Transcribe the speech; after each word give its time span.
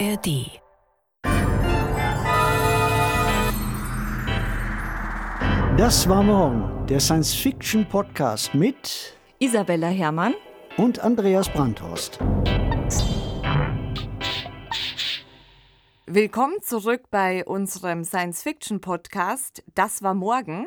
ARD. 0.00 0.60
Das 5.76 6.08
war 6.08 6.24
morgen, 6.24 6.86
der 6.86 6.98
Science-Fiction-Podcast 6.98 8.54
mit 8.54 9.16
Isabella 9.38 9.86
Herrmann 9.88 10.34
und 10.78 10.98
Andreas 10.98 11.48
Brandhorst. 11.48 12.18
Willkommen 16.06 16.60
zurück 16.62 17.02
bei 17.10 17.44
unserem 17.44 18.02
Science-Fiction-Podcast 18.04 19.62
Das 19.74 20.02
war 20.02 20.14
morgen. 20.14 20.66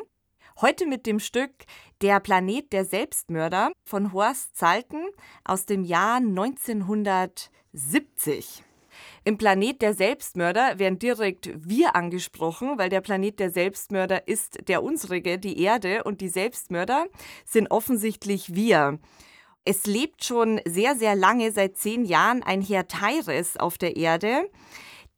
Heute 0.60 0.86
mit 0.86 1.06
dem 1.06 1.20
Stück 1.20 1.52
Der 2.00 2.18
Planet 2.20 2.72
der 2.72 2.86
Selbstmörder 2.86 3.72
von 3.84 4.14
Horst 4.14 4.56
Zalten 4.56 5.04
aus 5.44 5.66
dem 5.66 5.84
Jahr 5.84 6.16
1970. 6.16 8.64
Im 9.28 9.36
Planet 9.36 9.82
der 9.82 9.92
Selbstmörder 9.92 10.78
werden 10.78 10.98
direkt 10.98 11.50
wir 11.54 11.94
angesprochen, 11.94 12.78
weil 12.78 12.88
der 12.88 13.02
Planet 13.02 13.38
der 13.38 13.50
Selbstmörder 13.50 14.26
ist 14.26 14.56
der 14.68 14.82
unsrige, 14.82 15.38
die 15.38 15.62
Erde, 15.62 16.02
und 16.04 16.22
die 16.22 16.30
Selbstmörder 16.30 17.04
sind 17.44 17.70
offensichtlich 17.70 18.54
wir. 18.54 18.98
Es 19.66 19.84
lebt 19.84 20.24
schon 20.24 20.62
sehr, 20.64 20.96
sehr 20.96 21.14
lange, 21.14 21.52
seit 21.52 21.76
zehn 21.76 22.06
Jahren, 22.06 22.42
ein 22.42 22.62
Herr 22.62 22.88
Teires 22.88 23.58
auf 23.58 23.76
der 23.76 23.98
Erde, 23.98 24.48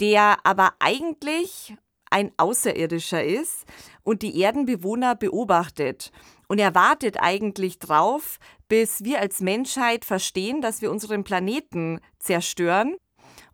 der 0.01 0.39
aber 0.43 0.73
eigentlich 0.81 1.77
ein 2.11 2.33
Außerirdischer 2.37 3.23
ist 3.23 3.65
und 4.03 4.23
die 4.23 4.41
Erdenbewohner 4.41 5.15
beobachtet. 5.15 6.11
Und 6.49 6.59
er 6.59 6.75
wartet 6.75 7.23
eigentlich 7.23 7.79
drauf, 7.79 8.41
bis 8.69 9.05
wir 9.05 9.21
als 9.21 9.41
Menschheit 9.41 10.05
verstehen, 10.05 10.63
dass 10.63 10.83
wir 10.83 10.91
unseren 10.91 11.23
Planeten 11.23 12.01
zerstören. 12.19 12.97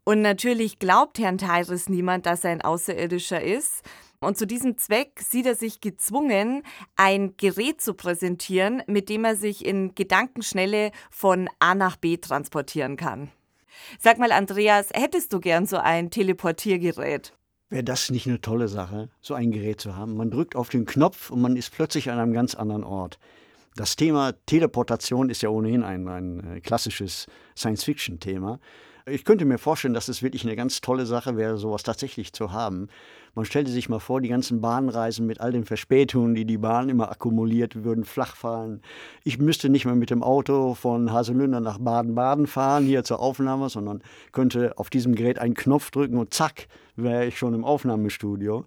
Und 0.08 0.22
natürlich 0.22 0.78
glaubt 0.78 1.18
Herrn 1.18 1.36
Tyrus 1.36 1.88
niemand, 1.88 2.26
dass 2.26 2.44
er 2.44 2.52
ein 2.52 2.62
Außerirdischer 2.62 3.42
ist. 3.42 3.82
Und 4.20 4.38
zu 4.38 4.46
diesem 4.46 4.78
Zweck 4.78 5.20
sieht 5.20 5.46
er 5.46 5.56
sich 5.56 5.80
gezwungen, 5.80 6.62
ein 6.94 7.36
Gerät 7.36 7.80
zu 7.80 7.92
präsentieren, 7.92 8.84
mit 8.86 9.08
dem 9.08 9.24
er 9.24 9.34
sich 9.34 9.66
in 9.66 9.96
Gedankenschnelle 9.96 10.92
von 11.10 11.50
A 11.58 11.74
nach 11.74 11.96
B 11.96 12.18
transportieren 12.18 12.96
kann. 12.96 13.32
Sag 13.98 14.18
mal, 14.18 14.30
Andreas, 14.30 14.90
hättest 14.94 15.32
du 15.32 15.40
gern 15.40 15.66
so 15.66 15.76
ein 15.76 16.10
Teleportiergerät? 16.10 17.32
Wäre 17.68 17.82
das 17.82 18.08
nicht 18.08 18.28
eine 18.28 18.40
tolle 18.40 18.68
Sache, 18.68 19.08
so 19.20 19.34
ein 19.34 19.50
Gerät 19.50 19.80
zu 19.80 19.96
haben? 19.96 20.16
Man 20.16 20.30
drückt 20.30 20.54
auf 20.54 20.68
den 20.68 20.86
Knopf 20.86 21.30
und 21.30 21.40
man 21.40 21.56
ist 21.56 21.72
plötzlich 21.72 22.12
an 22.12 22.20
einem 22.20 22.32
ganz 22.32 22.54
anderen 22.54 22.84
Ort. 22.84 23.18
Das 23.74 23.96
Thema 23.96 24.34
Teleportation 24.46 25.30
ist 25.30 25.42
ja 25.42 25.48
ohnehin 25.48 25.82
ein, 25.82 26.06
ein 26.06 26.58
äh, 26.58 26.60
klassisches 26.60 27.26
Science-Fiction-Thema. 27.56 28.60
Ich 29.08 29.24
könnte 29.24 29.44
mir 29.44 29.58
vorstellen, 29.58 29.94
dass 29.94 30.08
es 30.08 30.24
wirklich 30.24 30.42
eine 30.42 30.56
ganz 30.56 30.80
tolle 30.80 31.06
Sache 31.06 31.36
wäre, 31.36 31.58
sowas 31.58 31.84
tatsächlich 31.84 32.32
zu 32.32 32.50
haben. 32.50 32.88
Man 33.36 33.44
stellte 33.44 33.70
sich 33.70 33.88
mal 33.88 34.00
vor, 34.00 34.20
die 34.20 34.28
ganzen 34.28 34.60
Bahnreisen 34.60 35.28
mit 35.28 35.40
all 35.40 35.52
den 35.52 35.64
Verspätungen, 35.64 36.34
die 36.34 36.44
die 36.44 36.58
Bahn 36.58 36.88
immer 36.88 37.12
akkumuliert, 37.12 37.84
würden 37.84 38.04
flach 38.04 38.34
fallen. 38.34 38.82
Ich 39.22 39.38
müsste 39.38 39.68
nicht 39.68 39.84
mehr 39.84 39.94
mit 39.94 40.10
dem 40.10 40.24
Auto 40.24 40.74
von 40.74 41.12
Haselünder 41.12 41.60
nach 41.60 41.78
Baden-Baden 41.78 42.48
fahren, 42.48 42.84
hier 42.84 43.04
zur 43.04 43.20
Aufnahme, 43.20 43.68
sondern 43.68 44.02
könnte 44.32 44.76
auf 44.76 44.90
diesem 44.90 45.14
Gerät 45.14 45.38
einen 45.38 45.54
Knopf 45.54 45.92
drücken 45.92 46.16
und 46.16 46.34
zack, 46.34 46.66
wäre 46.96 47.26
ich 47.26 47.38
schon 47.38 47.54
im 47.54 47.64
Aufnahmestudio. 47.64 48.64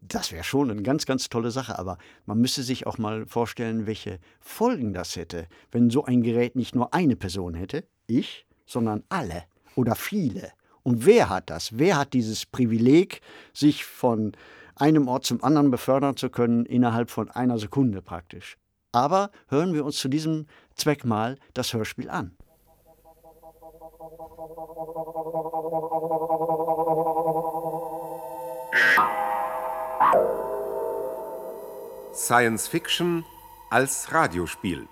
Das 0.00 0.32
wäre 0.32 0.44
schon 0.44 0.70
eine 0.70 0.82
ganz, 0.82 1.04
ganz 1.04 1.28
tolle 1.28 1.50
Sache, 1.50 1.78
aber 1.78 1.98
man 2.24 2.40
müsste 2.40 2.62
sich 2.62 2.86
auch 2.86 2.96
mal 2.96 3.26
vorstellen, 3.26 3.86
welche 3.86 4.18
Folgen 4.40 4.94
das 4.94 5.16
hätte, 5.16 5.46
wenn 5.72 5.90
so 5.90 6.06
ein 6.06 6.22
Gerät 6.22 6.56
nicht 6.56 6.74
nur 6.74 6.94
eine 6.94 7.16
Person 7.16 7.52
hätte, 7.52 7.84
ich, 8.06 8.46
sondern 8.64 9.02
alle 9.10 9.42
oder 9.76 9.94
viele. 9.94 10.52
Und 10.82 11.06
wer 11.06 11.28
hat 11.30 11.50
das? 11.50 11.78
Wer 11.78 11.96
hat 11.96 12.12
dieses 12.12 12.46
Privileg, 12.46 13.20
sich 13.52 13.84
von 13.84 14.32
einem 14.76 15.08
Ort 15.08 15.24
zum 15.24 15.42
anderen 15.42 15.70
befördern 15.70 16.16
zu 16.16 16.28
können 16.28 16.66
innerhalb 16.66 17.10
von 17.10 17.30
einer 17.30 17.58
Sekunde 17.58 18.02
praktisch? 18.02 18.58
Aber 18.92 19.30
hören 19.48 19.74
wir 19.74 19.84
uns 19.84 19.96
zu 19.96 20.08
diesem 20.08 20.46
Zweck 20.74 21.04
mal 21.04 21.38
das 21.54 21.72
Hörspiel 21.72 22.10
an. 22.10 22.36
Science 32.14 32.68
Fiction 32.68 33.24
als 33.70 34.12
Radiospiel. 34.12 34.86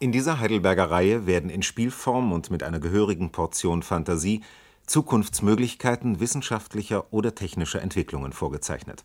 In 0.00 0.12
dieser 0.12 0.38
Heidelberger 0.38 0.92
Reihe 0.92 1.26
werden 1.26 1.50
in 1.50 1.64
Spielform 1.64 2.30
und 2.30 2.52
mit 2.52 2.62
einer 2.62 2.78
gehörigen 2.78 3.32
Portion 3.32 3.82
Fantasie 3.82 4.44
Zukunftsmöglichkeiten 4.86 6.20
wissenschaftlicher 6.20 7.12
oder 7.12 7.34
technischer 7.34 7.82
Entwicklungen 7.82 8.32
vorgezeichnet. 8.32 9.04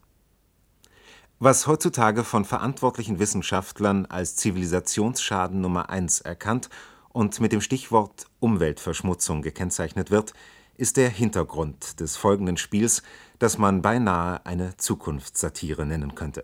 Was 1.39 1.65
heutzutage 1.65 2.23
von 2.23 2.45
verantwortlichen 2.45 3.17
Wissenschaftlern 3.17 4.05
als 4.05 4.35
Zivilisationsschaden 4.35 5.59
Nummer 5.59 5.89
eins 5.89 6.21
erkannt 6.21 6.69
und 7.09 7.39
mit 7.39 7.53
dem 7.53 7.61
Stichwort 7.61 8.27
Umweltverschmutzung 8.39 9.41
gekennzeichnet 9.41 10.11
wird, 10.11 10.33
ist 10.77 10.97
der 10.97 11.09
Hintergrund 11.09 12.01
des 12.01 12.17
folgenden 12.17 12.57
Spiels, 12.57 13.01
das 13.39 13.57
man 13.57 13.81
beinahe 13.81 14.45
eine 14.45 14.77
Zukunftssatire 14.77 15.87
nennen 15.87 16.13
könnte 16.13 16.43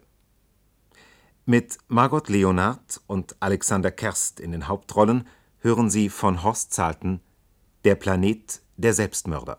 mit 1.50 1.80
Margot 1.88 2.30
Leonard 2.30 3.02
und 3.08 3.36
Alexander 3.40 3.90
Kerst 3.90 4.40
in 4.40 4.52
den 4.52 4.68
Hauptrollen 4.68 5.28
hören 5.62 5.90
Sie 5.90 6.10
von 6.10 6.44
Horst 6.44 6.74
Zalten 6.74 7.22
Der 7.84 7.96
Planet 7.96 8.62
der 8.78 8.94
Selbstmörder. 8.94 9.58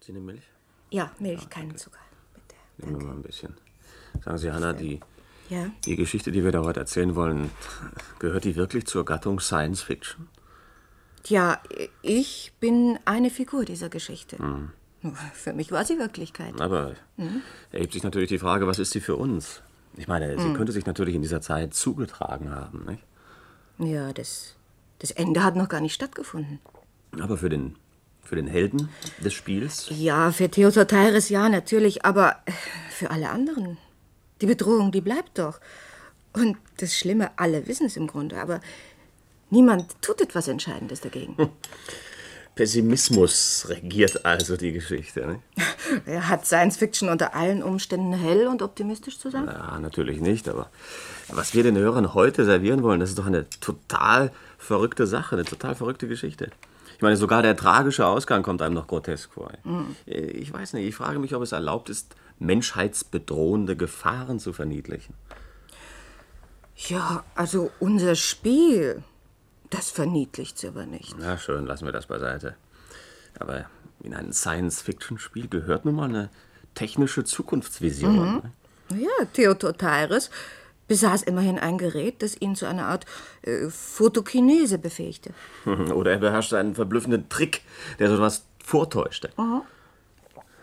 Sie 0.00 0.12
eine 0.12 0.20
Milch? 0.20 0.42
Ja, 0.90 1.10
Milch, 1.18 1.48
keinen 1.48 1.76
Zucker. 1.78 1.98
Bitte. 2.34 2.56
Nehmen 2.76 3.00
wir 3.00 3.06
mal 3.06 3.14
ein 3.14 3.22
bisschen. 3.22 3.54
Sagen 4.22 4.36
Sie, 4.36 4.52
Hanna, 4.52 4.74
die, 4.74 5.00
Ja? 5.48 5.70
die 5.86 5.96
Geschichte, 5.96 6.30
die 6.30 6.44
wir 6.44 6.52
da 6.52 6.62
heute 6.64 6.80
erzählen 6.80 7.14
wollen, 7.14 7.50
gehört 8.18 8.44
die 8.44 8.56
wirklich 8.56 8.86
zur 8.86 9.06
Gattung 9.06 9.40
Science 9.40 9.80
Fiction? 9.80 10.28
Ja, 11.24 11.62
ich 12.02 12.52
bin 12.60 12.98
eine 13.06 13.30
Figur 13.30 13.64
dieser 13.64 13.88
Geschichte. 13.88 14.36
Für 15.32 15.52
mich 15.52 15.70
war 15.70 15.84
sie 15.84 15.98
Wirklichkeit. 15.98 16.60
Aber 16.60 16.94
erhebt 17.72 17.92
sich 17.92 18.02
natürlich 18.02 18.28
die 18.28 18.38
Frage, 18.38 18.66
was 18.66 18.78
ist 18.78 18.90
sie 18.90 19.00
für 19.00 19.16
uns? 19.16 19.62
Ich 19.96 20.06
meine, 20.06 20.38
sie 20.38 20.52
könnte 20.52 20.72
sich 20.72 20.86
natürlich 20.86 21.14
in 21.14 21.22
dieser 21.22 21.40
Zeit 21.40 21.74
zugetragen 21.74 22.50
haben, 22.50 22.84
nicht? 22.84 23.02
Ja, 23.78 24.12
das, 24.12 24.54
das 25.00 25.10
Ende 25.10 25.42
hat 25.42 25.56
noch 25.56 25.68
gar 25.68 25.80
nicht 25.80 25.94
stattgefunden. 25.94 26.60
Aber 27.20 27.36
für 27.36 27.48
den, 27.48 27.76
für 28.22 28.36
den 28.36 28.46
Helden 28.46 28.88
des 29.18 29.34
Spiels? 29.34 29.88
Ja, 29.90 30.30
für 30.30 30.48
Theodor 30.50 30.86
Teires 30.86 31.28
ja, 31.30 31.48
natürlich, 31.48 32.04
aber 32.04 32.36
für 32.90 33.10
alle 33.10 33.30
anderen. 33.30 33.78
Die 34.40 34.46
Bedrohung, 34.46 34.92
die 34.92 35.00
bleibt 35.00 35.38
doch. 35.38 35.58
Und 36.32 36.56
das 36.76 36.94
Schlimme, 36.96 37.30
alle 37.36 37.66
wissen 37.66 37.86
es 37.86 37.96
im 37.96 38.06
Grunde, 38.06 38.40
aber 38.40 38.60
niemand 39.50 40.00
tut 40.00 40.20
etwas 40.20 40.46
Entscheidendes 40.46 41.00
dagegen. 41.00 41.36
Pessimismus 42.58 43.66
regiert 43.68 44.26
also 44.26 44.56
die 44.56 44.72
Geschichte? 44.72 45.38
Er 46.06 46.28
hat 46.28 46.44
Science 46.44 46.76
Fiction 46.76 47.08
unter 47.08 47.36
allen 47.36 47.62
Umständen 47.62 48.12
hell 48.12 48.48
und 48.48 48.62
optimistisch 48.62 49.16
zu 49.20 49.30
sein? 49.30 49.46
Ja, 49.46 49.78
natürlich 49.78 50.20
nicht, 50.20 50.48
aber 50.48 50.68
was 51.28 51.54
wir 51.54 51.62
den 51.62 51.78
Hörern 51.78 52.14
heute 52.14 52.44
servieren 52.44 52.82
wollen, 52.82 52.98
das 52.98 53.10
ist 53.10 53.18
doch 53.20 53.26
eine 53.26 53.48
total 53.60 54.32
verrückte 54.58 55.06
Sache, 55.06 55.36
eine 55.36 55.44
total 55.44 55.76
verrückte 55.76 56.08
Geschichte. 56.08 56.50
Ich 56.96 57.02
meine, 57.02 57.16
sogar 57.16 57.42
der 57.42 57.54
tragische 57.54 58.04
Ausgang 58.04 58.42
kommt 58.42 58.60
einem 58.60 58.74
noch 58.74 58.88
grotesk 58.88 59.34
vor. 59.34 59.52
Ich 60.04 60.52
weiß 60.52 60.72
nicht, 60.72 60.88
ich 60.88 60.96
frage 60.96 61.20
mich, 61.20 61.36
ob 61.36 61.42
es 61.44 61.52
erlaubt 61.52 61.88
ist, 61.90 62.16
menschheitsbedrohende 62.40 63.76
Gefahren 63.76 64.40
zu 64.40 64.52
verniedlichen. 64.52 65.14
Ja, 66.88 67.22
also 67.36 67.70
unser 67.78 68.16
Spiel, 68.16 69.04
das 69.70 69.90
verniedlicht 69.90 70.58
sie 70.58 70.68
aber 70.68 70.86
nicht. 70.86 71.14
Na 71.18 71.38
schön, 71.38 71.66
lassen 71.66 71.84
wir 71.86 71.92
das 71.92 72.06
beiseite. 72.06 72.56
Aber 73.38 73.66
in 74.02 74.14
ein 74.14 74.32
Science-Fiction-Spiel 74.32 75.48
gehört 75.48 75.84
nun 75.84 75.96
mal 75.96 76.08
eine 76.08 76.30
technische 76.74 77.24
Zukunftsvision. 77.24 78.42
ne? 78.90 78.98
Ja, 79.00 79.24
Theodor 79.32 79.76
Teires 79.76 80.30
besaß 80.86 81.22
immerhin 81.22 81.58
ein 81.58 81.76
Gerät, 81.76 82.22
das 82.22 82.40
ihn 82.40 82.56
zu 82.56 82.66
einer 82.66 82.86
Art 82.86 83.04
äh, 83.42 83.68
Photokinese 83.68 84.78
befähigte. 84.78 85.34
Oder 85.66 86.12
er 86.12 86.18
beherrscht 86.18 86.54
einen 86.54 86.74
verblüffenden 86.74 87.28
Trick, 87.28 87.62
der 87.98 88.08
so 88.08 88.14
etwas 88.14 88.44
vortäuschte. 88.64 89.30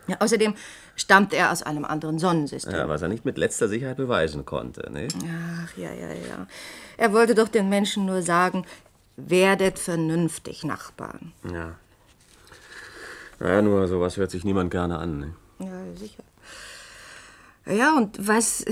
Ja, 0.07 0.17
außerdem 0.19 0.55
stammt 0.95 1.33
er 1.33 1.51
aus 1.51 1.63
einem 1.63 1.85
anderen 1.85 2.19
Sonnensystem. 2.19 2.73
Ja, 2.73 2.87
was 2.87 3.01
er 3.01 3.07
nicht 3.07 3.25
mit 3.25 3.37
letzter 3.37 3.67
Sicherheit 3.67 3.97
beweisen 3.97 4.45
konnte. 4.45 4.91
Ne? 4.91 5.07
Ach, 5.63 5.77
ja, 5.77 5.91
ja, 5.91 6.09
ja. 6.09 6.47
Er 6.97 7.13
wollte 7.13 7.35
doch 7.35 7.47
den 7.47 7.69
Menschen 7.69 8.05
nur 8.05 8.21
sagen, 8.21 8.65
werdet 9.17 9.79
vernünftig, 9.79 10.63
Nachbarn. 10.63 11.33
Ja. 11.51 11.75
Ja, 13.39 13.61
nur 13.61 13.87
sowas 13.87 14.17
hört 14.17 14.31
sich 14.31 14.43
niemand 14.43 14.71
gerne 14.71 14.97
an. 14.97 15.19
Ne? 15.19 15.35
Ja, 15.59 15.95
sicher. 15.95 16.23
Ja, 17.65 17.97
und 17.97 18.27
was, 18.27 18.63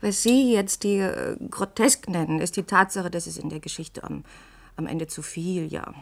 Was 0.00 0.22
Sie 0.22 0.52
jetzt 0.52 0.84
die 0.84 0.98
äh, 0.98 1.36
grotesk 1.50 2.08
nennen, 2.08 2.40
ist 2.40 2.56
die 2.56 2.64
Tatsache, 2.64 3.10
dass 3.10 3.26
es 3.26 3.38
in 3.38 3.48
der 3.48 3.60
Geschichte 3.60 4.04
am, 4.04 4.24
am 4.76 4.86
Ende 4.86 5.06
zu 5.06 5.22
viel, 5.22 5.66
ja, 5.72 5.94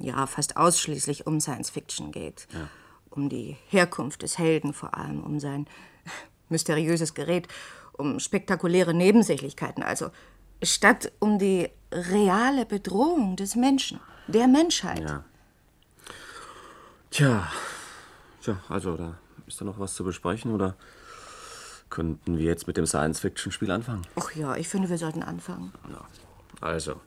ja, 0.00 0.26
fast 0.26 0.56
ausschließlich 0.56 1.26
um 1.26 1.40
Science 1.40 1.70
Fiction 1.70 2.10
geht. 2.12 2.48
Ja. 2.52 2.68
Um 3.10 3.28
die 3.28 3.56
Herkunft 3.68 4.22
des 4.22 4.36
Helden 4.36 4.74
vor 4.74 4.94
allem, 4.94 5.22
um 5.22 5.40
sein 5.40 5.66
mysteriöses 6.48 7.14
Gerät, 7.14 7.48
um 7.92 8.20
spektakuläre 8.20 8.92
Nebensächlichkeiten, 8.92 9.82
also 9.82 10.10
statt 10.62 11.12
um 11.18 11.38
die 11.38 11.70
reale 11.92 12.66
Bedrohung 12.66 13.36
des 13.36 13.56
Menschen, 13.56 14.00
der 14.26 14.48
Menschheit. 14.48 15.00
Ja. 15.00 15.24
Tja, 17.10 17.48
tja, 18.42 18.58
also 18.68 18.96
da 18.96 19.14
ist 19.46 19.60
da 19.60 19.64
noch 19.64 19.78
was 19.78 19.94
zu 19.94 20.04
besprechen 20.04 20.52
oder 20.52 20.74
könnten 21.88 22.36
wir 22.36 22.44
jetzt 22.44 22.66
mit 22.66 22.76
dem 22.76 22.86
Science-Fiction-Spiel 22.86 23.70
anfangen? 23.70 24.02
Ach 24.16 24.32
ja, 24.34 24.56
ich 24.56 24.68
finde, 24.68 24.90
wir 24.90 24.98
sollten 24.98 25.22
anfangen. 25.22 25.72
Ja. 25.88 26.04
Also, 26.60 27.00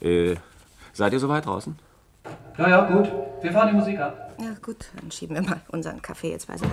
äh, 0.00 0.36
seid 0.92 1.12
ihr 1.12 1.20
soweit 1.20 1.46
draußen? 1.46 1.78
Ja, 2.58 2.68
ja, 2.68 2.90
gut. 2.90 3.12
Wir 3.42 3.52
fahren 3.52 3.68
die 3.68 3.74
Musik 3.74 3.98
ab. 3.98 4.34
Ja, 4.40 4.54
gut, 4.62 4.86
dann 4.98 5.10
schieben 5.10 5.36
wir 5.36 5.42
mal 5.42 5.60
unseren 5.68 6.00
Kaffee 6.00 6.30
jetzt 6.30 6.46
beiseite. 6.48 6.72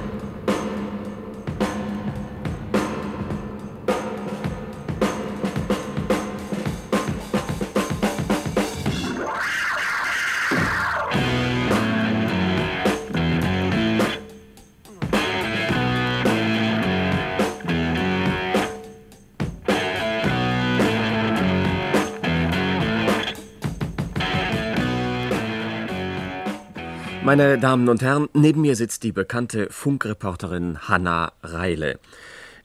Meine 27.36 27.58
Damen 27.58 27.90
und 27.90 28.04
Herren, 28.04 28.30
neben 28.34 28.62
mir 28.62 28.76
sitzt 28.76 29.02
die 29.02 29.12
bekannte 29.12 29.68
Funkreporterin 29.72 30.88
Hanna 30.88 31.32
Reile. 31.42 32.00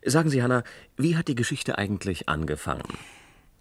Sagen 0.05 0.29
Sie, 0.29 0.43
Hanna, 0.43 0.63
wie 0.99 1.17
hat 1.17 1.29
die 1.29 1.35
Geschichte 1.35 1.79
eigentlich 1.79 2.29
angefangen? 2.29 2.83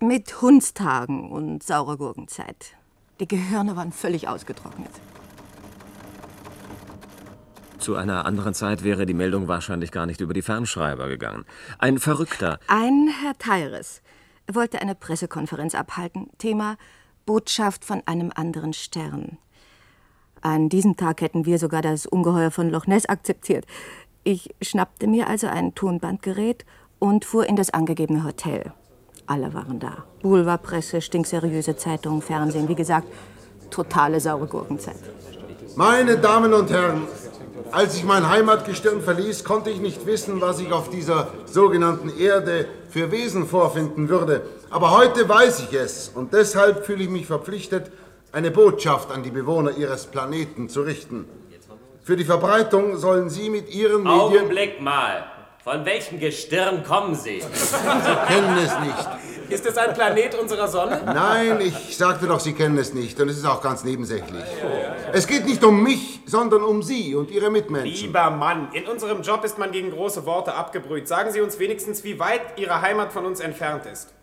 Mit 0.01 0.41
Hundstagen 0.41 1.31
und 1.31 1.63
saurer 1.63 1.95
Gurkenzeit. 1.95 2.75
Die 3.21 3.27
Gehirne 3.29 3.77
waren 3.77 3.93
völlig 3.93 4.27
ausgetrocknet. 4.27 4.91
Zu 7.77 7.95
einer 7.95 8.25
anderen 8.25 8.53
Zeit 8.53 8.83
wäre 8.83 9.05
die 9.05 9.13
Meldung 9.13 9.47
wahrscheinlich 9.47 9.91
gar 9.91 10.07
nicht 10.07 10.19
über 10.19 10.33
die 10.33 10.41
Fernschreiber 10.41 11.07
gegangen. 11.07 11.45
Ein 11.79 11.99
Verrückter. 11.99 12.59
Ein 12.67 13.07
Herr 13.21 13.37
Teires 13.37 14.01
wollte 14.51 14.81
eine 14.81 14.93
Pressekonferenz 14.93 15.73
abhalten. 15.73 16.27
Thema 16.37 16.75
Botschaft 17.25 17.85
von 17.85 18.03
einem 18.05 18.33
anderen 18.35 18.73
Stern. 18.73 19.37
An 20.41 20.69
diesem 20.69 20.97
Tag 20.97 21.21
hätten 21.21 21.45
wir 21.45 21.57
sogar 21.59 21.81
das 21.81 22.05
Ungeheuer 22.05 22.51
von 22.51 22.69
Loch 22.69 22.87
Ness 22.87 23.05
akzeptiert. 23.05 23.65
Ich 24.23 24.49
schnappte 24.61 25.07
mir 25.07 25.27
also 25.27 25.47
ein 25.47 25.73
Tonbandgerät 25.73 26.65
und 26.99 27.25
fuhr 27.25 27.47
in 27.47 27.55
das 27.55 27.69
angegebene 27.69 28.23
Hotel. 28.23 28.71
Alle 29.25 29.53
waren 29.53 29.79
da. 29.79 30.05
Boulevardpresse, 30.21 31.01
stinkseriöse 31.01 31.75
Zeitungen, 31.77 32.21
Fernsehen. 32.21 32.69
Wie 32.69 32.75
gesagt, 32.75 33.07
totale 33.69 34.19
saure 34.19 34.47
Gurkenzeit. 34.47 34.95
Meine 35.75 36.17
Damen 36.17 36.53
und 36.53 36.71
Herren, 36.71 37.03
als 37.71 37.95
ich 37.97 38.03
mein 38.03 38.29
Heimatgestirn 38.29 39.01
verließ, 39.01 39.43
konnte 39.43 39.69
ich 39.69 39.79
nicht 39.79 40.05
wissen, 40.05 40.39
was 40.41 40.59
ich 40.59 40.71
auf 40.71 40.89
dieser 40.89 41.27
sogenannten 41.45 42.09
Erde 42.17 42.67
für 42.89 43.11
Wesen 43.11 43.45
vorfinden 43.45 44.09
würde. 44.09 44.41
Aber 44.69 44.97
heute 44.97 45.27
weiß 45.27 45.59
ich 45.61 45.73
es 45.73 46.09
und 46.13 46.33
deshalb 46.33 46.85
fühle 46.85 47.03
ich 47.03 47.09
mich 47.09 47.27
verpflichtet, 47.27 47.91
eine 48.31 48.51
Botschaft 48.51 49.11
an 49.11 49.23
die 49.23 49.31
Bewohner 49.31 49.71
Ihres 49.71 50.07
Planeten 50.07 50.69
zu 50.69 50.81
richten. 50.81 51.27
Für 52.03 52.15
die 52.15 52.25
Verbreitung 52.25 52.97
sollen 52.97 53.29
Sie 53.29 53.49
mit 53.49 53.73
Ihren 53.73 54.03
Medien... 54.03 54.19
Augenblick 54.19 54.81
mal. 54.81 55.25
Von 55.63 55.83
welchem 55.83 56.19
Gestirn 56.19 56.83
kommen 56.85 57.13
Sie? 57.13 57.41
Sie 57.41 58.15
kennen 58.27 58.57
es 58.57 58.79
nicht. 58.79 59.49
Ist 59.49 59.65
es 59.65 59.77
ein 59.77 59.93
Planet 59.93 60.35
unserer 60.35 60.67
Sonne? 60.69 61.01
Nein, 61.05 61.59
ich 61.59 61.97
sagte 61.97 62.25
doch, 62.27 62.39
Sie 62.39 62.53
kennen 62.53 62.77
es 62.77 62.93
nicht. 62.93 63.19
Und 63.19 63.27
es 63.27 63.37
ist 63.37 63.45
auch 63.45 63.61
ganz 63.61 63.83
nebensächlich. 63.83 64.43
Es 65.11 65.27
geht 65.27 65.45
nicht 65.45 65.63
um 65.65 65.83
mich, 65.83 66.21
sondern 66.25 66.63
um 66.63 66.83
Sie 66.83 67.15
und 67.15 67.31
Ihre 67.31 67.49
Mitmenschen. 67.49 68.07
Lieber 68.07 68.29
Mann, 68.29 68.69
in 68.71 68.87
unserem 68.87 69.21
Job 69.21 69.43
ist 69.43 69.57
man 69.57 69.71
gegen 69.71 69.91
große 69.91 70.25
Worte 70.25 70.53
abgebrüht. 70.53 71.07
Sagen 71.07 71.31
Sie 71.33 71.41
uns 71.41 71.59
wenigstens, 71.59 72.05
wie 72.05 72.17
weit 72.19 72.57
Ihre 72.57 72.81
Heimat 72.81 73.11
von 73.11 73.25
uns 73.25 73.41
entfernt 73.41 73.85
ist. 73.85 74.13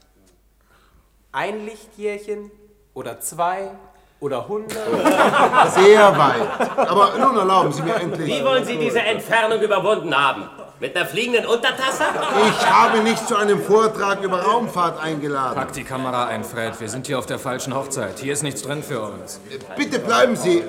Ein 1.33 1.67
Lichtjährchen 1.67 2.51
oder 2.95 3.21
zwei 3.21 3.73
oder 4.21 4.43
100? 4.43 4.73
Sehr 5.75 6.19
weit. 6.19 6.89
Aber 6.89 7.19
nun 7.19 7.37
erlauben 7.37 7.73
Sie 7.73 7.83
mir 7.83 7.97
endlich. 7.97 8.27
Wie 8.27 8.45
wollen 8.45 8.65
Sie 8.65 8.79
diese 8.79 9.01
Entfernung 9.01 9.61
überwunden 9.61 10.15
haben? 10.17 10.49
Mit 10.81 10.97
einer 10.97 11.07
fliegenden 11.07 11.47
Untertasse? 11.47 12.05
Ich 12.49 12.71
habe 12.71 12.99
nicht 13.01 13.27
zu 13.29 13.37
einem 13.37 13.63
Vortrag 13.63 14.23
über 14.23 14.43
Raumfahrt 14.43 15.03
eingeladen. 15.03 15.55
Pack 15.55 15.73
die 15.73 15.85
Kamera 15.85 16.27
ein, 16.27 16.45
Fred. 16.45 16.79
Wir 16.81 16.89
sind 16.89 17.07
hier 17.07 17.19
auf 17.19 17.27
der 17.27 17.39
falschen 17.39 17.75
Hochzeit. 17.75 18.19
Hier 18.19 18.33
ist 18.33 18.43
nichts 18.43 18.63
drin 18.63 18.83
für 18.83 19.01
uns. 19.01 19.41
Bitte 19.77 19.99
bleiben 19.99 20.37
Sie. 20.37 20.63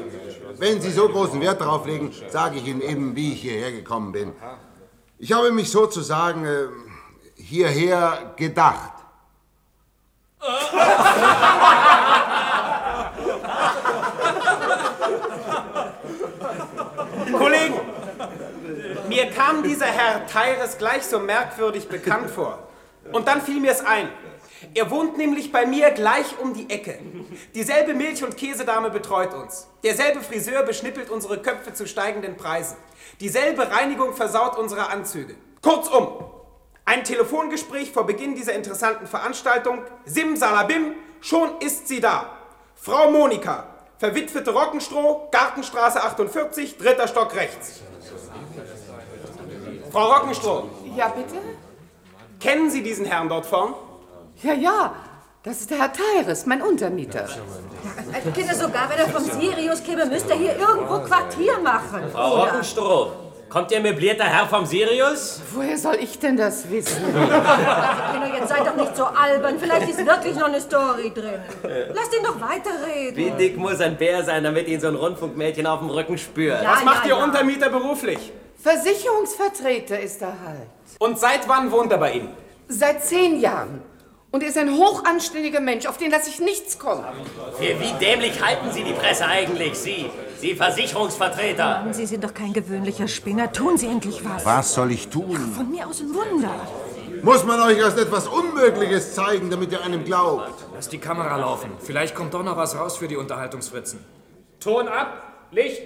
Wenn 0.57 0.80
Sie 0.80 0.92
so 0.92 1.09
großen 1.09 1.42
Wert 1.42 1.59
darauf 1.59 1.86
legen, 1.86 2.13
sage 2.30 2.57
ich 2.57 2.68
Ihnen 2.68 2.81
eben, 2.81 3.15
wie 3.15 3.33
ich 3.33 3.42
hierher 3.42 3.71
gekommen 3.71 4.12
bin. 4.13 4.31
Ich 5.18 5.33
habe 5.33 5.51
mich 5.51 5.69
sozusagen 5.71 6.45
äh, 6.45 6.68
hierher 7.36 8.33
gedacht. 8.38 8.92
Kollegen, 17.38 17.75
mir 19.15 19.31
kam 19.31 19.63
dieser 19.63 19.85
Herr 19.85 20.27
Teires 20.27 20.77
gleich 20.77 21.03
so 21.03 21.19
merkwürdig 21.19 21.88
bekannt 21.88 22.29
vor. 22.29 22.67
Und 23.13 23.27
dann 23.27 23.41
fiel 23.41 23.62
mir 23.62 23.71
es 23.71 23.79
ein. 23.79 24.09
Er 24.73 24.89
wohnt 24.89 25.17
nämlich 25.17 25.51
bei 25.51 25.65
mir 25.65 25.91
gleich 25.91 26.38
um 26.41 26.53
die 26.53 26.69
Ecke. 26.69 27.00
Dieselbe 27.53 27.94
Milch- 27.94 28.23
und 28.23 28.35
Käsedame 28.35 28.89
betreut 28.89 29.33
uns. 29.33 29.67
Derselbe 29.83 30.21
Friseur 30.21 30.63
beschnippelt 30.63 31.09
unsere 31.09 31.41
Köpfe 31.41 31.73
zu 31.73 31.88
steigenden 31.88 32.35
Preisen. 32.35 32.75
Dieselbe 33.21 33.71
Reinigung 33.71 34.15
versaut 34.15 34.57
unsere 34.57 34.89
Anzüge. 34.89 35.35
Kurzum, 35.61 36.25
ein 36.83 37.03
Telefongespräch 37.03 37.91
vor 37.91 38.06
Beginn 38.06 38.35
dieser 38.35 38.53
interessanten 38.53 39.07
Veranstaltung. 39.07 39.83
Simsalabim, 40.06 40.94
schon 41.21 41.61
ist 41.61 41.87
sie 41.87 42.01
da. 42.01 42.37
Frau 42.75 43.11
Monika, 43.11 43.68
verwitwete 43.97 44.51
Rockenstroh, 44.51 45.30
Gartenstraße 45.31 46.04
48, 46.04 46.78
dritter 46.78 47.07
Stock 47.07 47.33
rechts. 47.35 47.81
Frau 49.95 50.11
Rockenstroh. 50.11 50.64
Ja, 50.97 51.07
bitte? 51.07 51.35
Kennen 52.42 52.69
Sie 52.69 52.83
diesen 52.83 53.06
Herrn 53.06 53.30
dort 53.30 53.45
vorn? 53.45 53.75
Ja, 54.44 54.52
ja. 54.52 54.94
Das 55.42 55.61
ist 55.61 55.69
der 55.69 55.78
Herr 55.80 55.94
Teires, 55.94 56.45
mein 56.45 56.61
Untermieter. 56.61 57.25
Ja, 57.30 58.31
bitte 58.33 58.54
sogar, 58.56 58.90
wenn 58.90 58.97
er 58.97 59.07
vom 59.07 59.23
Sirius 59.23 59.81
käme, 59.81 60.06
müsste 60.06 60.31
er 60.31 60.35
hier 60.37 60.57
irgendwo 60.59 60.99
Quartier 60.99 61.59
machen. 61.59 62.02
Frau 62.11 62.44
Rockenstroh, 62.44 63.11
kommt 63.47 63.71
Ihr 63.71 63.80
möblierter 63.80 64.25
Herr 64.25 64.45
vom 64.47 64.66
Sirius? 64.66 65.40
Woher 65.54 65.78
soll 65.78 65.95
ich 66.02 66.19
denn 66.19 66.35
das 66.35 66.69
wissen? 66.69 67.02
Kinder, 67.14 68.37
jetzt 68.37 68.49
seid 68.49 68.68
doch 68.68 68.75
nicht 68.75 68.97
so 68.97 69.06
albern. 69.06 69.56
Vielleicht 69.57 69.92
ist 69.92 70.06
wirklich 70.06 70.35
noch 70.35 70.47
eine 70.47 70.59
Story 70.59 71.14
drin. 71.16 71.40
Lasst 71.94 72.14
ihn 72.14 72.23
doch 72.23 72.42
weiterreden. 72.42 73.16
Wie 73.16 73.31
dick 73.31 73.56
muss 73.56 73.80
ein 73.80 73.95
Bär 73.95 74.25
sein, 74.25 74.44
damit 74.44 74.68
ihn 74.68 74.81
so 74.81 74.90
ein 74.90 74.95
Rundfunkmädchen 74.95 75.66
auf 75.66 75.80
dem 75.80 75.90
Rücken 75.90 76.18
spürt? 76.18 76.66
Was 76.66 76.83
macht 76.83 77.06
ja, 77.06 77.14
Ihr 77.14 77.18
ja. 77.18 77.23
Untermieter 77.23 77.69
beruflich? 77.69 78.33
Versicherungsvertreter 78.66 80.00
ist 80.00 80.24
er 80.24 80.42
halt. 80.44 80.69
Und 80.98 81.19
seit 81.19 81.48
wann 81.48 81.72
wohnt 81.72 81.92
er 81.92 82.00
bei 82.00 82.14
Ihnen? 82.14 82.30
Seit 82.68 83.06
zehn 83.06 83.40
Jahren. 83.40 83.84
Und 84.31 84.42
er 84.42 84.50
ist 84.50 84.57
ein 84.57 84.76
hochanständiger 84.76 85.60
Mensch, 85.60 85.86
auf 85.86 85.98
den 85.98 86.10
lasse 86.10 86.31
ich 86.31 86.40
nichts 86.40 86.80
kommen. 86.80 87.06
Für 87.60 87.80
wie 87.80 87.94
dämlich 88.04 88.44
halten 88.44 88.72
Sie 88.72 88.84
die 88.84 88.94
Presse 88.94 89.28
eigentlich, 89.28 89.76
Sie? 89.76 90.10
Sie 90.40 90.56
Versicherungsvertreter? 90.56 91.86
Sie 91.92 92.07
sind 92.07 92.24
doch 92.24 92.34
kein 92.34 92.54
gewöhnlicher 92.54 93.07
Spinner. 93.07 93.52
Tun 93.52 93.78
Sie 93.78 93.86
endlich 93.86 94.26
was. 94.26 94.44
Was 94.44 94.74
soll 94.74 94.92
ich 94.94 95.10
tun? 95.10 95.38
Von 95.56 95.69
mir 95.69 95.88
aus 95.88 96.02
ein 96.02 96.12
Wunder. 96.16 96.56
Muss 97.22 97.44
man 97.44 97.62
euch 97.62 97.78
erst 97.78 98.00
etwas 98.00 98.28
Unmögliches 98.28 99.14
zeigen, 99.14 99.52
damit 99.52 99.72
ihr 99.74 99.84
einem 99.84 100.04
glaubt? 100.04 100.66
Lass 100.74 100.90
die 100.90 100.98
Kamera 100.98 101.38
laufen. 101.38 101.69
Vielleicht 101.81 102.16
kommt 102.16 102.34
doch 102.34 102.44
noch 102.44 102.57
was 102.57 102.76
raus 102.76 102.98
für 102.98 103.07
die 103.07 103.16
Unterhaltungsfritzen. 103.16 104.04
Ton 104.60 104.88
ab, 104.88 105.22
Licht. 105.52 105.84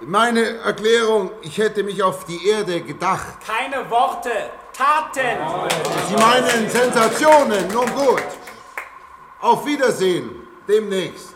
Meine 0.00 0.58
Erklärung, 0.58 1.30
ich 1.40 1.56
hätte 1.56 1.82
mich 1.82 2.02
auf 2.02 2.26
die 2.26 2.48
Erde 2.48 2.82
gedacht. 2.82 3.38
Keine 3.46 3.88
Worte, 3.90 4.30
Taten. 4.70 5.38
Sie 6.08 6.14
meinen 6.14 6.68
Sensationen, 6.68 7.66
nun 7.68 7.90
gut. 7.94 8.22
Auf 9.40 9.64
Wiedersehen, 9.64 10.46
demnächst. 10.68 11.34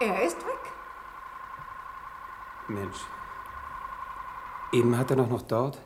Er 0.00 0.22
ist 0.22 0.38
weg. 0.38 0.72
Mensch. 2.66 2.98
Eben 4.72 4.98
hat 4.98 5.10
er 5.10 5.16
doch 5.16 5.28
noch 5.28 5.42
dort. 5.42 5.78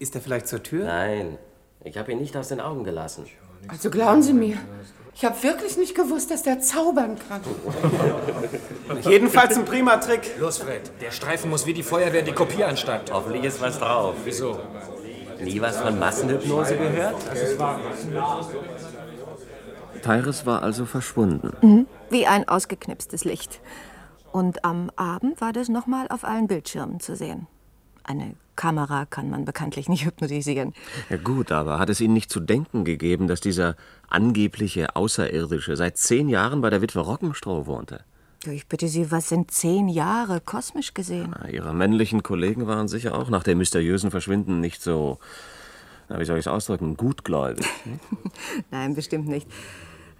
Ist 0.00 0.16
er 0.16 0.20
vielleicht 0.20 0.48
zur 0.48 0.62
Tür? 0.62 0.84
Nein, 0.84 1.38
ich 1.86 1.96
habe 1.96 2.12
ihn 2.12 2.18
nicht 2.18 2.36
aus 2.36 2.48
den 2.48 2.60
Augen 2.60 2.84
gelassen. 2.84 3.26
Also 3.68 3.90
glauben 3.90 4.22
Sie 4.22 4.32
mir, 4.32 4.58
ich 5.14 5.24
habe 5.24 5.40
wirklich 5.42 5.76
nicht 5.78 5.94
gewusst, 5.94 6.30
dass 6.30 6.42
der 6.42 6.60
zaubern 6.60 7.16
kann. 7.28 7.40
Jedenfalls 9.02 9.56
ein 9.56 9.64
prima 9.64 9.96
Trick. 9.96 10.38
Los, 10.38 10.58
Fred, 10.58 10.90
der 11.00 11.10
Streifen 11.10 11.48
muss 11.48 11.64
wie 11.64 11.72
die 11.72 11.82
Feuerwehr 11.82 12.20
in 12.20 12.26
die 12.26 12.32
Kopieranstalt. 12.32 13.12
Hoffentlich 13.12 13.44
ist 13.44 13.60
was 13.60 13.78
drauf. 13.78 14.14
Wieso? 14.24 14.58
Nie 15.40 15.60
was 15.60 15.78
von 15.78 15.98
Massenhypnose 15.98 16.76
gehört? 16.76 17.16
Tyrus 20.02 20.44
war 20.44 20.62
also 20.62 20.86
verschwunden. 20.86 21.52
Mhm. 21.62 21.86
Wie 22.10 22.26
ein 22.26 22.48
ausgeknipstes 22.48 23.24
Licht. 23.24 23.60
Und 24.32 24.64
am 24.64 24.90
Abend 24.96 25.40
war 25.40 25.52
das 25.52 25.68
nochmal 25.68 26.08
auf 26.10 26.24
allen 26.24 26.46
Bildschirmen 26.46 27.00
zu 27.00 27.16
sehen. 27.16 27.46
Eine 28.08 28.34
Kamera 28.54 29.04
kann 29.04 29.28
man 29.30 29.44
bekanntlich 29.44 29.88
nicht 29.88 30.04
hypnotisieren. 30.06 30.74
Ja 31.10 31.16
gut, 31.16 31.50
aber 31.50 31.78
hat 31.80 31.90
es 31.90 32.00
Ihnen 32.00 32.14
nicht 32.14 32.30
zu 32.30 32.38
denken 32.40 32.84
gegeben, 32.84 33.26
dass 33.26 33.40
dieser 33.40 33.74
angebliche 34.08 34.94
Außerirdische 34.94 35.76
seit 35.76 35.96
zehn 35.98 36.28
Jahren 36.28 36.60
bei 36.60 36.70
der 36.70 36.80
Witwe 36.82 37.00
Rockenstroh 37.00 37.66
wohnte? 37.66 38.04
Ja, 38.44 38.52
Ich 38.52 38.68
bitte 38.68 38.86
Sie, 38.86 39.10
was 39.10 39.28
sind 39.28 39.50
zehn 39.50 39.88
Jahre 39.88 40.40
kosmisch 40.40 40.94
gesehen? 40.94 41.34
Na, 41.36 41.48
Ihre 41.48 41.74
männlichen 41.74 42.22
Kollegen 42.22 42.68
waren 42.68 42.86
sicher 42.86 43.18
auch 43.18 43.28
nach 43.28 43.42
dem 43.42 43.58
mysteriösen 43.58 44.12
Verschwinden 44.12 44.60
nicht 44.60 44.80
so, 44.80 45.18
na, 46.08 46.20
wie 46.20 46.24
soll 46.24 46.36
ich 46.38 46.46
es 46.46 46.48
ausdrücken, 46.52 46.96
gutgläubig. 46.96 47.66
Nein, 48.70 48.94
bestimmt 48.94 49.26
nicht. 49.26 49.48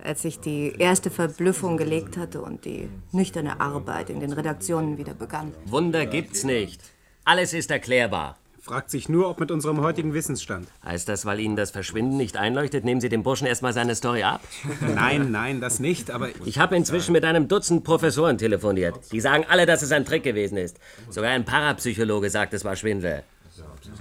Als 0.02 0.22
sich 0.22 0.40
die 0.40 0.74
erste 0.76 1.10
Verblüffung 1.10 1.76
gelegt 1.76 2.16
hatte 2.16 2.42
und 2.42 2.64
die 2.64 2.88
nüchterne 3.12 3.60
Arbeit 3.60 4.10
in 4.10 4.18
den 4.18 4.32
Redaktionen 4.32 4.98
wieder 4.98 5.14
begann. 5.14 5.52
Wunder 5.66 6.04
gibt's 6.04 6.42
nicht. 6.42 6.80
Alles 7.28 7.54
ist 7.54 7.72
erklärbar. 7.72 8.36
Fragt 8.62 8.88
sich 8.88 9.08
nur, 9.08 9.28
ob 9.28 9.40
mit 9.40 9.50
unserem 9.50 9.80
heutigen 9.80 10.14
Wissensstand. 10.14 10.68
Heißt 10.84 11.08
das, 11.08 11.26
weil 11.26 11.40
Ihnen 11.40 11.56
das 11.56 11.72
Verschwinden 11.72 12.16
nicht 12.16 12.36
einleuchtet, 12.36 12.84
nehmen 12.84 13.00
Sie 13.00 13.08
dem 13.08 13.24
Burschen 13.24 13.48
erstmal 13.48 13.72
seine 13.72 13.96
Story 13.96 14.22
ab? 14.22 14.42
Nein, 14.94 15.32
nein, 15.32 15.60
das 15.60 15.80
nicht, 15.80 16.12
aber 16.12 16.28
Ich 16.44 16.60
habe 16.60 16.76
inzwischen 16.76 17.10
mit 17.10 17.24
einem 17.24 17.48
Dutzend 17.48 17.82
Professoren 17.82 18.38
telefoniert. 18.38 18.94
Die 19.10 19.20
sagen 19.20 19.44
alle, 19.48 19.66
dass 19.66 19.82
es 19.82 19.90
ein 19.90 20.04
Trick 20.04 20.22
gewesen 20.22 20.56
ist. 20.56 20.78
Sogar 21.10 21.32
ein 21.32 21.44
Parapsychologe 21.44 22.30
sagt, 22.30 22.54
es 22.54 22.64
war 22.64 22.76
Schwindel. 22.76 23.24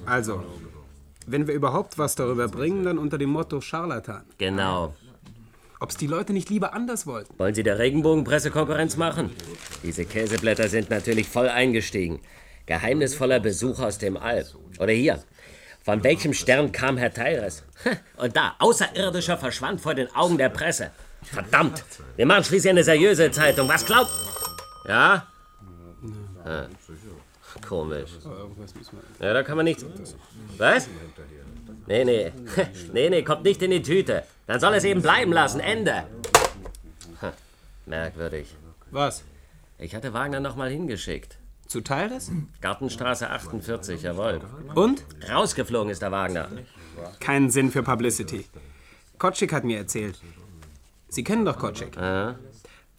also, 0.05 0.43
wenn 1.25 1.47
wir 1.47 1.55
überhaupt 1.55 1.97
was 1.97 2.13
darüber 2.13 2.47
bringen, 2.47 2.83
dann 2.83 2.99
unter 2.99 3.17
dem 3.17 3.31
Motto 3.31 3.59
Scharlatan. 3.59 4.23
Genau. 4.37 4.93
Ob's 5.79 5.97
die 5.97 6.07
Leute 6.07 6.31
nicht 6.31 6.51
lieber 6.51 6.75
anders 6.75 7.07
wollten. 7.07 7.33
Wollen 7.39 7.55
Sie 7.55 7.63
der 7.63 7.79
Regenbogenpresse 7.79 8.51
Konkurrenz 8.51 8.97
machen? 8.97 9.31
Diese 9.81 10.05
Käseblätter 10.05 10.67
sind 10.69 10.91
natürlich 10.91 11.27
voll 11.27 11.49
eingestiegen. 11.49 12.19
Geheimnisvoller 12.65 13.39
Besuch 13.39 13.79
aus 13.79 13.97
dem 13.97 14.17
All. 14.17 14.45
Oder 14.79 14.93
hier. 14.93 15.23
Von 15.83 16.03
welchem 16.03 16.33
Stern 16.33 16.71
kam 16.71 16.97
Herr 16.97 17.13
Teires? 17.13 17.63
Und 18.17 18.35
da, 18.35 18.55
Außerirdischer 18.59 19.37
verschwand 19.37 19.81
vor 19.81 19.93
den 19.93 20.13
Augen 20.15 20.37
der 20.37 20.49
Presse. 20.49 20.91
Verdammt! 21.21 21.83
Wir 22.15 22.25
machen 22.25 22.43
schließlich 22.43 22.71
eine 22.71 22.83
seriöse 22.83 23.29
Zeitung. 23.31 23.67
Was 23.67 23.85
glaubt? 23.85 24.09
Ja? 24.87 25.27
Ah. 26.43 26.65
Komisch. 27.67 28.11
Ja, 29.19 29.33
da 29.33 29.43
kann 29.43 29.57
man 29.57 29.65
nichts. 29.65 29.85
Was? 30.57 30.87
Nee, 31.87 32.03
nee. 32.03 32.31
Nee, 32.93 33.09
nee, 33.09 33.23
kommt 33.23 33.43
nicht 33.43 33.61
in 33.61 33.71
die 33.71 33.81
Tüte. 33.81 34.23
Dann 34.47 34.59
soll 34.59 34.73
es 34.73 34.83
eben 34.83 35.01
bleiben 35.01 35.31
lassen. 35.31 35.59
Ende. 35.59 36.03
Merkwürdig. 37.85 38.55
Was? 38.91 39.23
Ich 39.77 39.93
hatte 39.95 40.13
Wagner 40.13 40.39
noch 40.39 40.55
mal 40.55 40.69
hingeschickt. 40.69 41.37
Zu 41.67 41.81
Teires? 41.81 42.31
Gartenstraße 42.61 43.29
48, 43.29 44.01
jawohl. 44.03 44.41
Und? 44.75 45.03
Rausgeflogen 45.29 45.89
ist 45.89 46.01
der 46.01 46.11
Wagner. 46.11 46.49
Keinen 47.19 47.49
Sinn 47.49 47.71
für 47.71 47.83
Publicity. 47.83 48.45
Kotschik 49.17 49.51
hat 49.51 49.63
mir 49.63 49.77
erzählt. 49.77 50.21
Sie 51.09 51.23
kennen 51.23 51.45
doch 51.45 51.57
Kotschik. 51.57 51.97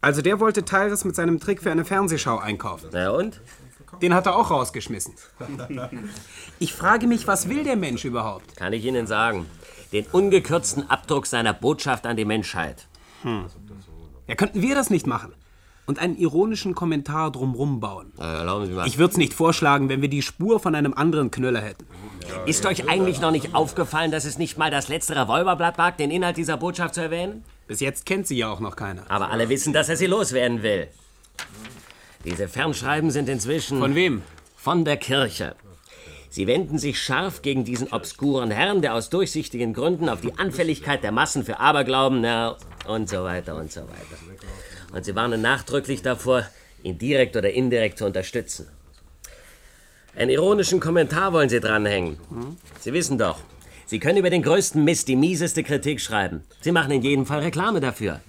Also 0.00 0.22
der 0.22 0.40
wollte 0.40 0.64
Teires 0.64 1.04
mit 1.04 1.14
seinem 1.14 1.40
Trick 1.40 1.62
für 1.62 1.70
eine 1.70 1.84
Fernsehschau 1.84 2.38
einkaufen. 2.38 2.90
Na 2.92 3.10
und? 3.10 3.40
Den 4.02 4.14
hat 4.14 4.26
er 4.26 4.36
auch 4.36 4.50
rausgeschmissen. 4.50 5.14
Ich 6.58 6.72
frage 6.74 7.06
mich, 7.06 7.26
was 7.26 7.48
will 7.48 7.64
der 7.64 7.76
Mensch 7.76 8.04
überhaupt? 8.04 8.56
Kann 8.56 8.72
ich 8.72 8.84
Ihnen 8.84 9.06
sagen. 9.06 9.46
Den 9.92 10.06
ungekürzten 10.06 10.90
Abdruck 10.90 11.26
seiner 11.26 11.54
Botschaft 11.54 12.06
an 12.06 12.16
die 12.16 12.24
Menschheit. 12.24 12.86
Hm. 13.22 13.46
Ja, 14.26 14.34
könnten 14.34 14.60
wir 14.60 14.74
das 14.74 14.90
nicht 14.90 15.06
machen? 15.06 15.32
Und 15.86 16.00
einen 16.00 16.16
ironischen 16.16 16.74
Kommentar 16.74 17.30
drumrum 17.30 17.78
bauen. 17.78 18.12
Ich 18.86 18.98
würde 18.98 19.12
es 19.12 19.16
nicht 19.16 19.32
vorschlagen, 19.32 19.88
wenn 19.88 20.02
wir 20.02 20.08
die 20.08 20.22
Spur 20.22 20.58
von 20.58 20.74
einem 20.74 20.94
anderen 20.94 21.30
Knüller 21.30 21.60
hätten. 21.60 21.86
Ist 22.44 22.66
euch 22.66 22.88
eigentlich 22.88 23.20
noch 23.20 23.30
nicht 23.30 23.54
aufgefallen, 23.54 24.10
dass 24.10 24.24
es 24.24 24.36
nicht 24.36 24.58
mal 24.58 24.70
das 24.70 24.88
letzte 24.88 25.14
Revolverblatt 25.14 25.78
wagt, 25.78 26.00
den 26.00 26.10
Inhalt 26.10 26.36
dieser 26.36 26.56
Botschaft 26.56 26.94
zu 26.94 27.02
erwähnen? 27.02 27.44
Bis 27.68 27.80
jetzt 27.80 28.04
kennt 28.04 28.26
sie 28.26 28.36
ja 28.36 28.50
auch 28.50 28.60
noch 28.60 28.74
keiner. 28.74 29.02
Aber 29.08 29.30
alle 29.30 29.48
wissen, 29.48 29.72
dass 29.72 29.88
er 29.88 29.96
sie 29.96 30.06
loswerden 30.06 30.62
will. 30.62 30.88
Diese 32.24 32.48
Fernschreiben 32.48 33.12
sind 33.12 33.28
inzwischen. 33.28 33.78
Von 33.78 33.94
wem? 33.94 34.22
Von 34.56 34.84
der 34.84 34.96
Kirche. 34.96 35.54
Sie 36.28 36.46
wenden 36.48 36.78
sich 36.78 37.00
scharf 37.00 37.42
gegen 37.42 37.64
diesen 37.64 37.92
obskuren 37.92 38.50
Herrn, 38.50 38.82
der 38.82 38.94
aus 38.94 39.08
durchsichtigen 39.08 39.72
Gründen 39.72 40.08
auf 40.08 40.20
die 40.20 40.36
Anfälligkeit 40.36 41.02
der 41.02 41.12
Massen 41.12 41.44
für 41.44 41.60
Aberglauben, 41.60 42.20
na, 42.20 42.56
und 42.86 43.08
so 43.08 43.22
weiter 43.24 43.56
und 43.56 43.70
so 43.72 43.82
weiter. 43.82 44.18
Und 44.96 45.04
sie 45.04 45.14
warnen 45.14 45.42
nachdrücklich 45.42 46.00
davor, 46.00 46.46
ihn 46.82 46.96
direkt 46.96 47.36
oder 47.36 47.50
indirekt 47.50 47.98
zu 47.98 48.06
unterstützen. 48.06 48.66
Einen 50.16 50.30
ironischen 50.30 50.80
Kommentar 50.80 51.34
wollen 51.34 51.50
sie 51.50 51.60
dranhängen. 51.60 52.16
Sie 52.80 52.94
wissen 52.94 53.18
doch, 53.18 53.38
Sie 53.84 54.00
können 54.00 54.18
über 54.18 54.30
den 54.30 54.42
größten 54.42 54.82
Mist 54.82 55.06
die 55.06 55.14
mieseste 55.14 55.62
Kritik 55.62 56.00
schreiben. 56.00 56.42
Sie 56.62 56.72
machen 56.72 56.90
in 56.90 57.02
jedem 57.02 57.26
Fall 57.26 57.40
Reklame 57.40 57.80
dafür. 57.80 58.20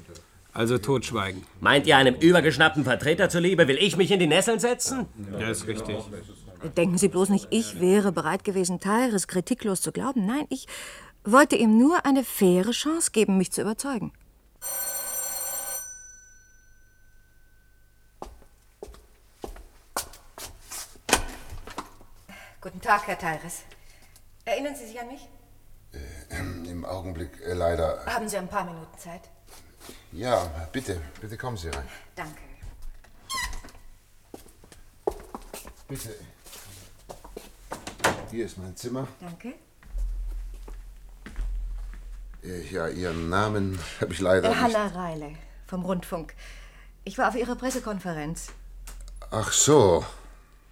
Also 0.54 0.78
totschweigen. 0.78 1.44
Meint 1.62 1.88
ihr, 1.88 1.96
einem 1.96 2.16
übergeschnappten 2.16 2.84
Vertreter 2.84 3.30
zuliebe, 3.30 3.68
will 3.70 3.78
ich 3.78 3.96
mich 3.96 4.12
in 4.12 4.20
die 4.20 4.28
Nesseln 4.28 4.60
setzen? 4.60 5.08
Ja, 5.40 5.50
ist 5.50 5.68
richtig. 5.68 5.96
Denken 6.76 6.98
Sie 6.98 7.08
bloß 7.08 7.30
nicht, 7.30 7.48
ich 7.50 7.80
wäre 7.80 8.12
bereit 8.12 8.44
gewesen, 8.44 8.80
Tyres 8.80 9.28
kritiklos 9.28 9.82
zu 9.82 9.92
glauben. 9.92 10.26
Nein, 10.26 10.46
ich 10.50 10.68
wollte 11.24 11.56
ihm 11.56 11.78
nur 11.78 12.06
eine 12.06 12.24
faire 12.24 12.72
Chance 12.72 13.12
geben, 13.12 13.38
mich 13.38 13.52
zu 13.52 13.62
überzeugen. 13.62 14.12
Guten 22.68 22.82
Tag, 22.82 23.08
Herr 23.08 23.18
Tyres. 23.18 23.62
Erinnern 24.44 24.76
Sie 24.76 24.86
sich 24.88 25.00
an 25.00 25.08
mich? 25.08 25.26
Im 26.70 26.84
Augenblick 26.84 27.32
äh, 27.46 27.54
leider. 27.54 28.06
Haben 28.06 28.28
Sie 28.28 28.36
ein 28.36 28.50
paar 28.50 28.66
Minuten 28.66 28.98
Zeit? 28.98 29.22
Ja, 30.12 30.44
bitte, 30.74 31.00
bitte 31.22 31.38
kommen 31.38 31.56
Sie 31.56 31.70
rein. 31.70 31.88
Danke. 32.18 32.42
Bitte. 35.88 36.14
Hier 38.32 38.46
ist 38.46 38.58
mein 38.58 38.76
Zimmer. 38.76 39.08
Danke. 39.22 39.54
Äh, 42.44 42.64
Ja, 42.70 42.90
Ihren 42.90 43.30
Namen 43.30 43.80
habe 44.02 44.12
ich 44.12 44.20
leider 44.20 44.50
Äh, 44.50 44.52
nicht. 44.52 44.62
Hanna 44.62 44.88
Reile 44.88 45.36
vom 45.68 45.86
Rundfunk. 45.86 46.34
Ich 47.06 47.18
war 47.18 47.30
auf 47.30 47.36
Ihrer 47.36 47.56
Pressekonferenz. 47.56 48.48
Ach 49.32 49.54
so, 49.54 50.06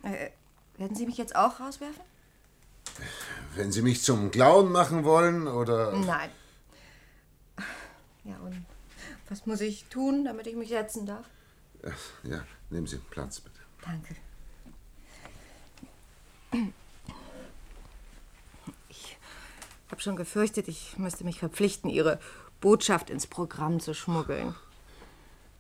Äh, 0.03 0.31
werden 0.77 0.96
Sie 0.96 1.05
mich 1.05 1.17
jetzt 1.17 1.36
auch 1.36 1.60
rauswerfen? 1.60 2.03
wenn 3.55 3.72
Sie 3.72 3.82
mich 3.82 4.03
zum 4.03 4.32
Clown 4.32 4.72
machen 4.72 5.03
wollen 5.03 5.48
oder. 5.48 5.94
Nein. 5.94 6.29
Ja, 8.24 8.38
und 8.38 8.65
was 9.29 9.46
muss 9.46 9.62
ich 9.62 9.86
tun, 9.86 10.25
damit 10.25 10.48
ich 10.48 10.55
mich 10.55 10.70
setzen 10.70 11.05
darf? 11.05 11.25
Ja, 12.24 12.44
nehmen 12.70 12.88
Sie 12.88 12.98
Platz, 12.98 13.39
bitte. 13.39 13.60
Danke. 13.84 14.15
Ich 18.89 19.17
habe 19.91 20.01
schon 20.01 20.15
gefürchtet, 20.15 20.67
ich 20.67 20.98
müsste 20.98 21.24
mich 21.24 21.39
verpflichten, 21.39 21.89
Ihre 21.89 22.20
Botschaft 22.62 23.10
ins 23.10 23.27
Programm 23.27 23.79
zu 23.79 23.94
schmuggeln. 23.94 24.55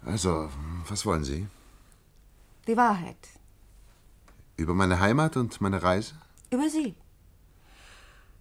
Also, 0.03 0.49
was 0.87 1.05
wollen 1.05 1.23
Sie? 1.23 1.47
Die 2.67 2.77
Wahrheit. 2.77 3.17
Über 4.57 4.73
meine 4.73 4.99
Heimat 4.99 5.35
und 5.37 5.59
meine 5.59 5.83
Reise? 5.83 6.15
Über 6.49 6.69
Sie. 6.69 6.95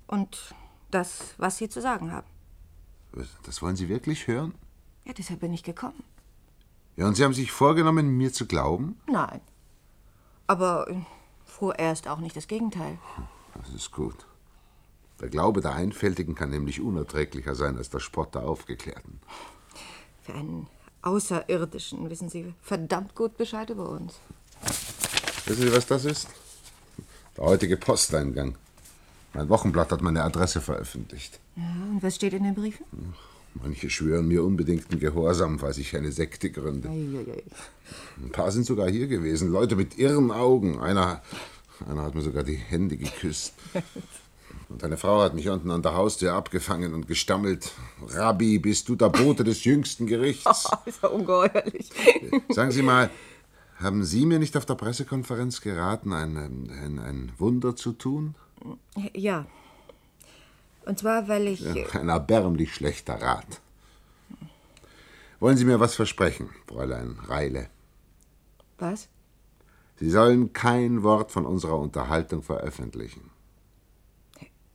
Und 0.06 0.54
das, 0.90 1.35
was 1.38 1.59
Sie 1.59 1.68
zu 1.68 1.80
sagen 1.80 2.12
haben. 2.12 2.26
Das 3.44 3.62
wollen 3.62 3.76
Sie 3.76 3.88
wirklich 3.88 4.26
hören? 4.26 4.54
Ja, 5.04 5.12
deshalb 5.12 5.40
bin 5.40 5.52
ich 5.52 5.62
gekommen. 5.62 6.02
Ja, 6.97 7.06
und 7.06 7.16
Sie 7.16 7.25
haben 7.25 7.35
sich 7.35 7.50
vorgenommen, 7.50 8.16
mir 8.16 8.33
zu 8.33 8.47
glauben? 8.47 9.00
Nein. 9.09 9.40
Aber 10.47 10.88
äh, 10.88 11.00
vorerst 11.44 12.06
auch 12.06 12.21
nicht 12.21 12.37
das 12.37 12.47
Gegenteil. 12.47 12.99
Das 13.54 13.71
ist 13.71 13.90
gut. 13.90 14.26
Der 15.21 15.28
Glaube 15.28 15.61
der 15.61 15.75
Einfältigen 15.75 16.35
kann 16.35 16.50
nämlich 16.50 16.80
unerträglicher 16.80 17.54
sein 17.54 17.76
als 17.76 17.90
der 17.90 18.00
Spott 18.00 18.35
der 18.35 18.42
Aufgeklärten. 18.42 19.21
Für 20.23 20.35
einen 20.35 20.68
Außerirdischen 21.02 22.09
wissen 22.11 22.28
Sie 22.28 22.54
verdammt 22.62 23.14
gut 23.14 23.37
Bescheid 23.37 23.71
über 23.71 23.88
uns. 23.88 24.21
Wissen 25.46 25.62
Sie, 25.62 25.72
was 25.72 25.86
das 25.86 26.04
ist? 26.06 26.28
Der 27.36 27.44
heutige 27.44 27.76
Posteingang. 27.76 28.56
Mein 29.34 29.48
Wochenblatt 29.48 29.90
hat 29.92 30.00
meine 30.00 30.22
Adresse 30.22 30.60
veröffentlicht. 30.60 31.38
Ja, 31.56 31.62
und 31.90 32.02
was 32.02 32.14
steht 32.14 32.32
in 32.32 32.44
den 32.44 32.54
Briefen? 32.54 32.84
Manche 33.54 33.90
schwören 33.90 34.26
mir 34.26 34.42
unbedingten 34.42 34.98
Gehorsam, 34.98 35.58
falls 35.58 35.78
ich 35.78 35.94
eine 35.96 36.12
Sekte 36.12 36.50
gründe. 36.50 36.88
Eieiei. 36.88 37.42
Ein 38.22 38.30
paar 38.30 38.50
sind 38.52 38.64
sogar 38.64 38.88
hier 38.88 39.06
gewesen. 39.06 39.50
Leute 39.50 39.76
mit 39.76 39.98
irren 39.98 40.30
Augen. 40.30 40.80
Einer, 40.80 41.22
einer 41.88 42.02
hat 42.02 42.14
mir 42.14 42.22
sogar 42.22 42.42
die 42.42 42.56
Hände 42.56 42.96
geküsst. 42.96 43.54
Und 44.68 44.82
eine 44.82 44.96
Frau 44.96 45.20
hat 45.20 45.34
mich 45.34 45.48
unten 45.48 45.70
an 45.70 45.82
der 45.82 45.94
Haustür 45.94 46.32
abgefangen 46.32 46.94
und 46.94 47.06
gestammelt. 47.06 47.72
Rabbi, 48.08 48.58
bist 48.58 48.88
du 48.88 48.96
der 48.96 49.10
Bote 49.10 49.44
des 49.44 49.64
jüngsten 49.64 50.06
Gerichts? 50.06 50.68
ist 50.86 51.02
ja 51.02 51.10
ungeheuerlich. 51.10 51.90
Sagen 52.48 52.70
Sie 52.70 52.82
mal, 52.82 53.10
haben 53.76 54.04
Sie 54.04 54.26
mir 54.26 54.38
nicht 54.38 54.57
auf 54.57 54.66
der 54.66 54.75
Pressekonferenz 54.75 55.61
geraten, 55.61 56.12
ein, 56.12 56.37
ein, 56.37 56.99
ein 56.99 57.33
Wunder 57.38 57.76
zu 57.76 57.93
tun? 57.93 58.35
Ja. 59.14 59.47
Und 60.87 60.99
zwar, 60.99 61.28
weil 61.28 61.49
ich. 61.49 61.61
Ja, 61.61 61.75
ein 61.93 62.09
erbärmlich 62.09 62.75
schlechter 62.75 63.14
Rat. 63.14 63.61
Wollen 65.40 65.57
Sie 65.57 65.64
mir 65.64 65.81
was 65.81 65.95
versprechen, 65.95 66.50
Fräulein 66.66 67.19
Reile? 67.26 67.69
Was? 68.78 69.09
Sie 69.97 70.11
sollen 70.11 70.52
kein 70.52 71.02
Wort 71.02 71.31
von 71.31 71.47
unserer 71.47 71.78
Unterhaltung 71.78 72.43
veröffentlichen. 72.43 73.31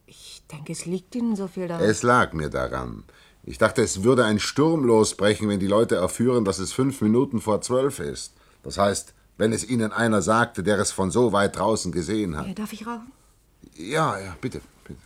Ich 0.06 0.44
denke, 0.52 0.72
es 0.72 0.86
liegt 0.86 1.16
Ihnen 1.16 1.36
so 1.36 1.48
viel 1.48 1.68
daran. 1.68 1.84
Es 1.84 2.04
lag 2.04 2.34
mir 2.34 2.50
daran. 2.50 3.04
Ich 3.44 3.58
dachte, 3.58 3.82
es 3.82 4.04
würde 4.04 4.26
ein 4.26 4.40
Sturm 4.40 4.84
losbrechen, 4.84 5.50
wenn 5.50 5.60
die 5.60 5.68
Leute 5.68 5.96
erführen, 5.96 6.46
dass 6.46 6.60
es 6.60 6.74
fünf 6.74 7.02
Minuten 7.02 7.42
vor 7.42 7.62
zwölf 7.62 8.00
ist. 8.00 8.34
Das 8.64 8.78
heißt, 8.78 9.14
wenn 9.38 9.54
es 9.54 9.68
Ihnen 9.68 9.92
einer 9.94 10.22
sagte, 10.22 10.64
der 10.64 10.80
es 10.80 10.92
von 10.92 11.12
so 11.12 11.32
weit 11.32 11.58
draußen 11.58 11.92
gesehen 11.92 12.36
hat. 12.36 12.48
Äh, 12.48 12.54
Darf 12.54 12.74
ich 12.74 12.86
rauchen? 12.86 13.12
Ja, 13.76 14.20
ja, 14.20 14.36
bitte, 14.42 14.62
bitte. 14.84 15.00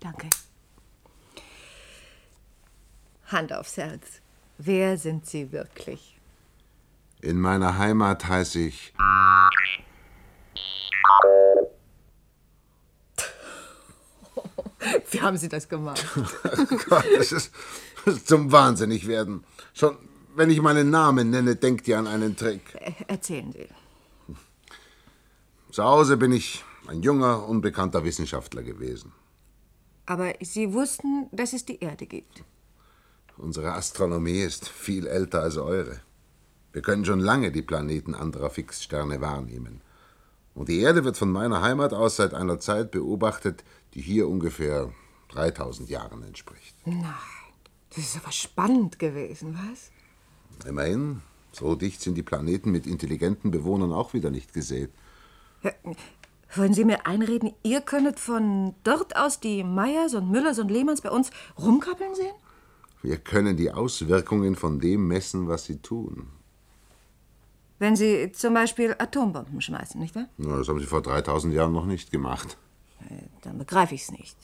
Danke. 0.00 0.28
Hand 3.26 3.52
aufs 3.52 3.76
Herz. 3.76 4.20
Wer 4.58 4.98
sind 4.98 5.26
Sie 5.26 5.50
wirklich? 5.52 6.18
In 7.20 7.40
meiner 7.40 7.78
Heimat 7.78 8.28
heiße 8.28 8.58
ich. 8.60 8.92
Wie 15.10 15.20
haben 15.22 15.36
Sie 15.36 15.48
das 15.48 15.68
gemacht? 15.68 16.04
Gott, 16.88 17.04
das 17.16 17.32
ist, 17.32 17.52
das 18.04 18.16
ist 18.16 18.28
zum 18.28 18.52
Wahnsinnig 18.52 19.06
werden. 19.06 19.44
Schon 19.72 19.96
wenn 20.34 20.50
ich 20.50 20.60
meinen 20.60 20.90
Namen 20.90 21.30
nenne, 21.30 21.56
denkt 21.56 21.88
ihr 21.88 21.98
an 21.98 22.06
einen 22.06 22.36
Trick. 22.36 22.74
Äh, 22.74 22.92
Erzählen 23.06 23.52
Sie. 23.52 23.68
Zu 25.70 25.82
Hause 25.82 26.16
bin 26.16 26.32
ich 26.32 26.64
ein 26.86 27.02
junger, 27.02 27.48
unbekannter 27.48 28.04
Wissenschaftler 28.04 28.62
gewesen. 28.62 29.12
Aber 30.06 30.34
Sie 30.40 30.72
wussten, 30.72 31.28
dass 31.32 31.52
es 31.52 31.64
die 31.64 31.80
Erde 31.80 32.06
gibt. 32.06 32.44
Unsere 33.36 33.72
Astronomie 33.72 34.40
ist 34.40 34.68
viel 34.68 35.06
älter 35.06 35.42
als 35.42 35.56
eure. 35.56 36.00
Wir 36.72 36.82
können 36.82 37.04
schon 37.04 37.20
lange 37.20 37.50
die 37.50 37.62
Planeten 37.62 38.14
anderer 38.14 38.50
Fixsterne 38.50 39.20
wahrnehmen. 39.20 39.80
Und 40.54 40.68
die 40.68 40.80
Erde 40.80 41.04
wird 41.04 41.16
von 41.16 41.32
meiner 41.32 41.62
Heimat 41.62 41.92
aus 41.92 42.16
seit 42.16 42.34
einer 42.34 42.60
Zeit 42.60 42.92
beobachtet, 42.92 43.64
die 43.94 44.00
hier 44.00 44.28
ungefähr 44.28 44.92
3000 45.30 45.88
Jahren 45.88 46.22
entspricht. 46.22 46.76
Nein, 46.84 47.04
das 47.90 47.98
ist 47.98 48.16
aber 48.16 48.30
spannend 48.30 48.98
gewesen, 49.00 49.58
was? 49.68 49.90
Immerhin, 50.66 51.20
so 51.52 51.74
dicht 51.74 52.00
sind 52.00 52.14
die 52.14 52.22
Planeten 52.22 52.70
mit 52.70 52.86
intelligenten 52.86 53.50
Bewohnern 53.50 53.92
auch 53.92 54.14
wieder 54.14 54.30
nicht 54.30 54.52
gesät. 54.52 54.90
Ja, 55.62 55.72
wollen 56.54 56.74
Sie 56.74 56.84
mir 56.84 57.06
einreden, 57.06 57.52
ihr 57.62 57.80
könntet 57.80 58.20
von 58.20 58.74
dort 58.84 59.16
aus 59.16 59.40
die 59.40 59.64
Meyers 59.64 60.14
und 60.14 60.30
Müllers 60.30 60.58
und 60.58 60.70
Lehmanns 60.70 61.00
bei 61.00 61.10
uns 61.10 61.30
rumkappeln 61.58 62.14
sehen? 62.14 62.34
Wir 63.02 63.18
können 63.18 63.56
die 63.56 63.70
Auswirkungen 63.70 64.54
von 64.54 64.78
dem 64.80 65.08
messen, 65.08 65.48
was 65.48 65.64
sie 65.64 65.78
tun. 65.78 66.28
Wenn 67.78 67.96
Sie 67.96 68.32
zum 68.32 68.54
Beispiel 68.54 68.94
Atombomben 68.98 69.60
schmeißen, 69.60 70.00
nicht 70.00 70.14
wahr? 70.14 70.28
Na, 70.38 70.58
das 70.58 70.68
haben 70.68 70.80
sie 70.80 70.86
vor 70.86 71.02
3000 71.02 71.52
Jahren 71.52 71.72
noch 71.72 71.86
nicht 71.86 72.10
gemacht. 72.10 72.56
Dann 73.42 73.58
begreife 73.58 73.94
ich's 73.94 74.10
nicht. 74.10 74.36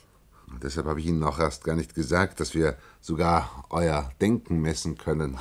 Und 0.50 0.62
deshalb 0.64 0.86
habe 0.86 1.00
ich 1.00 1.06
Ihnen 1.06 1.22
auch 1.22 1.38
erst 1.38 1.64
gar 1.64 1.76
nicht 1.76 1.94
gesagt, 1.94 2.40
dass 2.40 2.54
wir 2.54 2.76
sogar 3.00 3.64
euer 3.70 4.10
Denken 4.20 4.60
messen 4.60 4.98
können. 4.98 5.38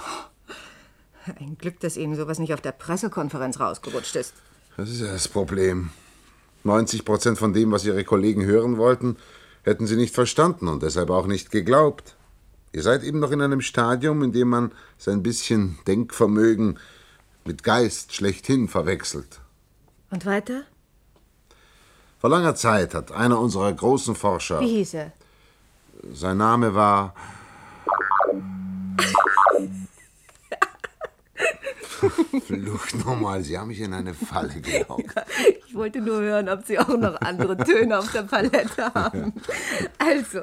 Ein 1.39 1.57
Glück, 1.57 1.79
dass 1.79 1.97
Ihnen 1.97 2.15
sowas 2.15 2.39
nicht 2.39 2.53
auf 2.53 2.61
der 2.61 2.71
Pressekonferenz 2.71 3.59
rausgerutscht 3.59 4.15
ist. 4.15 4.33
Das 4.77 4.89
ist 4.89 5.01
ja 5.01 5.11
das 5.11 5.27
Problem. 5.27 5.89
90 6.63 7.05
Prozent 7.05 7.37
von 7.37 7.53
dem, 7.53 7.71
was 7.71 7.85
Ihre 7.85 8.03
Kollegen 8.03 8.45
hören 8.45 8.77
wollten, 8.77 9.17
hätten 9.63 9.87
Sie 9.87 9.95
nicht 9.95 10.13
verstanden 10.15 10.67
und 10.67 10.83
deshalb 10.83 11.09
auch 11.09 11.27
nicht 11.27 11.51
geglaubt. 11.51 12.15
Ihr 12.71 12.83
seid 12.83 13.03
eben 13.03 13.19
noch 13.19 13.31
in 13.31 13.41
einem 13.41 13.61
Stadium, 13.61 14.23
in 14.23 14.31
dem 14.31 14.49
man 14.49 14.71
sein 14.97 15.23
bisschen 15.23 15.79
Denkvermögen 15.87 16.79
mit 17.45 17.63
Geist 17.63 18.13
schlechthin 18.13 18.67
verwechselt. 18.67 19.41
Und 20.11 20.25
weiter? 20.25 20.63
Vor 22.19 22.29
langer 22.29 22.55
Zeit 22.55 22.93
hat 22.93 23.11
einer 23.11 23.39
unserer 23.39 23.71
großen 23.71 24.13
Forscher, 24.15 24.59
Wie 24.59 24.67
hieß 24.77 24.93
er? 24.95 25.11
sein 26.13 26.37
Name 26.37 26.75
war. 26.75 27.13
Flucht 32.45 32.95
nochmal, 33.05 33.43
Sie 33.43 33.57
haben 33.57 33.67
mich 33.67 33.79
in 33.79 33.93
eine 33.93 34.13
Falle 34.13 34.61
gelockt. 34.61 35.15
Ich 35.67 35.75
wollte 35.75 36.01
nur 36.01 36.21
hören, 36.21 36.49
ob 36.49 36.65
Sie 36.65 36.79
auch 36.79 36.97
noch 36.97 37.19
andere 37.21 37.57
Töne 37.57 37.99
auf 37.99 38.11
der 38.11 38.23
Palette 38.23 38.93
haben. 38.93 39.33
Also, 39.97 40.41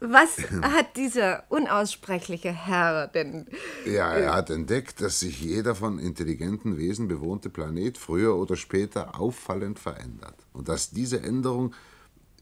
was 0.00 0.36
hat 0.62 0.96
dieser 0.96 1.44
unaussprechliche 1.48 2.52
Herr 2.52 3.06
denn? 3.06 3.46
Ja, 3.86 4.12
er 4.12 4.34
hat 4.34 4.50
entdeckt, 4.50 5.00
dass 5.00 5.20
sich 5.20 5.40
jeder 5.40 5.74
von 5.74 5.98
intelligenten 5.98 6.76
Wesen 6.76 7.08
bewohnte 7.08 7.48
Planet 7.48 7.96
früher 7.96 8.36
oder 8.36 8.56
später 8.56 9.18
auffallend 9.18 9.78
verändert. 9.78 10.34
Und 10.52 10.68
dass 10.68 10.90
diese 10.90 11.22
Änderung 11.22 11.74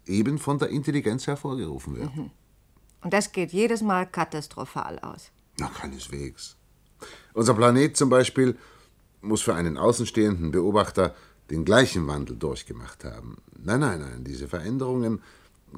eben 0.06 0.38
von 0.38 0.58
der 0.58 0.70
Intelligenz 0.70 1.26
hervorgerufen 1.26 1.96
wird. 1.96 2.10
Und 3.02 3.12
das 3.12 3.32
geht 3.32 3.52
jedes 3.52 3.82
Mal 3.82 4.06
katastrophal 4.06 4.98
aus. 4.98 5.30
Na, 5.58 5.68
keineswegs. 5.68 6.56
Unser 7.32 7.54
Planet 7.54 7.96
zum 7.96 8.08
Beispiel 8.08 8.56
muss 9.22 9.42
für 9.42 9.54
einen 9.54 9.76
außenstehenden 9.76 10.50
Beobachter 10.50 11.14
den 11.50 11.64
gleichen 11.64 12.06
Wandel 12.06 12.36
durchgemacht 12.36 13.04
haben. 13.04 13.36
Nein, 13.62 13.80
nein, 13.80 14.00
nein, 14.00 14.24
diese 14.24 14.48
Veränderungen 14.48 15.20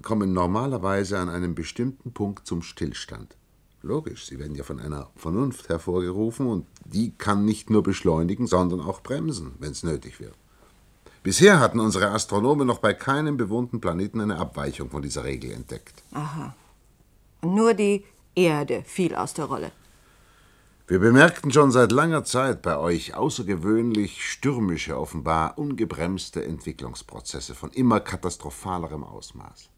kommen 0.02 0.32
normalerweise 0.32 1.18
an 1.18 1.28
einem 1.28 1.54
bestimmten 1.54 2.12
Punkt 2.12 2.46
zum 2.46 2.62
Stillstand. 2.62 3.36
Logisch, 3.82 4.26
sie 4.26 4.38
werden 4.38 4.54
ja 4.54 4.62
von 4.62 4.78
einer 4.78 5.10
Vernunft 5.16 5.68
hervorgerufen 5.68 6.46
und 6.46 6.66
die 6.84 7.12
kann 7.18 7.44
nicht 7.44 7.68
nur 7.68 7.82
beschleunigen, 7.82 8.46
sondern 8.46 8.80
auch 8.80 9.02
bremsen, 9.02 9.52
wenn 9.58 9.72
es 9.72 9.82
nötig 9.82 10.20
wird. 10.20 10.34
Bisher 11.22 11.60
hatten 11.60 11.80
unsere 11.80 12.10
Astronomen 12.10 12.66
noch 12.66 12.78
bei 12.78 12.94
keinem 12.94 13.36
bewohnten 13.36 13.80
Planeten 13.80 14.20
eine 14.20 14.38
Abweichung 14.38 14.90
von 14.90 15.02
dieser 15.02 15.24
Regel 15.24 15.52
entdeckt. 15.52 16.02
Aha. 16.12 16.54
Nur 17.42 17.74
die 17.74 18.04
Erde 18.34 18.82
fiel 18.84 19.14
aus 19.14 19.34
der 19.34 19.46
Rolle. 19.46 19.72
Wir 20.92 20.98
bemerkten 20.98 21.50
schon 21.50 21.70
seit 21.70 21.90
langer 21.90 22.22
Zeit 22.22 22.60
bei 22.60 22.76
euch 22.76 23.14
außergewöhnlich 23.14 24.30
stürmische, 24.30 24.98
offenbar 24.98 25.56
ungebremste 25.56 26.44
Entwicklungsprozesse 26.44 27.54
von 27.54 27.70
immer 27.70 27.98
katastrophalerem 27.98 29.02
Ausmaß. 29.02 29.70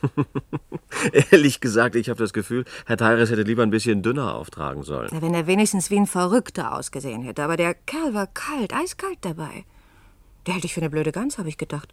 Ehrlich 1.30 1.60
gesagt, 1.60 1.94
ich 1.94 2.08
habe 2.08 2.18
das 2.18 2.32
Gefühl, 2.32 2.64
Herr 2.86 2.96
Tyrus 2.96 3.30
hätte 3.30 3.42
lieber 3.42 3.64
ein 3.64 3.70
bisschen 3.70 4.02
dünner 4.02 4.34
auftragen 4.34 4.82
sollen. 4.82 5.10
Wenn 5.12 5.34
er 5.34 5.46
wenigstens 5.46 5.90
wie 5.90 5.98
ein 5.98 6.06
Verrückter 6.06 6.74
ausgesehen 6.74 7.20
hätte. 7.20 7.44
Aber 7.44 7.58
der 7.58 7.74
Kerl 7.74 8.14
war 8.14 8.28
kalt, 8.28 8.72
eiskalt 8.72 9.18
dabei. 9.20 9.66
Der 10.46 10.54
hält 10.54 10.64
dich 10.64 10.72
für 10.72 10.80
eine 10.80 10.88
blöde 10.88 11.12
Gans, 11.12 11.36
habe 11.36 11.50
ich 11.50 11.58
gedacht. 11.58 11.92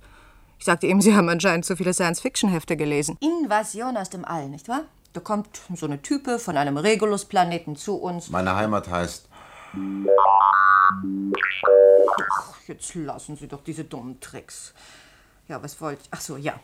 Ich 0.57 0.63
sagte 0.63 0.87
ihm, 0.87 1.01
Sie 1.01 1.15
haben 1.17 1.27
anscheinend 1.27 1.65
zu 1.65 1.75
viele 1.75 1.93
Science-Fiction-Hefte 1.93 2.77
gelesen. 2.77 3.17
Invasion 3.19 3.97
aus 3.97 4.09
dem 4.09 4.23
All, 4.23 4.47
nicht 4.47 4.69
wahr? 4.69 4.85
Da 5.13 5.19
kommt 5.21 5.61
so 5.75 5.85
eine 5.85 6.01
Type 6.01 6.37
von 6.37 6.55
einem 6.55 6.77
Regulus-Planeten 6.77 7.75
zu 7.75 7.95
uns. 7.95 8.29
Meine 8.29 8.55
Heimat 8.55 8.89
heißt. 8.89 9.27
Ach, 12.31 12.55
jetzt 12.67 12.93
lassen 12.95 13.35
Sie 13.35 13.47
doch 13.47 13.63
diese 13.63 13.83
dummen 13.85 14.19
Tricks. 14.19 14.73
Ja, 15.47 15.61
was 15.63 15.81
wollt 15.81 15.99
Ach 16.11 16.21
so, 16.21 16.37
ja. 16.37 16.59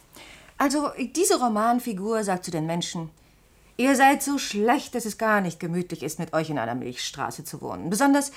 Also, 0.57 0.91
diese 1.15 1.39
Romanfigur 1.39 2.23
sagt 2.23 2.45
zu 2.45 2.51
den 2.51 2.65
Menschen, 2.65 3.09
ihr 3.77 3.95
seid 3.95 4.21
so 4.23 4.37
schlecht, 4.37 4.95
dass 4.95 5.05
es 5.05 5.17
gar 5.17 5.41
nicht 5.41 5.59
gemütlich 5.59 6.03
ist, 6.03 6.19
mit 6.19 6.33
euch 6.33 6.49
in 6.49 6.59
einer 6.59 6.75
Milchstraße 6.75 7.43
zu 7.43 7.61
wohnen. 7.61 7.89
Besonders 7.89 8.31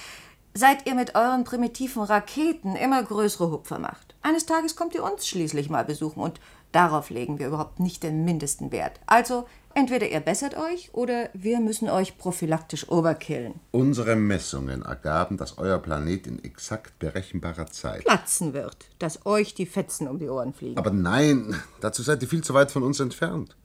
seit 0.55 0.87
ihr 0.87 0.95
mit 0.95 1.15
euren 1.15 1.45
primitiven 1.45 2.03
Raketen 2.03 2.75
immer 2.75 3.03
größere 3.03 3.51
Hupfer 3.51 3.79
macht. 3.79 4.17
Eines 4.23 4.47
Tages 4.47 4.75
kommt 4.75 4.95
ihr 4.95 5.05
uns 5.05 5.29
schließlich 5.29 5.71
mal 5.71 5.85
besuchen 5.85 6.21
und 6.21 6.41
darauf 6.73 7.11
legen 7.11 7.39
wir 7.39 7.47
überhaupt 7.47 7.79
nicht 7.79 8.03
den 8.03 8.25
mindesten 8.25 8.73
Wert. 8.73 8.99
Also 9.07 9.47
entweder 9.79 10.11
ihr 10.11 10.21
bessert 10.21 10.57
euch 10.57 10.93
oder 10.93 11.31
wir 11.35 11.61
müssen 11.61 11.89
euch 11.89 12.19
prophylaktisch 12.19 12.89
overkillen. 12.89 13.55
Unsere 13.71 14.17
Messungen 14.17 14.83
ergaben, 14.83 15.37
dass 15.37 15.57
euer 15.57 15.79
Planet 15.79 16.27
in 16.27 16.43
exakt 16.43 16.99
berechenbarer 16.99 17.67
Zeit. 17.67 18.05
Platzen 18.05 18.53
wird, 18.55 18.89
dass 18.99 19.25
euch 19.25 19.55
die 19.55 19.67
Fetzen 19.67 20.09
um 20.09 20.19
die 20.19 20.29
Ohren 20.29 20.53
fliegen. 20.53 20.79
Aber 20.79 20.91
nein, 20.91 21.55
dazu 21.81 22.03
seid 22.03 22.23
ihr 22.23 22.29
viel 22.29 22.43
zu 22.43 22.55
weit 22.55 22.73
von 22.73 22.83
uns 22.83 22.99
entfernt. 22.99 23.57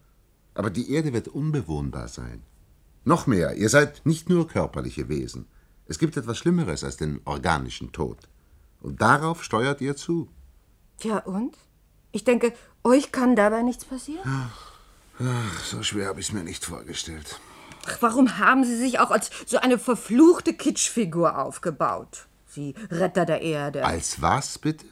Aber 0.54 0.69
die 0.69 0.93
Erde 0.93 1.13
wird 1.13 1.30
unbewohnbar 1.30 2.08
sein. 2.08 2.43
Noch 3.06 3.26
mehr, 3.26 3.56
ihr 3.56 3.69
seid 3.69 4.06
nicht 4.06 4.30
nur 4.30 4.47
körperliche 4.47 5.10
Wesen. 5.10 5.47
Es 5.88 5.97
gibt 5.97 6.15
etwas 6.15 6.38
Schlimmeres 6.38 6.84
als 6.84 6.95
den 6.95 7.21
organischen 7.26 7.91
Tod. 7.91 8.17
Und 8.82 9.02
darauf 9.02 9.43
steuert 9.43 9.82
ihr 9.82 9.95
zu. 9.95 10.30
Tja, 10.99 11.17
und? 11.17 11.58
Ich 12.12 12.23
denke, 12.23 12.54
euch 12.84 13.12
kann 13.12 13.36
dabei 13.36 13.63
nichts 13.63 13.84
passieren? 13.84 14.23
Ach, 15.19 15.63
so 15.63 15.84
schwer 15.84 16.08
habe 16.08 16.19
ich 16.19 16.28
es 16.28 16.34
mir 16.34 16.43
nicht 16.43 16.65
vorgestellt. 16.65 17.39
Ach, 17.88 17.97
warum 18.02 18.38
haben 18.38 18.63
Sie 18.63 18.78
sich 18.78 18.99
auch 18.99 19.12
als 19.12 19.30
so 19.45 19.58
eine 19.58 19.78
verfluchte 19.78 20.54
Kitschfigur 20.54 21.38
aufgebaut? 21.38 22.28
Sie 22.47 22.76
Retter 22.89 23.26
der 23.26 23.41
Erde. 23.41 23.86
Als 23.86 24.21
was, 24.21 24.58
bitte? 24.58 24.86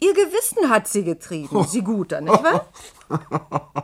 Ihr 0.00 0.14
Gewissen 0.14 0.68
hat 0.68 0.88
sie 0.88 1.04
getrieben, 1.04 1.64
Sie 1.68 1.82
Guter, 1.82 2.20
nicht 2.20 2.42
wahr? 2.42 2.66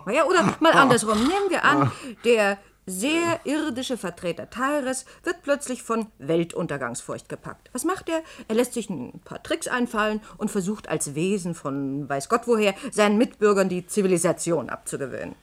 Na 0.05 0.13
ja, 0.13 0.25
oder 0.25 0.57
mal 0.59 0.73
andersrum. 0.73 1.17
Nehmen 1.19 1.49
wir 1.49 1.65
an, 1.65 1.93
der 2.25 2.59
sehr 2.87 3.41
irdische 3.45 3.97
Vertreter 3.97 4.51
Tyres 4.51 5.05
wird 5.23 5.43
plötzlich 5.43 5.83
von 5.83 6.07
Weltuntergangsfurcht 6.19 7.29
gepackt. 7.29 7.71
Was 7.73 7.85
macht 7.85 8.09
er? 8.09 8.23
Er 8.49 8.57
lässt 8.57 8.75
sich 8.75 8.91
ein 8.91 9.21
paar 9.25 9.43
Tricks 9.43 9.69
einfallen 9.69 10.21
und 10.39 10.51
versucht 10.51 10.89
als 10.89 11.15
Wesen 11.15 11.55
von 11.55 12.09
weiß 12.09 12.29
Gott 12.29 12.47
woher 12.47 12.75
seinen 12.91 13.19
Mitbürgern 13.19 13.69
die 13.69 13.87
Zivilisation 13.87 14.71
abzugewöhnen. 14.71 15.37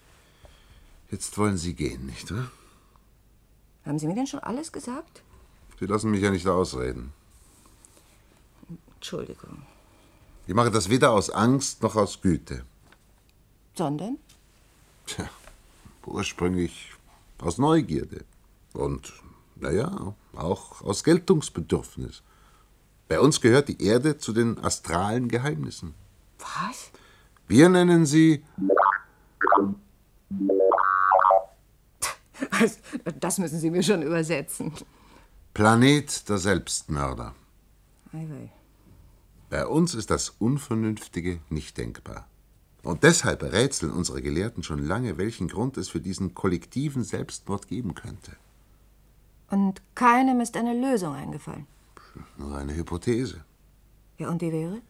Jetzt 1.15 1.37
wollen 1.37 1.55
Sie 1.55 1.73
gehen, 1.73 2.07
nicht 2.07 2.29
wahr? 2.29 2.51
Haben 3.85 3.97
Sie 3.99 4.05
mir 4.05 4.15
denn 4.15 4.27
schon 4.27 4.41
alles 4.41 4.69
gesagt? 4.73 5.23
Sie 5.79 5.85
lassen 5.85 6.11
mich 6.11 6.21
ja 6.21 6.29
nicht 6.29 6.45
ausreden. 6.45 7.13
Entschuldigung. 8.95 9.61
Ich 10.45 10.53
mache 10.53 10.71
das 10.71 10.89
weder 10.89 11.11
aus 11.11 11.29
Angst 11.29 11.81
noch 11.83 11.95
aus 11.95 12.19
Güte. 12.19 12.65
Sondern? 13.75 14.17
Tja, 15.05 15.29
ursprünglich 16.05 16.91
aus 17.37 17.59
Neugierde. 17.59 18.25
Und, 18.73 19.13
naja, 19.55 20.13
auch 20.35 20.81
aus 20.81 21.05
Geltungsbedürfnis. 21.05 22.23
Bei 23.07 23.21
uns 23.21 23.39
gehört 23.39 23.69
die 23.69 23.81
Erde 23.81 24.17
zu 24.17 24.33
den 24.33 24.57
astralen 24.61 25.29
Geheimnissen. 25.29 25.93
Was? 26.39 26.91
Wir 27.47 27.69
nennen 27.69 28.05
sie. 28.05 28.43
Das 33.19 33.37
müssen 33.37 33.59
Sie 33.59 33.69
mir 33.69 33.83
schon 33.83 34.01
übersetzen. 34.01 34.71
Planet 35.53 36.27
der 36.29 36.37
Selbstmörder. 36.37 37.33
Ei, 38.13 38.17
ei. 38.17 38.51
Bei 39.49 39.67
uns 39.67 39.95
ist 39.95 40.09
das 40.09 40.29
Unvernünftige 40.39 41.39
nicht 41.49 41.77
denkbar. 41.77 42.27
Und 42.83 43.03
deshalb 43.03 43.41
rätseln 43.41 43.91
unsere 43.91 44.21
Gelehrten 44.21 44.63
schon 44.63 44.79
lange, 44.79 45.17
welchen 45.17 45.47
Grund 45.47 45.77
es 45.77 45.89
für 45.89 46.01
diesen 46.01 46.35
kollektiven 46.35 47.03
Selbstmord 47.03 47.67
geben 47.67 47.95
könnte. 47.95 48.33
Und 49.49 49.81
keinem 49.95 50.39
ist 50.41 50.55
eine 50.57 50.73
Lösung 50.73 51.13
eingefallen. 51.13 51.67
Nur 52.37 52.57
eine 52.57 52.75
Hypothese. 52.75 53.43
Ja, 54.17 54.29
und 54.29 54.41
die 54.41 54.51
wäre? 54.51 54.81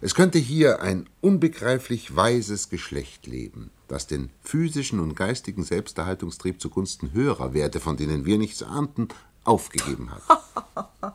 Es 0.00 0.14
könnte 0.14 0.38
hier 0.38 0.82
ein 0.82 1.08
unbegreiflich 1.20 2.16
weises 2.16 2.68
Geschlecht 2.68 3.26
leben, 3.26 3.70
das 3.88 4.06
den 4.06 4.30
physischen 4.40 5.00
und 5.00 5.14
geistigen 5.14 5.64
Selbsterhaltungstrieb 5.64 6.60
zugunsten 6.60 7.12
höherer 7.12 7.54
Werte, 7.54 7.80
von 7.80 7.96
denen 7.96 8.24
wir 8.24 8.38
nichts 8.38 8.62
ahnten, 8.62 9.08
aufgegeben 9.44 10.10
hat. 10.10 10.22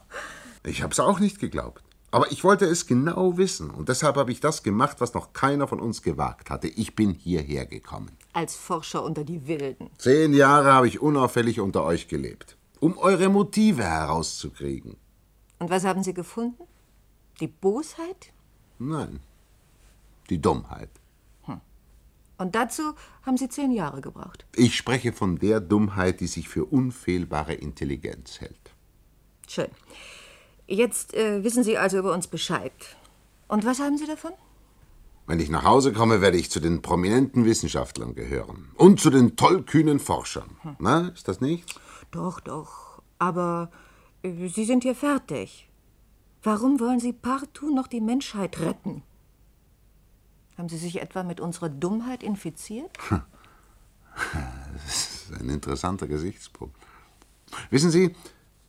Ich 0.68 0.82
hab's 0.82 1.00
auch 1.00 1.20
nicht 1.20 1.40
geglaubt. 1.40 1.84
Aber 2.10 2.32
ich 2.32 2.44
wollte 2.44 2.66
es 2.66 2.88
genau 2.88 3.38
wissen 3.38 3.70
und 3.70 3.90
deshalb 3.90 4.16
habe 4.16 4.32
ich 4.32 4.40
das 4.40 4.64
gemacht, 4.64 5.02
was 5.02 5.14
noch 5.14 5.34
keiner 5.34 5.68
von 5.68 5.80
uns 5.80 6.02
gewagt 6.02 6.50
hatte. 6.50 6.68
Ich 6.68 6.96
bin 6.96 7.12
hierher 7.12 7.66
gekommen. 7.66 8.12
Als 8.34 8.56
Forscher 8.56 9.04
unter 9.04 9.24
die 9.24 9.48
Wilden. 9.48 9.90
Zehn 9.98 10.34
Jahre 10.34 10.72
habe 10.72 10.88
ich 10.88 11.02
unauffällig 11.02 11.60
unter 11.60 11.84
euch 11.84 12.08
gelebt, 12.08 12.58
um 12.80 12.98
eure 12.98 13.30
Motive 13.30 13.84
herauszukriegen. 13.84 14.96
Und 15.60 15.70
was 15.70 15.84
haben 15.84 16.04
Sie 16.04 16.14
gefunden? 16.14 16.64
Die 17.42 17.48
Bosheit? 17.48 18.32
Nein, 18.80 19.20
die 20.30 20.42
Dummheit. 20.42 20.90
Und 22.38 22.56
dazu 22.56 22.94
haben 23.26 23.38
Sie 23.38 23.48
zehn 23.50 23.72
Jahre 23.72 24.02
gebraucht. 24.02 24.46
Ich 24.56 24.76
spreche 24.76 25.14
von 25.14 25.38
der 25.38 25.62
Dummheit, 25.62 26.20
die 26.20 26.28
sich 26.28 26.50
für 26.50 26.66
unfehlbare 26.66 27.54
Intelligenz 27.54 28.42
hält. 28.42 28.72
Schön. 29.48 29.70
Jetzt 30.68 31.14
äh, 31.14 31.44
wissen 31.44 31.64
Sie 31.64 31.78
also 31.78 31.98
über 31.98 32.14
uns 32.14 32.28
Bescheid. 32.28 32.74
Und 33.48 33.66
was 33.66 33.80
haben 33.80 33.98
Sie 33.98 34.08
davon? 34.08 34.32
Wenn 35.28 35.40
ich 35.40 35.50
nach 35.50 35.64
Hause 35.64 35.94
komme, 35.94 36.22
werde 36.22 36.38
ich 36.38 36.52
zu 36.52 36.60
den 36.60 36.82
prominenten 36.82 37.46
Wissenschaftlern 37.46 38.16
gehören. 38.16 38.70
Und 38.76 39.00
zu 39.00 39.10
den 39.10 39.38
tollkühnen 39.38 40.00
Forschern. 40.00 40.58
Na, 40.80 41.10
ist 41.10 41.28
das 41.28 41.42
nichts? 41.42 41.74
Doch, 42.12 42.40
doch. 42.40 43.02
Aber 43.18 43.72
äh, 44.24 44.48
Sie 44.50 44.66
sind 44.66 44.84
hier 44.84 44.96
fertig. 44.96 45.70
Warum 46.46 46.80
wollen 46.80 47.00
Sie 47.00 47.12
partout 47.12 47.74
noch 47.74 47.88
die 47.88 48.02
Menschheit 48.02 48.60
retten? 48.60 49.02
Haben 50.60 50.70
Sie 50.70 50.78
sich 50.78 51.02
etwa 51.02 51.24
mit 51.24 51.40
unserer 51.40 51.70
Dummheit 51.70 52.24
infiziert? 52.24 52.92
Das 54.74 55.30
ist 55.30 55.34
ein 55.42 55.50
interessanter 55.50 56.08
Gesichtspunkt. 56.08 56.78
Wissen 57.70 57.92
Sie, 57.92 58.16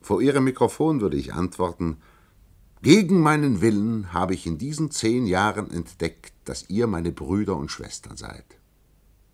vor 0.00 0.20
Ihrem 0.20 0.42
Mikrofon 0.42 1.00
würde 1.00 1.16
ich 1.16 1.34
antworten, 1.34 1.98
gegen 2.82 3.20
meinen 3.20 3.60
Willen 3.60 4.12
habe 4.12 4.34
ich 4.34 4.46
in 4.46 4.58
diesen 4.58 4.90
zehn 4.90 5.26
Jahren 5.26 5.70
entdeckt, 5.70 6.32
dass 6.44 6.68
ihr 6.68 6.88
meine 6.88 7.12
Brüder 7.12 7.56
und 7.56 7.70
Schwestern 7.70 8.16
seid. 8.16 8.44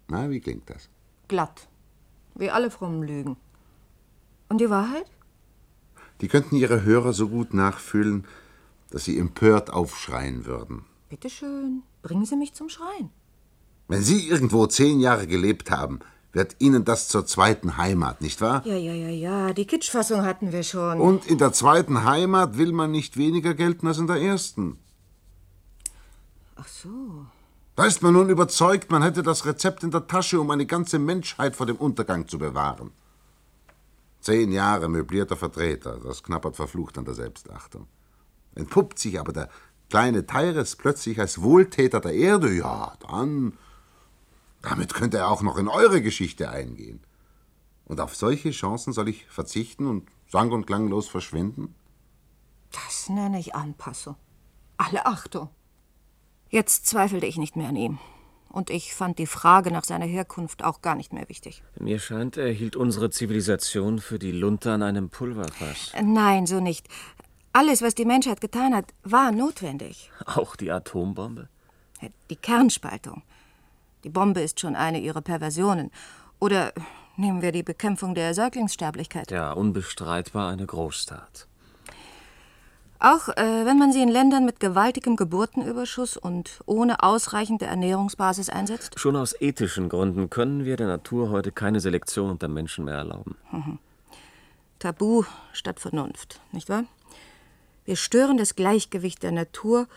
Na, 0.09 0.28
wie 0.28 0.40
klingt 0.40 0.68
das? 0.68 0.90
Glatt. 1.28 1.68
Wie 2.35 2.50
alle 2.50 2.70
frommen 2.70 3.02
Lügen. 3.02 3.37
Und 4.48 4.61
die 4.61 4.68
Wahrheit? 4.68 5.11
Die 6.22 6.28
könnten 6.28 6.56
Ihre 6.56 6.85
Hörer 6.85 7.12
so 7.12 7.28
gut 7.28 7.52
nachfühlen, 7.52 8.24
dass 8.90 9.04
sie 9.04 9.18
empört 9.18 9.70
aufschreien 9.70 10.46
würden. 10.46 10.85
Bitte 11.08 11.28
schön, 11.28 11.82
bringen 12.02 12.24
Sie 12.24 12.37
mich 12.37 12.54
zum 12.54 12.68
Schreien. 12.68 13.11
Wenn 13.88 14.02
Sie 14.02 14.28
irgendwo 14.28 14.66
zehn 14.66 15.00
Jahre 15.00 15.26
gelebt 15.26 15.70
haben, 15.70 15.98
wird 16.32 16.56
Ihnen 16.61 16.85
das 16.85 17.08
zur 17.08 17.26
zweiten 17.26 17.76
Heimat, 17.76 18.22
nicht 18.22 18.40
wahr? 18.40 18.62
Ja, 18.64 18.76
ja, 18.76 18.92
ja, 18.92 19.08
ja, 19.08 19.52
die 19.52 19.66
Kitschfassung 19.66 20.22
hatten 20.22 20.52
wir 20.52 20.62
schon. 20.62 21.00
Und 21.00 21.26
in 21.26 21.38
der 21.38 21.52
zweiten 21.52 22.04
Heimat 22.04 22.56
will 22.56 22.72
man 22.72 22.92
nicht 22.92 23.16
weniger 23.16 23.52
gelten 23.54 23.87
als 23.88 23.98
in 23.98 24.06
der 24.06 24.16
ersten. 24.16 24.78
Ach 26.56 26.68
so. 26.68 27.26
Da 27.74 27.85
ist 27.85 28.00
man 28.02 28.12
nun 28.12 28.30
überzeugt, 28.30 28.90
man 28.90 29.02
hätte 29.02 29.22
das 29.22 29.44
Rezept 29.44 29.82
in 29.82 29.90
der 29.90 30.06
Tasche, 30.06 30.40
um 30.40 30.50
eine 30.50 30.66
ganze 30.66 30.98
Menschheit 30.98 31.56
vor 31.56 31.66
dem 31.66 31.76
Untergang 31.76 32.28
zu 32.28 32.38
bewahren. 32.38 32.92
Zehn 34.22 34.52
Jahre 34.52 34.88
möblierter 34.88 35.37
Vertreter, 35.37 35.98
das 35.98 36.22
knappert 36.22 36.54
verflucht 36.54 36.96
an 36.96 37.04
der 37.04 37.14
Selbstachtung. 37.14 37.88
Entpuppt 38.54 39.00
sich 39.00 39.18
aber 39.18 39.32
der 39.32 39.48
kleine 39.90 40.24
Tyres 40.26 40.76
plötzlich 40.76 41.18
als 41.18 41.42
Wohltäter 41.42 42.00
der 42.00 42.14
Erde, 42.14 42.52
ja, 42.52 42.96
dann. 43.08 43.58
Damit 44.62 44.94
könnte 44.94 45.18
er 45.18 45.28
auch 45.28 45.42
noch 45.42 45.58
in 45.58 45.66
eure 45.66 46.00
Geschichte 46.02 46.50
eingehen. 46.50 47.00
Und 47.85 48.00
auf 48.00 48.14
solche 48.14 48.52
Chancen 48.52 48.92
soll 48.92 49.08
ich 49.08 49.26
verzichten 49.26 49.88
und 49.88 50.08
sang- 50.28 50.52
und 50.52 50.66
klanglos 50.66 51.08
verschwinden? 51.08 51.74
Das 52.70 53.08
nenne 53.08 53.40
ich 53.40 53.56
Anpassung. 53.56 54.14
Alle 54.76 55.04
Achtung. 55.04 55.48
Jetzt 56.48 56.87
zweifelte 56.87 57.26
ich 57.26 57.38
nicht 57.38 57.56
mehr 57.56 57.68
an 57.68 57.76
ihm. 57.76 57.98
Und 58.52 58.68
ich 58.68 58.94
fand 58.94 59.18
die 59.18 59.26
Frage 59.26 59.70
nach 59.70 59.84
seiner 59.84 60.04
Herkunft 60.04 60.62
auch 60.62 60.82
gar 60.82 60.94
nicht 60.94 61.12
mehr 61.12 61.28
wichtig. 61.28 61.62
Mir 61.80 61.98
scheint, 61.98 62.36
er 62.36 62.52
hielt 62.52 62.76
unsere 62.76 63.08
Zivilisation 63.08 63.98
für 63.98 64.18
die 64.18 64.30
Lunte 64.30 64.72
an 64.72 64.82
einem 64.82 65.08
Pulverfass. 65.08 65.92
Nein, 66.02 66.46
so 66.46 66.60
nicht. 66.60 66.86
Alles, 67.54 67.82
was 67.82 67.94
die 67.94 68.04
Menschheit 68.04 68.40
getan 68.40 68.74
hat, 68.74 68.92
war 69.04 69.32
notwendig. 69.32 70.10
Auch 70.26 70.54
die 70.54 70.70
Atombombe? 70.70 71.48
Die 72.30 72.36
Kernspaltung. 72.36 73.22
Die 74.04 74.10
Bombe 74.10 74.40
ist 74.40 74.60
schon 74.60 74.76
eine 74.76 75.00
ihrer 75.00 75.22
Perversionen. 75.22 75.90
Oder 76.38 76.72
nehmen 77.16 77.40
wir 77.40 77.52
die 77.52 77.62
Bekämpfung 77.62 78.14
der 78.14 78.34
Säuglingssterblichkeit. 78.34 79.30
Ja, 79.30 79.52
unbestreitbar 79.52 80.50
eine 80.50 80.66
Großtat. 80.66 81.46
Auch 83.04 83.30
äh, 83.30 83.66
wenn 83.66 83.78
man 83.78 83.92
sie 83.92 84.00
in 84.00 84.08
Ländern 84.08 84.44
mit 84.44 84.60
gewaltigem 84.60 85.16
Geburtenüberschuss 85.16 86.16
und 86.16 86.60
ohne 86.66 87.02
ausreichende 87.02 87.66
Ernährungsbasis 87.66 88.48
einsetzt? 88.48 88.96
Schon 88.96 89.16
aus 89.16 89.34
ethischen 89.40 89.88
Gründen 89.88 90.30
können 90.30 90.64
wir 90.64 90.76
der 90.76 90.86
Natur 90.86 91.30
heute 91.30 91.50
keine 91.50 91.80
Selektion 91.80 92.30
unter 92.30 92.46
Menschen 92.46 92.84
mehr 92.84 92.94
erlauben. 92.94 93.34
Mhm. 93.50 93.80
Tabu 94.78 95.24
statt 95.52 95.80
Vernunft, 95.80 96.40
nicht 96.52 96.68
wahr? 96.68 96.84
Wir 97.84 97.96
stören 97.96 98.36
das 98.36 98.54
Gleichgewicht 98.54 99.24
der 99.24 99.32
Natur, 99.32 99.88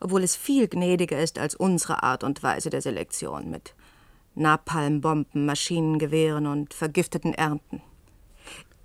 obwohl 0.00 0.22
es 0.22 0.34
viel 0.34 0.68
gnädiger 0.68 1.20
ist 1.20 1.38
als 1.38 1.54
unsere 1.54 2.02
Art 2.02 2.24
und 2.24 2.42
Weise 2.42 2.70
der 2.70 2.80
Selektion 2.80 3.50
mit 3.50 3.74
Napalmbomben, 4.36 5.44
Maschinengewehren 5.44 6.46
und 6.46 6.72
vergifteten 6.72 7.34
Ernten. 7.34 7.82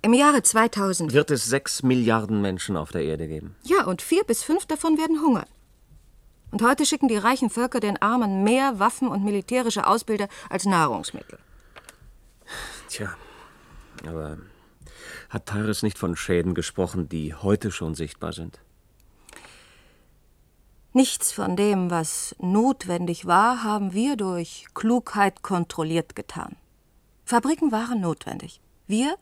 Im 0.04 0.12
Jahre 0.12 0.42
2000 0.42 1.14
Wird 1.14 1.30
es 1.30 1.46
sechs 1.46 1.82
Milliarden 1.82 2.42
Menschen 2.42 2.76
auf 2.76 2.90
der 2.90 3.04
Erde 3.04 3.26
geben? 3.26 3.56
Ja, 3.62 3.86
und 3.86 4.02
vier 4.02 4.22
bis 4.22 4.42
fünf 4.42 4.66
davon 4.66 4.98
werden 4.98 5.22
hungern. 5.22 5.48
Und 6.50 6.60
heute 6.60 6.84
schicken 6.84 7.08
die 7.08 7.16
reichen 7.16 7.48
Völker 7.48 7.80
den 7.80 7.96
Armen 8.02 8.44
mehr 8.44 8.78
Waffen 8.78 9.08
und 9.08 9.24
militärische 9.24 9.86
Ausbilder 9.86 10.28
als 10.50 10.66
Nahrungsmittel. 10.66 11.38
Tja, 12.90 13.16
aber 14.06 14.36
hat 15.30 15.46
Tyrus 15.46 15.82
nicht 15.82 15.96
von 15.96 16.16
Schäden 16.16 16.52
gesprochen, 16.52 17.08
die 17.08 17.34
heute 17.34 17.70
schon 17.70 17.94
sichtbar 17.94 18.34
sind? 18.34 18.60
Nichts 20.92 21.32
von 21.32 21.56
dem, 21.56 21.90
was 21.90 22.36
notwendig 22.38 23.24
war, 23.24 23.64
haben 23.64 23.94
wir 23.94 24.16
durch 24.16 24.66
Klugheit 24.74 25.40
kontrolliert 25.40 26.14
getan. 26.14 26.56
Fabriken 27.24 27.72
waren 27.72 28.02
notwendig. 28.02 28.60
Wir 28.86 29.16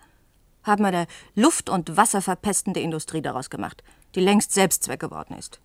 haben 0.65 0.85
eine 0.85 1.07
luft- 1.35 1.69
und 1.69 1.97
wasserverpestende 1.97 2.81
Industrie 2.81 3.23
daraus 3.23 3.51
gemacht, 3.51 3.83
die 4.15 4.21
längst 4.21 4.53
Selbstzweck 4.53 5.01
geworden 5.01 5.37
ist. 5.37 5.61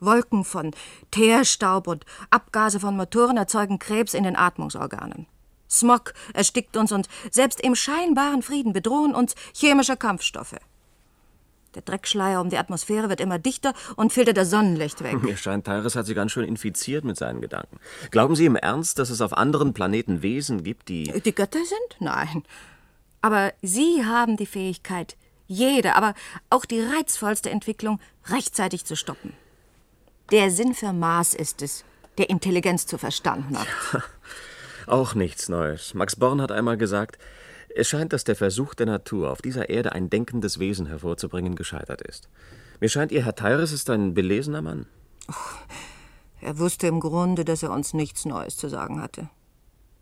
Wolken 0.00 0.44
von 0.44 0.72
Teerstaub 1.10 1.86
und 1.86 2.04
Abgase 2.30 2.80
von 2.80 2.96
Motoren 2.96 3.36
erzeugen 3.36 3.78
Krebs 3.78 4.14
in 4.14 4.24
den 4.24 4.36
Atmungsorganen. 4.36 5.26
Smog 5.68 6.14
erstickt 6.34 6.76
uns 6.76 6.92
und 6.92 7.08
selbst 7.30 7.60
im 7.60 7.74
scheinbaren 7.74 8.42
Frieden 8.42 8.72
bedrohen 8.72 9.14
uns 9.14 9.34
chemische 9.52 9.96
Kampfstoffe. 9.96 10.56
Der 11.74 11.82
Dreckschleier 11.82 12.40
um 12.40 12.48
die 12.48 12.56
Atmosphäre 12.56 13.10
wird 13.10 13.20
immer 13.20 13.38
dichter 13.38 13.74
und 13.96 14.10
filtert 14.10 14.38
das 14.38 14.48
Sonnenlicht 14.48 15.02
weg. 15.02 15.22
Mir 15.22 15.36
scheint, 15.36 15.66
Tyrus 15.66 15.94
hat 15.94 16.06
sie 16.06 16.14
ganz 16.14 16.32
schön 16.32 16.44
infiziert 16.44 17.04
mit 17.04 17.18
seinen 17.18 17.42
Gedanken. 17.42 17.78
Glauben 18.10 18.34
Sie 18.34 18.46
im 18.46 18.56
Ernst, 18.56 18.98
dass 18.98 19.10
es 19.10 19.20
auf 19.20 19.34
anderen 19.34 19.74
Planeten 19.74 20.22
Wesen 20.22 20.64
gibt, 20.64 20.88
die. 20.88 21.04
Die 21.20 21.34
Götter 21.34 21.58
sind? 21.58 22.00
Nein. 22.00 22.44
Aber 23.20 23.52
Sie 23.62 24.04
haben 24.04 24.36
die 24.36 24.46
Fähigkeit, 24.46 25.16
jede, 25.46 25.94
aber 25.94 26.14
auch 26.50 26.64
die 26.64 26.80
reizvollste 26.80 27.50
Entwicklung 27.50 28.00
rechtzeitig 28.26 28.84
zu 28.84 28.96
stoppen. 28.96 29.32
Der 30.30 30.50
Sinn 30.50 30.74
für 30.74 30.92
Mars 30.92 31.34
ist 31.34 31.62
es, 31.62 31.84
der 32.18 32.30
Intelligenz 32.30 32.86
zu 32.86 32.98
verstanden 32.98 33.58
hat. 33.58 33.68
Auch 34.86 35.14
nichts 35.14 35.48
Neues. 35.48 35.94
Max 35.94 36.16
Born 36.16 36.40
hat 36.40 36.52
einmal 36.52 36.76
gesagt, 36.76 37.18
es 37.74 37.88
scheint, 37.88 38.12
dass 38.12 38.24
der 38.24 38.36
Versuch 38.36 38.74
der 38.74 38.86
Natur, 38.86 39.30
auf 39.30 39.42
dieser 39.42 39.68
Erde 39.68 39.92
ein 39.92 40.08
denkendes 40.08 40.58
Wesen 40.58 40.86
hervorzubringen, 40.86 41.56
gescheitert 41.56 42.00
ist. 42.02 42.28
Mir 42.80 42.88
scheint, 42.88 43.12
Ihr 43.12 43.24
Herr 43.24 43.34
Tyrus 43.34 43.72
ist 43.72 43.90
ein 43.90 44.14
belesener 44.14 44.62
Mann. 44.62 44.86
Er 46.40 46.58
wusste 46.58 46.86
im 46.86 47.00
Grunde, 47.00 47.44
dass 47.44 47.62
er 47.62 47.72
uns 47.72 47.94
nichts 47.94 48.24
Neues 48.24 48.56
zu 48.56 48.68
sagen 48.68 49.02
hatte. 49.02 49.28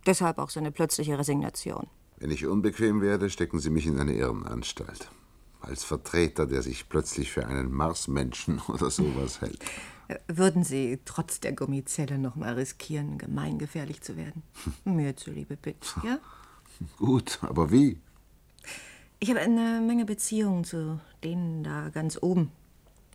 Deshalb 0.07 0.38
auch 0.38 0.50
seine 0.50 0.70
plötzliche 0.70 1.18
Resignation. 1.18 1.88
Wenn 2.24 2.30
ich 2.30 2.46
unbequem 2.46 3.02
werde, 3.02 3.28
stecken 3.28 3.58
Sie 3.58 3.68
mich 3.68 3.84
in 3.84 4.00
eine 4.00 4.14
Irrenanstalt. 4.14 5.10
Als 5.60 5.84
Vertreter, 5.84 6.46
der 6.46 6.62
sich 6.62 6.88
plötzlich 6.88 7.30
für 7.30 7.46
einen 7.46 7.70
Marsmenschen 7.70 8.62
oder 8.68 8.90
sowas 8.90 9.42
hält. 9.42 9.62
Würden 10.26 10.64
Sie 10.64 11.00
trotz 11.04 11.40
der 11.40 11.52
Gummizelle 11.52 12.16
noch 12.16 12.34
mal 12.34 12.54
riskieren, 12.54 13.18
gemeingefährlich 13.18 14.00
zu 14.00 14.16
werden? 14.16 14.42
Mir 14.87 15.14
zuliebe, 15.14 15.58
bitte, 15.58 15.87
ja? 16.02 16.18
Gut, 16.96 17.40
aber 17.42 17.70
wie? 17.70 18.00
Ich 19.20 19.28
habe 19.28 19.40
eine 19.40 19.82
Menge 19.87 20.06
Beziehungen 20.06 20.64
zu 20.64 21.00
denen 21.22 21.62
da 21.62 21.90
ganz 21.90 22.18
oben. 22.22 22.50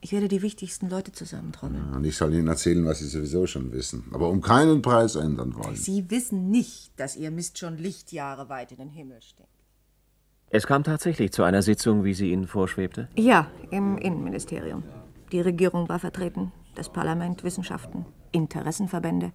Ich 0.02 0.14
werde 0.14 0.28
die 0.30 0.42
wichtigsten 0.42 0.90
Leute 0.90 1.12
zusammentrommeln. 1.12 1.94
Und 1.94 2.06
ich 2.06 2.16
soll 2.16 2.34
Ihnen 2.34 2.48
erzählen, 2.48 2.86
was 2.86 3.00
Sie 3.00 3.08
sowieso 3.08 3.48
schon 3.48 3.72
wissen. 3.74 4.06
Aber 4.12 4.30
um 4.30 4.42
keinen 4.42 4.82
Preis 4.82 5.16
ändern 5.16 5.56
wollen. 5.56 5.76
Sie 5.76 6.10
wissen 6.10 6.50
nicht, 6.50 6.92
dass 6.98 7.18
Ihr 7.18 7.32
Mist 7.32 7.58
schon 7.58 7.78
Lichtjahre 7.78 8.48
weit 8.48 8.72
in 8.72 8.78
den 8.78 8.90
Himmel 8.90 9.22
steckt. 9.22 9.50
Es 10.52 10.66
kam 10.66 10.84
tatsächlich 10.84 11.32
zu 11.32 11.44
einer 11.44 11.62
Sitzung, 11.62 12.04
wie 12.04 12.14
sie 12.14 12.32
Ihnen 12.32 12.48
vorschwebte? 12.48 13.08
Ja, 13.16 13.52
im 13.70 13.98
Innenministerium. 13.98 14.84
Die 15.32 15.42
Regierung 15.42 15.88
war 15.90 16.00
vertreten, 16.00 16.52
das 16.74 16.92
Parlament, 16.92 17.44
Wissenschaften, 17.44 18.06
Interessenverbände. 18.32 19.32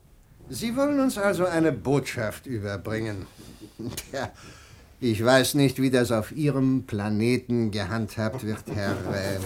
Sie 0.49 0.75
wollen 0.77 0.99
uns 0.99 1.17
also 1.17 1.45
eine 1.45 1.71
Botschaft 1.71 2.47
überbringen. 2.47 3.27
Tja, 4.11 4.31
ich 5.01 5.25
weiß 5.25 5.55
nicht, 5.55 5.81
wie 5.81 5.91
das 5.91 6.11
auf 6.11 6.33
Ihrem 6.33 6.85
Planeten 6.85 7.71
gehandhabt 7.71 8.45
wird, 8.45 8.65
Herr. 8.75 8.93
Äh, 9.15 9.39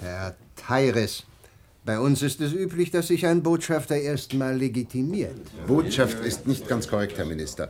Herr 0.00 0.34
Tyrus. 0.56 1.24
Bei 1.84 1.98
uns 1.98 2.22
ist 2.22 2.40
es 2.40 2.52
üblich, 2.52 2.90
dass 2.90 3.08
sich 3.08 3.26
ein 3.26 3.42
Botschafter 3.42 3.96
erstmal 3.96 4.56
legitimiert. 4.56 5.36
Botschaft 5.66 6.24
ist 6.24 6.46
nicht 6.46 6.66
ganz 6.66 6.88
korrekt, 6.88 7.18
Herr 7.18 7.26
Minister. 7.26 7.68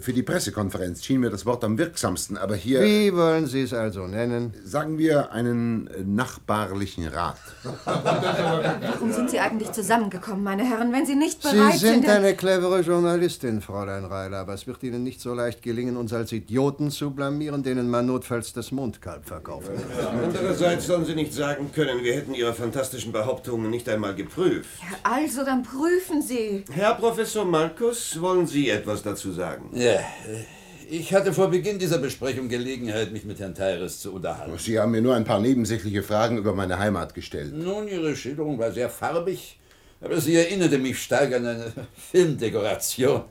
Für 0.00 0.12
die 0.12 0.22
Pressekonferenz 0.22 1.04
schien 1.04 1.20
mir 1.20 1.30
das 1.30 1.46
Wort 1.46 1.62
am 1.64 1.78
wirksamsten, 1.78 2.36
aber 2.36 2.54
hier. 2.56 2.82
Wie 2.82 3.14
wollen 3.14 3.46
Sie 3.46 3.62
es 3.62 3.72
also 3.72 4.06
nennen? 4.06 4.52
Sagen 4.64 4.98
wir 4.98 5.32
einen 5.32 5.86
äh, 5.88 6.02
nachbarlichen 6.04 7.06
Rat. 7.08 7.36
Warum 7.84 9.12
sind 9.12 9.30
Sie 9.30 9.38
eigentlich 9.38 9.70
zusammengekommen, 9.72 10.42
meine 10.42 10.64
Herren, 10.64 10.92
wenn 10.92 11.06
Sie 11.06 11.14
nicht 11.14 11.42
bereit 11.42 11.72
Sie 11.74 11.78
sind 11.78 12.02
sind? 12.02 12.08
eine 12.08 12.34
clevere 12.34 12.80
Journalistin, 12.80 13.60
Fräulein 13.60 14.04
Reiler, 14.04 14.38
aber 14.38 14.54
es 14.54 14.66
wird 14.66 14.82
Ihnen 14.82 15.02
nicht 15.02 15.20
so 15.20 15.34
leicht 15.34 15.62
gelingen, 15.62 15.96
uns 15.96 16.12
als 16.12 16.32
Idioten 16.32 16.90
zu 16.90 17.10
blamieren, 17.12 17.62
denen 17.62 17.88
man 17.88 18.06
notfalls 18.06 18.52
das 18.52 18.72
Mondkalb 18.72 19.26
verkaufen 19.26 19.74
kann. 19.76 20.24
Andererseits 20.24 20.86
sollen 20.86 21.04
Sie 21.04 21.14
nicht 21.14 21.32
sagen 21.32 21.70
können, 21.72 22.02
wir 22.02 22.14
hätten 22.14 22.34
Ihre 22.34 22.52
fantastischen 22.54 23.12
Behauptungen 23.12 23.70
nicht 23.70 23.88
einmal 23.88 24.14
geprüft. 24.14 24.68
Also, 25.02 25.44
dann 25.44 25.62
prüfen 25.62 26.22
Sie. 26.22 26.64
Herr 26.72 26.94
Professor 26.94 27.44
Markus, 27.44 28.20
wollen 28.20 28.46
Sie 28.46 28.70
etwas 28.70 29.02
dazu 29.02 29.30
sagen? 29.30 29.70
Ja, 29.72 29.83
äh, 29.84 30.44
ich 30.90 31.14
hatte 31.14 31.32
vor 31.32 31.48
Beginn 31.48 31.78
dieser 31.78 31.98
Besprechung 31.98 32.48
Gelegenheit, 32.48 33.12
mich 33.12 33.24
mit 33.24 33.40
Herrn 33.40 33.54
Tyrus 33.54 34.00
zu 34.00 34.12
unterhalten. 34.12 34.56
Sie 34.58 34.78
haben 34.78 34.92
mir 34.92 35.00
nur 35.00 35.14
ein 35.14 35.24
paar 35.24 35.40
nebensächliche 35.40 36.02
Fragen 36.02 36.36
über 36.36 36.54
meine 36.54 36.78
Heimat 36.78 37.14
gestellt. 37.14 37.54
Nun, 37.54 37.88
Ihre 37.88 38.14
Schilderung 38.14 38.58
war 38.58 38.70
sehr 38.72 38.90
farbig, 38.90 39.58
aber 40.00 40.20
sie 40.20 40.36
erinnerte 40.36 40.78
mich 40.78 41.02
stark 41.02 41.32
an 41.34 41.46
eine 41.46 41.72
Filmdekoration. 41.96 43.22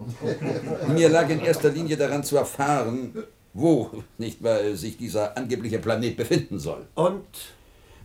Mir 0.94 1.10
lag 1.10 1.30
in 1.30 1.42
erster 1.42 1.70
Linie 1.70 1.98
daran 1.98 2.24
zu 2.24 2.38
erfahren, 2.38 3.24
wo, 3.54 4.04
nicht 4.18 4.44
wahr, 4.44 4.76
sich 4.76 4.98
dieser 4.98 5.38
angebliche 5.38 5.80
Planet 5.80 6.18
befinden 6.18 6.60
soll. 6.60 6.88
Und? 6.96 7.28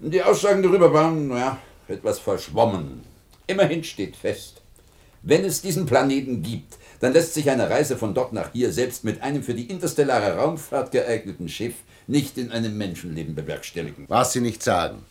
Die 0.01 0.23
Aussagen 0.23 0.63
darüber 0.63 0.93
waren, 0.93 1.31
ja, 1.31 1.59
etwas 1.89 2.19
verschwommen. 2.19 3.01
Immerhin 3.47 3.83
steht 3.83 4.15
fest, 4.15 4.61
wenn 5.23 5.45
es 5.45 5.63
diesen 5.63 5.87
Planeten 5.87 6.43
gibt, 6.43 6.78
dann 7.01 7.13
lässt 7.13 7.35
sich 7.35 7.51
eine 7.51 7.71
Reise 7.71 7.97
von 7.97 8.15
dort 8.15 8.33
nach 8.33 8.53
hier 8.53 8.73
selbst 8.73 9.05
mit 9.05 9.23
einem 9.23 9.43
für 9.43 9.55
die 9.55 9.71
interstellare 9.71 10.37
Raumfahrt 10.37 10.91
geeigneten 10.93 11.49
Schiff 11.49 11.75
nicht 12.07 12.39
in 12.39 12.51
einem 12.51 12.77
Menschenleben 12.77 13.35
bewerkstelligen. 13.35 14.07
Was 14.09 14.33
Sie 14.33 14.41
nicht 14.41 14.63
sagen. 14.63 15.05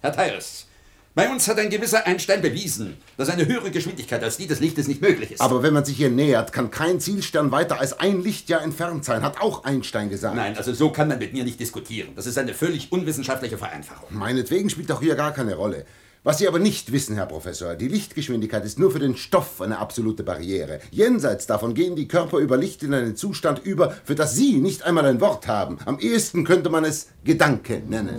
Herr 0.00 0.12
Tyrus, 0.12 0.66
bei 1.14 1.30
uns 1.30 1.46
hat 1.46 1.60
ein 1.60 1.70
gewisser 1.70 2.04
Einstein 2.08 2.42
bewiesen, 2.42 2.96
dass 3.16 3.28
eine 3.28 3.46
höhere 3.46 3.70
Geschwindigkeit 3.70 4.20
als 4.24 4.36
die 4.36 4.48
des 4.48 4.58
Lichtes 4.58 4.88
nicht 4.88 5.00
möglich 5.00 5.30
ist. 5.30 5.40
Aber 5.40 5.62
wenn 5.62 5.72
man 5.72 5.84
sich 5.84 5.96
hier 5.96 6.10
nähert, 6.10 6.52
kann 6.52 6.72
kein 6.72 6.98
Zielstern 6.98 7.52
weiter 7.52 7.78
als 7.78 8.00
ein 8.00 8.20
Lichtjahr 8.20 8.62
entfernt 8.62 9.04
sein, 9.04 9.22
hat 9.22 9.40
auch 9.40 9.62
Einstein 9.62 10.10
gesagt. 10.10 10.34
Nein, 10.34 10.56
also 10.56 10.72
so 10.72 10.90
kann 10.90 11.06
man 11.06 11.20
mit 11.20 11.32
mir 11.32 11.44
nicht 11.44 11.60
diskutieren. 11.60 12.08
Das 12.16 12.26
ist 12.26 12.36
eine 12.36 12.52
völlig 12.52 12.90
unwissenschaftliche 12.90 13.56
Vereinfachung. 13.58 14.08
Meinetwegen 14.10 14.68
spielt 14.70 14.90
doch 14.90 15.00
hier 15.00 15.14
gar 15.14 15.32
keine 15.32 15.54
Rolle. 15.54 15.86
Was 16.26 16.38
Sie 16.38 16.48
aber 16.48 16.58
nicht 16.58 16.90
wissen, 16.90 17.16
Herr 17.16 17.26
Professor, 17.26 17.74
die 17.74 17.86
Lichtgeschwindigkeit 17.86 18.64
ist 18.64 18.78
nur 18.78 18.90
für 18.90 18.98
den 18.98 19.14
Stoff 19.14 19.60
eine 19.60 19.78
absolute 19.78 20.22
Barriere. 20.22 20.80
Jenseits 20.90 21.46
davon 21.46 21.74
gehen 21.74 21.96
die 21.96 22.08
Körper 22.08 22.38
über 22.38 22.56
Licht 22.56 22.82
in 22.82 22.94
einen 22.94 23.14
Zustand 23.14 23.58
über, 23.62 23.90
für 23.90 24.14
das 24.14 24.34
Sie 24.34 24.54
nicht 24.54 24.84
einmal 24.84 25.04
ein 25.04 25.20
Wort 25.20 25.46
haben. 25.46 25.76
Am 25.84 25.98
ehesten 25.98 26.44
könnte 26.44 26.70
man 26.70 26.86
es 26.86 27.08
Gedanke 27.24 27.82
nennen. 27.86 28.16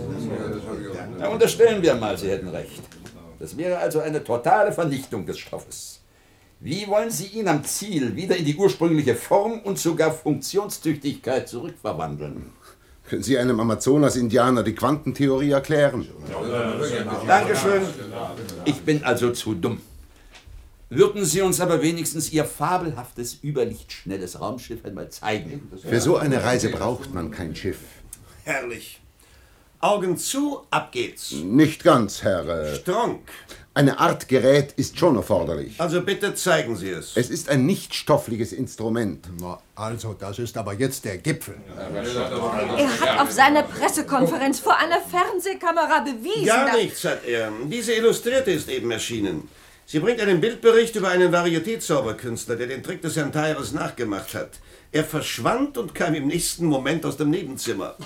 Na, 1.18 1.26
unterstellen 1.30 1.82
wir 1.82 1.96
mal, 1.96 2.16
Sie 2.16 2.30
hätten 2.30 2.46
recht. 2.46 2.80
Das 3.40 3.56
wäre 3.56 3.78
also 3.78 3.98
eine 3.98 4.22
totale 4.22 4.70
Vernichtung 4.70 5.26
des 5.26 5.40
Stoffes. 5.40 6.00
Wie 6.60 6.86
wollen 6.86 7.10
Sie 7.10 7.26
ihn 7.26 7.48
am 7.48 7.64
Ziel 7.64 8.14
wieder 8.14 8.36
in 8.36 8.44
die 8.44 8.54
ursprüngliche 8.54 9.16
Form 9.16 9.58
und 9.64 9.80
sogar 9.80 10.12
Funktionstüchtigkeit 10.12 11.48
zurückverwandeln? 11.48 12.52
Können 13.08 13.22
Sie 13.22 13.38
einem 13.38 13.60
Amazonas-Indianer 13.60 14.64
die 14.64 14.74
Quantentheorie 14.74 15.50
erklären? 15.50 16.08
Dankeschön. 17.26 17.82
Ich 18.64 18.80
bin 18.80 19.04
also 19.04 19.30
zu 19.30 19.54
dumm. 19.54 19.80
Würden 20.88 21.24
Sie 21.24 21.40
uns 21.40 21.60
aber 21.60 21.82
wenigstens 21.82 22.32
Ihr 22.32 22.44
fabelhaftes, 22.44 23.38
überlichtschnelles 23.42 24.40
Raumschiff 24.40 24.84
einmal 24.84 25.08
zeigen? 25.10 25.70
Für 25.82 26.00
so 26.00 26.16
eine 26.16 26.42
Reise 26.42 26.68
braucht 26.68 27.12
man 27.12 27.30
kein 27.30 27.54
Schiff. 27.54 27.78
Herrlich. 28.44 29.00
Augen 29.80 30.16
zu, 30.16 30.62
ab 30.70 30.90
geht's. 30.90 31.32
Nicht 31.32 31.84
ganz, 31.84 32.22
Herr. 32.22 32.48
Äh, 32.48 32.76
Strunk. 32.76 33.28
Eine 33.76 33.98
Art 34.00 34.26
Gerät 34.28 34.72
ist 34.78 34.98
schon 34.98 35.16
erforderlich. 35.16 35.78
Also 35.78 36.00
bitte 36.00 36.34
zeigen 36.34 36.76
Sie 36.76 36.88
es. 36.88 37.12
Es 37.14 37.28
ist 37.28 37.50
ein 37.50 37.66
nichtstoffliches 37.66 38.54
Instrument. 38.54 39.28
Na, 39.38 39.58
also, 39.74 40.14
das 40.18 40.38
ist 40.38 40.56
aber 40.56 40.72
jetzt 40.72 41.04
der 41.04 41.18
Gipfel. 41.18 41.56
Er 41.76 43.00
hat 43.00 43.20
auf 43.20 43.30
seiner 43.30 43.64
Pressekonferenz 43.64 44.60
vor 44.60 44.78
einer 44.78 44.98
Fernsehkamera 45.02 46.00
bewiesen, 46.00 46.46
Gar 46.46 46.68
dass- 46.68 46.76
nichts 46.76 47.04
hat 47.04 47.26
er. 47.26 47.52
Diese 47.66 47.92
Illustrierte 47.92 48.50
ist 48.50 48.70
eben 48.70 48.90
erschienen. 48.90 49.46
Sie 49.84 49.98
bringt 49.98 50.22
einen 50.22 50.40
Bildbericht 50.40 50.96
über 50.96 51.08
einen 51.10 51.30
Varieté-Zauberkünstler, 51.30 52.56
der 52.56 52.68
den 52.68 52.82
Trick 52.82 53.02
des 53.02 53.14
Herrn 53.16 53.30
Tyres 53.30 53.72
nachgemacht 53.72 54.32
hat. 54.34 54.52
Er 54.92 55.04
verschwand 55.04 55.76
und 55.78 55.94
kam 55.94 56.14
im 56.14 56.26
nächsten 56.26 56.66
Moment 56.66 57.04
aus 57.04 57.16
dem 57.16 57.30
Nebenzimmer. 57.30 57.96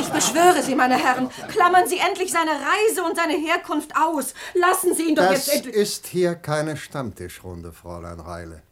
Ich 0.00 0.08
beschwöre 0.08 0.62
Sie, 0.62 0.74
meine 0.74 0.96
Herren, 0.96 1.30
klammern 1.48 1.86
Sie 1.86 1.98
endlich 1.98 2.32
seine 2.32 2.50
Reise 2.50 3.04
und 3.04 3.16
seine 3.16 3.34
Herkunft 3.34 3.92
aus. 3.96 4.34
Lassen 4.54 4.94
Sie 4.94 5.10
ihn 5.10 5.14
doch 5.14 5.28
Das 5.28 5.46
jetzt 5.46 5.56
endlich... 5.56 5.74
ist 5.76 6.06
hier 6.06 6.34
keine 6.34 6.76
Stammtischrunde, 6.76 7.72
Fräulein 7.72 8.18
Reile. 8.20 8.62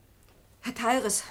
Herr 0.62 0.74
Tyres, 0.74 1.22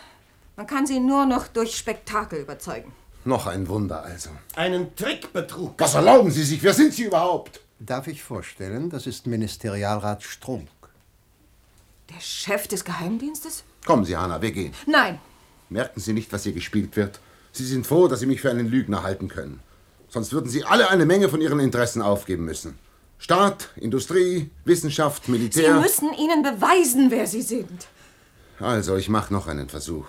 man 0.55 0.67
kann 0.67 0.85
Sie 0.85 0.99
nur 0.99 1.25
noch 1.25 1.47
durch 1.47 1.75
Spektakel 1.75 2.39
überzeugen. 2.39 2.93
Noch 3.25 3.47
ein 3.47 3.67
Wunder 3.67 4.03
also. 4.03 4.29
Einen 4.55 4.95
Trickbetrug. 4.95 5.75
Was 5.77 5.95
erlauben 5.95 6.29
Sie 6.29 6.43
sich? 6.43 6.61
Wer 6.61 6.73
sind 6.73 6.93
Sie 6.93 7.03
überhaupt? 7.03 7.61
Darf 7.79 8.07
ich 8.07 8.21
vorstellen, 8.23 8.89
das 8.89 9.07
ist 9.07 9.27
Ministerialrat 9.27 10.23
Strunk. 10.23 10.69
Der 12.13 12.19
Chef 12.21 12.67
des 12.67 12.85
Geheimdienstes? 12.85 13.63
Kommen 13.85 14.05
Sie, 14.05 14.15
Hanna, 14.15 14.41
wir 14.41 14.51
gehen. 14.51 14.73
Nein. 14.85 15.19
Merken 15.69 15.99
Sie 15.99 16.13
nicht, 16.13 16.31
was 16.33 16.43
hier 16.43 16.53
gespielt 16.53 16.95
wird? 16.95 17.19
Sie 17.51 17.65
sind 17.65 17.85
froh, 17.87 18.07
dass 18.07 18.19
Sie 18.19 18.25
mich 18.25 18.41
für 18.41 18.49
einen 18.49 18.67
Lügner 18.67 19.03
halten 19.03 19.27
können. 19.27 19.59
Sonst 20.09 20.31
würden 20.33 20.49
Sie 20.49 20.63
alle 20.63 20.89
eine 20.89 21.05
Menge 21.05 21.29
von 21.29 21.41
Ihren 21.41 21.59
Interessen 21.59 22.01
aufgeben 22.01 22.45
müssen. 22.45 22.77
Staat, 23.17 23.69
Industrie, 23.75 24.49
Wissenschaft, 24.65 25.25
Sie 25.25 25.31
Militär. 25.31 25.79
müssen 25.79 26.13
ihnen 26.13 26.43
beweisen, 26.43 27.09
wer 27.09 27.25
Sie 27.25 27.41
sind. 27.41 27.87
Also, 28.59 28.95
ich 28.97 29.09
mache 29.09 29.33
noch 29.33 29.47
einen 29.47 29.69
Versuch. 29.69 30.05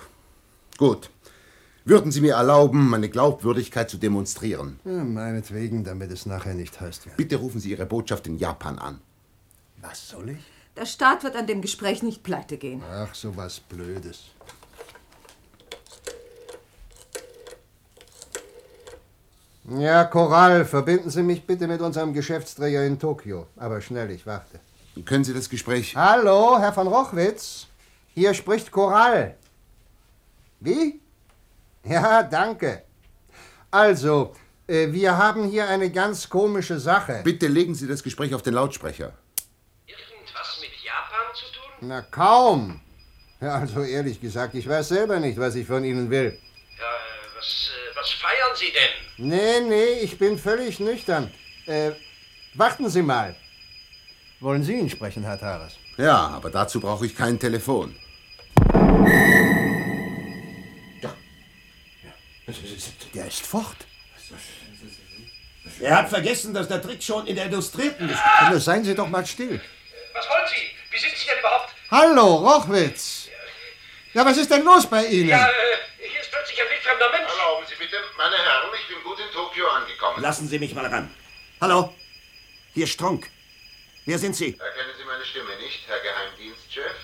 Gut. 0.78 1.10
Würden 1.86 2.12
Sie 2.12 2.20
mir 2.22 2.34
erlauben, 2.34 2.88
meine 2.88 3.08
Glaubwürdigkeit 3.10 3.90
zu 3.90 3.98
demonstrieren? 3.98 4.80
Ja, 4.84 5.04
meinetwegen, 5.04 5.84
damit 5.84 6.10
es 6.10 6.24
nachher 6.26 6.54
nicht 6.54 6.80
heißt, 6.80 7.06
wer. 7.06 7.14
Bitte 7.14 7.36
rufen 7.36 7.60
Sie 7.60 7.70
Ihre 7.70 7.86
Botschaft 7.86 8.26
in 8.26 8.38
Japan 8.38 8.78
an. 8.78 9.00
Was 9.82 10.08
soll 10.08 10.30
ich? 10.30 10.38
Der 10.76 10.86
Staat 10.86 11.22
wird 11.24 11.36
an 11.36 11.46
dem 11.46 11.60
Gespräch 11.62 12.02
nicht 12.02 12.22
pleite 12.22 12.56
gehen. 12.56 12.82
Ach, 12.90 13.14
so 13.14 13.36
was 13.36 13.60
Blödes. 13.60 14.24
Ja, 19.66 20.04
Choral, 20.04 20.66
verbinden 20.66 21.08
Sie 21.08 21.22
mich 21.22 21.46
bitte 21.46 21.66
mit 21.66 21.80
unserem 21.80 22.12
Geschäftsträger 22.12 22.84
in 22.84 22.98
Tokio. 22.98 23.46
Aber 23.56 23.80
schnell, 23.80 24.10
ich 24.10 24.26
warte. 24.26 24.60
Können 25.06 25.24
Sie 25.24 25.32
das 25.32 25.48
Gespräch. 25.48 25.96
Hallo, 25.96 26.58
Herr 26.58 26.72
von 26.72 26.86
Rochwitz. 26.86 27.66
Hier 28.14 28.34
spricht 28.34 28.70
Choral. 28.70 29.36
Wie? 30.60 31.00
Ja, 31.82 32.22
danke. 32.22 32.82
Also, 33.70 34.34
äh, 34.66 34.92
wir 34.92 35.16
haben 35.16 35.48
hier 35.48 35.66
eine 35.66 35.90
ganz 35.90 36.28
komische 36.28 36.78
Sache. 36.78 37.22
Bitte 37.24 37.46
legen 37.46 37.74
Sie 37.74 37.88
das 37.88 38.02
Gespräch 38.02 38.34
auf 38.34 38.42
den 38.42 38.54
Lautsprecher. 38.54 39.14
Was 40.34 40.60
mit 40.60 40.70
Japan 40.84 41.34
zu 41.34 41.44
tun? 41.46 41.88
Na, 41.88 42.02
kaum. 42.02 42.80
Ja, 43.40 43.54
also 43.54 43.82
ehrlich 43.82 44.20
gesagt, 44.20 44.54
ich 44.54 44.68
weiß 44.68 44.88
selber 44.88 45.18
nicht, 45.20 45.38
was 45.38 45.54
ich 45.54 45.66
von 45.66 45.84
Ihnen 45.84 46.10
will. 46.10 46.38
Ja, 46.78 46.84
äh, 46.84 47.36
was, 47.36 47.70
äh, 47.70 47.96
was 47.96 48.10
feiern 48.10 48.54
Sie 48.54 48.70
denn? 48.72 49.03
Nee, 49.16 49.60
nee, 49.60 50.00
ich 50.02 50.18
bin 50.18 50.38
völlig 50.38 50.80
nüchtern. 50.80 51.32
Äh, 51.66 51.92
warten 52.54 52.88
Sie 52.90 53.02
mal. 53.02 53.36
Wollen 54.40 54.62
Sie 54.62 54.74
ihn 54.74 54.90
sprechen, 54.90 55.22
Herr 55.22 55.38
Tares? 55.38 55.74
Ja, 55.96 56.16
aber 56.28 56.50
dazu 56.50 56.80
brauche 56.80 57.06
ich 57.06 57.16
kein 57.16 57.38
Telefon. 57.38 57.96
Der 63.14 63.26
ist 63.26 63.46
fort. 63.46 63.76
Er 65.80 65.96
hat 65.98 66.08
vergessen, 66.08 66.52
dass 66.52 66.68
der 66.68 66.82
Trick 66.82 67.02
schon 67.02 67.26
in 67.26 67.36
der 67.36 67.46
Illustrierten 67.46 68.08
ist. 68.08 68.20
Nun, 68.50 68.60
seien 68.60 68.84
Sie 68.84 68.94
doch 68.94 69.08
mal 69.08 69.24
still. 69.24 69.60
Was 70.12 70.28
wollen 70.28 70.46
Sie? 70.48 70.62
Wie 70.90 70.98
sind 70.98 71.16
Sie 71.16 71.26
denn 71.26 71.38
überhaupt? 71.38 71.70
Hallo, 71.90 72.34
Rochwitz. 72.36 73.28
Ja, 74.12 74.24
was 74.24 74.36
ist 74.36 74.50
denn 74.50 74.64
los 74.64 74.86
bei 74.88 75.04
Ihnen? 75.06 75.28
Ja, 75.30 75.46
äh, 75.46 75.50
hier 75.98 76.20
ist 76.20 76.30
plötzlich 76.30 76.60
ein 76.60 76.68
wildfremder 76.70 77.10
Mensch. 77.10 77.30
Erlauben 77.32 77.66
Sie 77.68 77.74
bitte, 77.76 77.96
meine 78.16 78.36
Herren, 78.36 78.53
Angekommen. 80.14 80.22
Lassen 80.22 80.48
Sie 80.48 80.58
mich 80.58 80.74
mal 80.74 80.86
ran. 80.86 81.10
Hallo? 81.60 81.92
Hier 82.72 82.86
Strunk. 82.86 83.30
Wer 84.04 84.18
sind 84.18 84.36
Sie? 84.36 84.46
Erkennen 84.46 84.94
Sie 84.98 85.04
meine 85.04 85.24
Stimme 85.24 85.56
nicht, 85.62 85.88
Herr 85.88 86.00
Geheimdienstchef? 86.00 86.96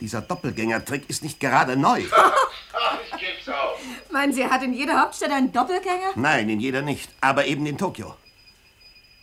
Dieser 0.00 0.20
Doppelgängertrick 0.20 1.08
ist 1.08 1.22
nicht 1.22 1.40
gerade 1.40 1.76
neu. 1.76 2.02
Ach, 2.12 2.98
ich 3.04 3.20
geb's 3.20 3.48
auf. 3.48 3.80
Meinen 4.10 4.32
Sie, 4.32 4.42
er 4.42 4.50
hat 4.50 4.62
in 4.62 4.74
jeder 4.74 5.00
Hauptstadt 5.00 5.30
einen 5.30 5.52
Doppelgänger? 5.52 6.12
Nein, 6.16 6.48
in 6.48 6.60
jeder 6.60 6.82
nicht, 6.82 7.10
aber 7.20 7.46
eben 7.46 7.64
in 7.66 7.78
Tokio. 7.78 8.14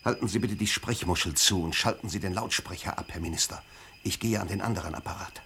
Halten 0.03 0.27
Sie 0.27 0.39
bitte 0.39 0.55
die 0.55 0.67
Sprechmuschel 0.67 1.33
zu 1.35 1.63
und 1.63 1.75
schalten 1.75 2.09
Sie 2.09 2.19
den 2.19 2.33
Lautsprecher 2.33 2.97
ab, 2.97 3.07
Herr 3.09 3.21
Minister. 3.21 3.61
Ich 4.03 4.19
gehe 4.19 4.39
an 4.39 4.47
den 4.47 4.61
anderen 4.61 4.95
Apparat. 4.95 5.41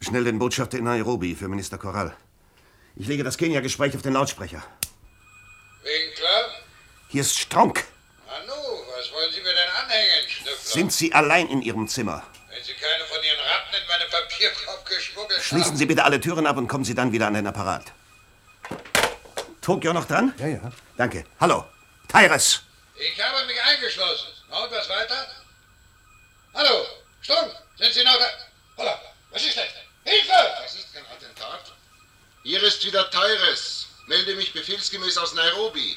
Schnell 0.00 0.24
den 0.24 0.38
Botschafter 0.38 0.78
in 0.78 0.84
Nairobi 0.84 1.34
für 1.34 1.48
Minister 1.48 1.78
Corral. 1.78 2.14
Ich 2.96 3.08
lege 3.08 3.24
das 3.24 3.36
Kenia-Gespräch 3.36 3.94
auf 3.96 4.02
den 4.02 4.12
Lautsprecher. 4.12 4.62
Winkler? 5.82 6.54
Hier 7.08 7.22
ist 7.22 7.36
Strunk. 7.36 7.84
Nanu, 8.26 8.52
was 8.96 9.12
wollen 9.12 9.32
Sie 9.32 9.40
mir 9.40 9.52
denn 9.52 9.68
anhängen, 9.82 10.28
Schnüffler? 10.28 10.56
Sind 10.72 10.92
Sie 10.92 11.12
allein 11.12 11.48
in 11.48 11.60
Ihrem 11.62 11.88
Zimmer? 11.88 12.22
Wenn 12.48 12.62
Sie 12.62 12.72
keine 12.74 13.04
von 13.04 13.22
Ihren 13.22 13.40
Ratten 13.40 13.74
in 13.74 13.88
meine 13.88 14.04
Papierkorb 14.10 14.86
geschmuggelt 14.86 15.42
Schließen 15.42 15.70
haben. 15.70 15.76
Sie 15.76 15.86
bitte 15.86 16.04
alle 16.04 16.20
Türen 16.20 16.46
ab 16.46 16.56
und 16.56 16.68
kommen 16.68 16.84
Sie 16.84 16.94
dann 16.94 17.10
wieder 17.10 17.26
an 17.26 17.34
den 17.34 17.46
Apparat. 17.46 17.92
Tokio 19.60 19.92
noch 19.92 20.04
dran? 20.04 20.32
Ja, 20.38 20.46
ja. 20.46 20.72
Danke. 20.96 21.24
Hallo. 21.40 21.64
Tyrus. 22.08 22.62
Ich 22.96 23.20
habe 23.20 23.44
mich 23.46 23.60
eingeschlossen. 23.60 24.28
Und 24.50 24.70
was 24.70 24.88
weiter? 24.88 25.26
Hallo, 26.54 26.86
Stunk, 27.20 27.50
sind 27.76 27.92
Sie 27.92 28.04
noch 28.04 28.16
da? 28.16 28.26
Holla, 28.76 29.00
was 29.30 29.44
ist 29.44 29.56
denn? 29.56 29.64
Hilfe! 30.04 30.32
Das 30.62 30.74
ist 30.74 30.94
kein 30.94 31.04
Attentat. 31.06 31.72
Hier 32.44 32.62
ist 32.62 32.84
wieder 32.84 33.10
Tyres. 33.10 33.86
Melde 34.06 34.34
mich 34.36 34.52
befehlsgemäß 34.52 35.16
aus 35.16 35.32
Nairobi. 35.34 35.96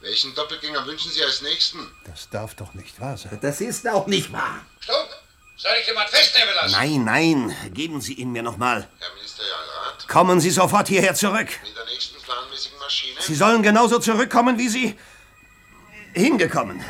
Welchen 0.00 0.34
Doppelgänger 0.34 0.86
wünschen 0.86 1.10
Sie 1.10 1.22
als 1.22 1.42
nächsten? 1.42 1.78
Das 2.04 2.28
darf 2.30 2.54
doch 2.54 2.72
nicht 2.72 2.98
wahr 2.98 3.16
sein. 3.18 3.38
Das 3.42 3.60
ist 3.60 3.86
auch 3.86 4.06
nicht 4.06 4.32
wahr. 4.32 4.64
Stunk, 4.80 5.08
soll 5.56 5.72
ich 5.80 5.86
jemand 5.86 6.08
festnehmen 6.08 6.54
lassen? 6.54 6.72
Nein, 6.72 7.04
nein. 7.04 7.56
Geben 7.74 8.00
Sie 8.00 8.14
ihn 8.14 8.32
mir 8.32 8.42
nochmal. 8.42 8.88
Herr 8.98 9.14
Ministerialrat, 9.14 10.08
Kommen 10.08 10.40
Sie 10.40 10.50
sofort 10.50 10.88
hierher 10.88 11.14
zurück. 11.14 11.48
mit 11.62 11.76
der 11.76 11.84
nächsten 11.84 12.22
planmäßigen 12.22 12.78
Maschine. 12.78 13.20
Sie 13.20 13.34
sollen 13.34 13.62
genauso 13.62 13.98
zurückkommen, 13.98 14.56
wie 14.58 14.68
Sie 14.68 14.98
hingekommen. 16.14 16.82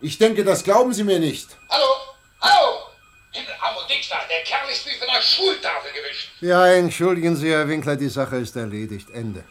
Ich 0.00 0.18
denke, 0.18 0.44
das 0.44 0.64
glauben 0.64 0.92
Sie 0.92 1.04
mir 1.04 1.20
nicht. 1.20 1.48
Hallo, 1.70 1.86
hallo! 2.40 2.80
Himmel, 3.32 3.60
Ham 3.60 3.76
und 3.76 3.88
Dickstag, 3.90 4.28
der 4.28 4.42
Kerl 4.44 4.68
ist 4.70 4.84
wie 4.86 4.96
von 4.98 5.08
Schultafel 5.34 5.90
gewischt. 5.92 6.30
Ja, 6.40 6.66
entschuldigen 6.66 7.36
Sie, 7.36 7.50
Herr 7.50 7.68
Winkler, 7.68 7.96
die 7.96 8.08
Sache 8.08 8.36
ist 8.36 8.56
erledigt. 8.56 9.10
Ende. 9.10 9.44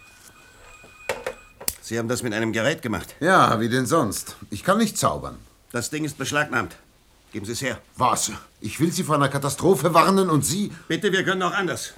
Sie 1.81 1.97
haben 1.99 2.07
das 2.07 2.23
mit 2.23 2.33
einem 2.33 2.53
Gerät 2.53 2.81
gemacht. 2.81 3.15
Ja, 3.19 3.59
wie 3.59 3.69
denn 3.69 3.85
sonst? 3.85 4.35
Ich 4.49 4.63
kann 4.63 4.77
nicht 4.77 4.97
zaubern. 4.97 5.37
Das 5.71 5.89
Ding 5.89 6.05
ist 6.05 6.17
beschlagnahmt. 6.17 6.75
Geben 7.33 7.45
Sie 7.45 7.51
es 7.51 7.61
her. 7.61 7.79
Was? 7.97 8.31
Ich 8.61 8.79
will 8.79 8.91
Sie 8.91 9.03
vor 9.03 9.15
einer 9.15 9.29
Katastrophe 9.29 9.93
warnen 9.93 10.29
und 10.29 10.45
Sie. 10.45 10.71
Bitte, 10.87 11.11
wir 11.11 11.23
können 11.23 11.41
auch 11.43 11.53
anders. 11.53 11.93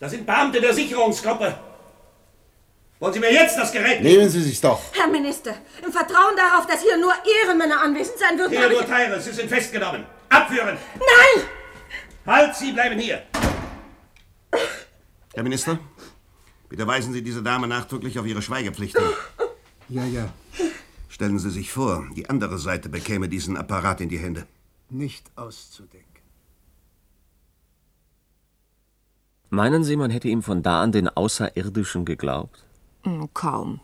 Das 0.00 0.10
sind 0.10 0.26
Beamte 0.26 0.60
der 0.60 0.72
Sicherungsgruppe. 0.74 1.58
Wollen 2.98 3.12
Sie 3.12 3.20
mir 3.20 3.32
jetzt 3.32 3.56
das 3.56 3.70
Gerät 3.70 4.02
nehmen? 4.02 4.16
Nehmen 4.16 4.30
Sie 4.30 4.42
sich's 4.42 4.60
doch. 4.60 4.80
Herr 4.92 5.06
Minister, 5.06 5.54
im 5.84 5.92
Vertrauen 5.92 6.34
darauf, 6.36 6.66
dass 6.66 6.82
hier 6.82 6.96
nur 6.96 7.12
Ehrenmänner 7.42 7.80
anwesend 7.80 8.18
sein 8.18 8.36
würden, 8.38 8.52
Theodor 8.52 8.80
ich... 8.80 8.86
Tyres, 8.86 9.24
Sie 9.24 9.32
sind 9.32 9.48
festgenommen. 9.48 10.04
Abführen! 10.48 10.78
Nein! 10.94 11.46
Halt, 12.26 12.56
Sie 12.56 12.72
bleiben 12.72 12.98
hier! 12.98 13.22
Herr 15.34 15.42
Minister, 15.42 15.78
bitte 16.70 16.86
weisen 16.86 17.12
Sie 17.12 17.22
diese 17.22 17.42
Dame 17.42 17.68
nachdrücklich 17.68 18.18
auf 18.18 18.26
ihre 18.26 18.40
Schweigepflicht 18.40 18.96
hin. 18.96 19.08
Ja, 19.90 20.04
ja. 20.04 20.28
Stellen 21.08 21.38
Sie 21.38 21.50
sich 21.50 21.70
vor, 21.70 22.06
die 22.16 22.30
andere 22.30 22.58
Seite 22.58 22.88
bekäme 22.88 23.28
diesen 23.28 23.58
Apparat 23.58 24.00
in 24.00 24.08
die 24.08 24.18
Hände. 24.18 24.46
Nicht 24.88 25.30
auszudenken. 25.36 26.22
Meinen 29.50 29.84
Sie, 29.84 29.96
man 29.96 30.10
hätte 30.10 30.28
ihm 30.28 30.42
von 30.42 30.62
da 30.62 30.82
an 30.82 30.92
den 30.92 31.08
Außerirdischen 31.08 32.06
geglaubt? 32.06 32.64
Hm, 33.02 33.28
Kaum. 33.34 33.80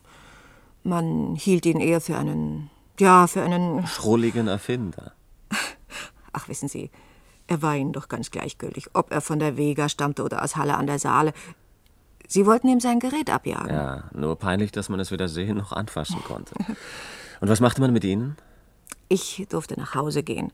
Man 0.83 1.37
hielt 1.37 1.67
ihn 1.67 1.81
eher 1.81 2.01
für 2.01 2.17
einen... 2.17 2.71
Ja, 2.99 3.27
für 3.27 3.43
einen... 3.43 3.87
Schrulligen 3.87 4.49
Erfinder. 4.49 5.13
Ach, 6.35 6.49
wissen 6.49 6.69
Sie, 6.69 6.91
er 7.47 7.63
war 7.63 7.77
Ihnen 7.77 7.93
doch 7.93 8.09
ganz 8.09 8.31
gleichgültig, 8.31 8.91
ob 8.93 9.11
er 9.11 9.21
von 9.21 9.39
der 9.39 9.57
Vega 9.57 9.89
stammte 9.89 10.23
oder 10.23 10.43
aus 10.43 10.57
Halle 10.57 10.77
an 10.77 10.87
der 10.87 10.99
Saale. 10.99 11.33
Sie 12.27 12.47
wollten 12.47 12.69
ihm 12.69 12.81
sein 12.81 13.01
Gerät 13.01 13.31
abjagen. 13.31 13.69
Ja, 13.69 14.05
nur 14.13 14.37
peinlich, 14.37 14.73
dass 14.73 14.89
man 14.89 14.99
es 14.99 15.11
weder 15.11 15.29
sehen 15.29 15.59
noch 15.59 15.73
anfassen 15.73 16.23
konnte. 16.25 16.55
Und 17.41 17.49
was 17.49 17.61
machte 17.61 17.81
man 17.81 17.93
mit 17.93 18.05
Ihnen? 18.05 18.37
Ich 19.09 19.47
durfte 19.51 19.79
nach 19.79 19.95
Hause 19.95 20.23
gehen, 20.23 20.51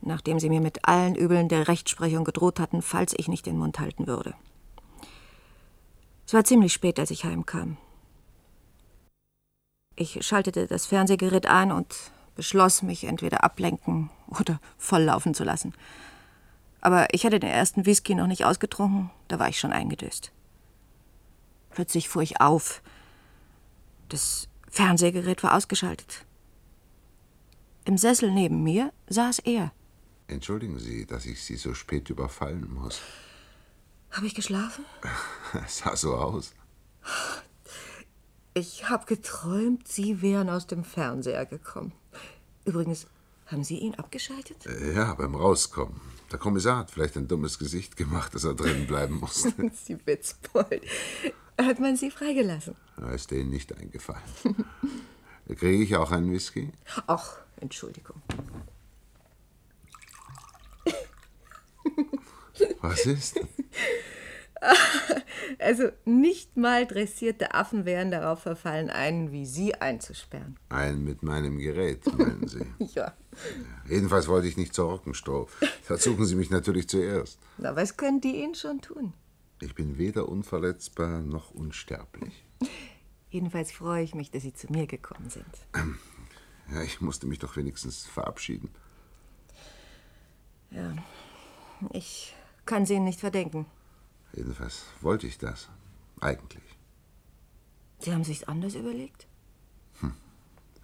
nachdem 0.00 0.40
Sie 0.40 0.48
mir 0.48 0.60
mit 0.60 0.88
allen 0.88 1.14
Übeln 1.14 1.48
der 1.48 1.68
Rechtsprechung 1.68 2.24
gedroht 2.24 2.58
hatten, 2.58 2.80
falls 2.80 3.14
ich 3.16 3.28
nicht 3.28 3.44
den 3.44 3.58
Mund 3.58 3.78
halten 3.78 4.06
würde. 4.06 4.34
Es 6.26 6.32
war 6.32 6.44
ziemlich 6.44 6.72
spät, 6.72 6.98
als 6.98 7.10
ich 7.10 7.24
heimkam. 7.24 7.76
Ich 9.94 10.18
schaltete 10.26 10.66
das 10.66 10.86
Fernsehgerät 10.86 11.46
ein 11.46 11.70
und 11.70 11.94
beschloss, 12.34 12.82
mich 12.82 13.04
entweder 13.04 13.44
ablenken 13.44 14.10
oder 14.28 14.60
volllaufen 14.78 15.34
zu 15.34 15.44
lassen. 15.44 15.74
Aber 16.80 17.14
ich 17.14 17.24
hatte 17.24 17.38
den 17.38 17.50
ersten 17.50 17.86
Whisky 17.86 18.14
noch 18.14 18.26
nicht 18.26 18.44
ausgetrunken, 18.44 19.10
da 19.28 19.38
war 19.38 19.48
ich 19.48 19.58
schon 19.58 19.72
eingedöst. 19.72 20.32
Plötzlich 21.70 22.08
fuhr 22.08 22.22
ich 22.22 22.40
auf. 22.40 22.82
Das 24.08 24.48
Fernsehgerät 24.68 25.42
war 25.42 25.56
ausgeschaltet. 25.56 26.24
Im 27.84 27.98
Sessel 27.98 28.30
neben 28.30 28.62
mir 28.62 28.92
saß 29.08 29.40
er. 29.40 29.72
Entschuldigen 30.28 30.78
Sie, 30.78 31.06
dass 31.06 31.26
ich 31.26 31.42
Sie 31.42 31.56
so 31.56 31.74
spät 31.74 32.10
überfallen 32.10 32.72
muss. 32.72 33.00
Habe 34.10 34.26
ich 34.26 34.34
geschlafen? 34.34 34.84
Es 35.64 35.78
sah 35.78 35.96
so 35.96 36.14
aus. 36.16 36.54
Ich 38.54 38.88
habe 38.88 39.06
geträumt, 39.06 39.88
Sie 39.88 40.20
wären 40.20 40.50
aus 40.50 40.66
dem 40.66 40.84
Fernseher 40.84 41.46
gekommen. 41.46 41.92
Übrigens, 42.64 43.06
haben 43.46 43.64
Sie 43.64 43.78
ihn 43.78 43.94
abgeschaltet? 43.94 44.66
Äh, 44.66 44.94
Ja, 44.94 45.14
beim 45.14 45.34
Rauskommen. 45.34 46.00
Der 46.30 46.38
Kommissar 46.38 46.78
hat 46.78 46.90
vielleicht 46.90 47.16
ein 47.16 47.28
dummes 47.28 47.58
Gesicht 47.58 47.96
gemacht, 47.96 48.34
dass 48.34 48.44
er 48.44 48.54
drinnen 48.54 48.86
bleiben 48.86 49.20
musste. 49.20 49.52
Sie 49.74 49.98
Witzbold. 50.06 50.82
Hat 51.60 51.80
man 51.80 51.96
Sie 51.96 52.10
freigelassen? 52.10 52.74
Da 52.96 53.10
ist 53.12 53.30
denen 53.30 53.50
nicht 53.50 53.74
eingefallen. 53.76 54.22
Kriege 55.48 55.82
ich 55.82 55.96
auch 55.96 56.10
einen 56.12 56.30
Whisky? 56.32 56.72
Ach, 57.06 57.36
Entschuldigung. 57.60 58.20
Was 62.80 63.06
ist? 63.06 63.40
Also 65.58 65.90
nicht 66.04 66.56
mal 66.56 66.86
dressierte 66.86 67.54
Affen 67.54 67.84
wären 67.84 68.10
darauf 68.10 68.42
verfallen, 68.42 68.90
einen 68.90 69.32
wie 69.32 69.44
Sie 69.46 69.74
einzusperren. 69.74 70.56
Einen 70.68 71.04
mit 71.04 71.22
meinem 71.22 71.58
Gerät, 71.58 72.06
meinen 72.18 72.46
Sie? 72.48 72.64
Ja. 72.94 73.14
Jedenfalls 73.88 74.28
wollte 74.28 74.46
ich 74.46 74.56
nicht 74.56 74.74
zur 74.74 74.90
Rockenstroh. 74.90 75.48
Versuchen 75.82 76.26
Sie 76.26 76.34
mich 76.34 76.50
natürlich 76.50 76.88
zuerst. 76.88 77.38
Na, 77.58 77.74
was 77.76 77.96
können 77.96 78.20
die 78.20 78.42
Ihnen 78.42 78.54
schon 78.54 78.80
tun? 78.80 79.14
Ich 79.60 79.74
bin 79.74 79.98
weder 79.98 80.28
unverletzbar 80.28 81.22
noch 81.22 81.50
unsterblich. 81.52 82.44
Jedenfalls 83.30 83.72
freue 83.72 84.04
ich 84.04 84.14
mich, 84.14 84.30
dass 84.30 84.42
Sie 84.42 84.52
zu 84.52 84.70
mir 84.70 84.86
gekommen 84.86 85.30
sind. 85.30 85.46
Ja, 86.72 86.82
ich 86.82 87.00
musste 87.00 87.26
mich 87.26 87.38
doch 87.38 87.56
wenigstens 87.56 88.04
verabschieden. 88.06 88.70
Ja, 90.70 90.94
ich 91.92 92.34
kann 92.66 92.86
Sie 92.86 92.94
Ihnen 92.94 93.04
nicht 93.04 93.20
verdenken. 93.20 93.66
Jedenfalls 94.34 94.84
wollte 95.00 95.26
ich 95.26 95.38
das. 95.38 95.68
Eigentlich. 96.20 96.62
Sie 97.98 98.12
haben 98.12 98.24
sich's 98.24 98.44
anders 98.44 98.74
überlegt? 98.74 99.26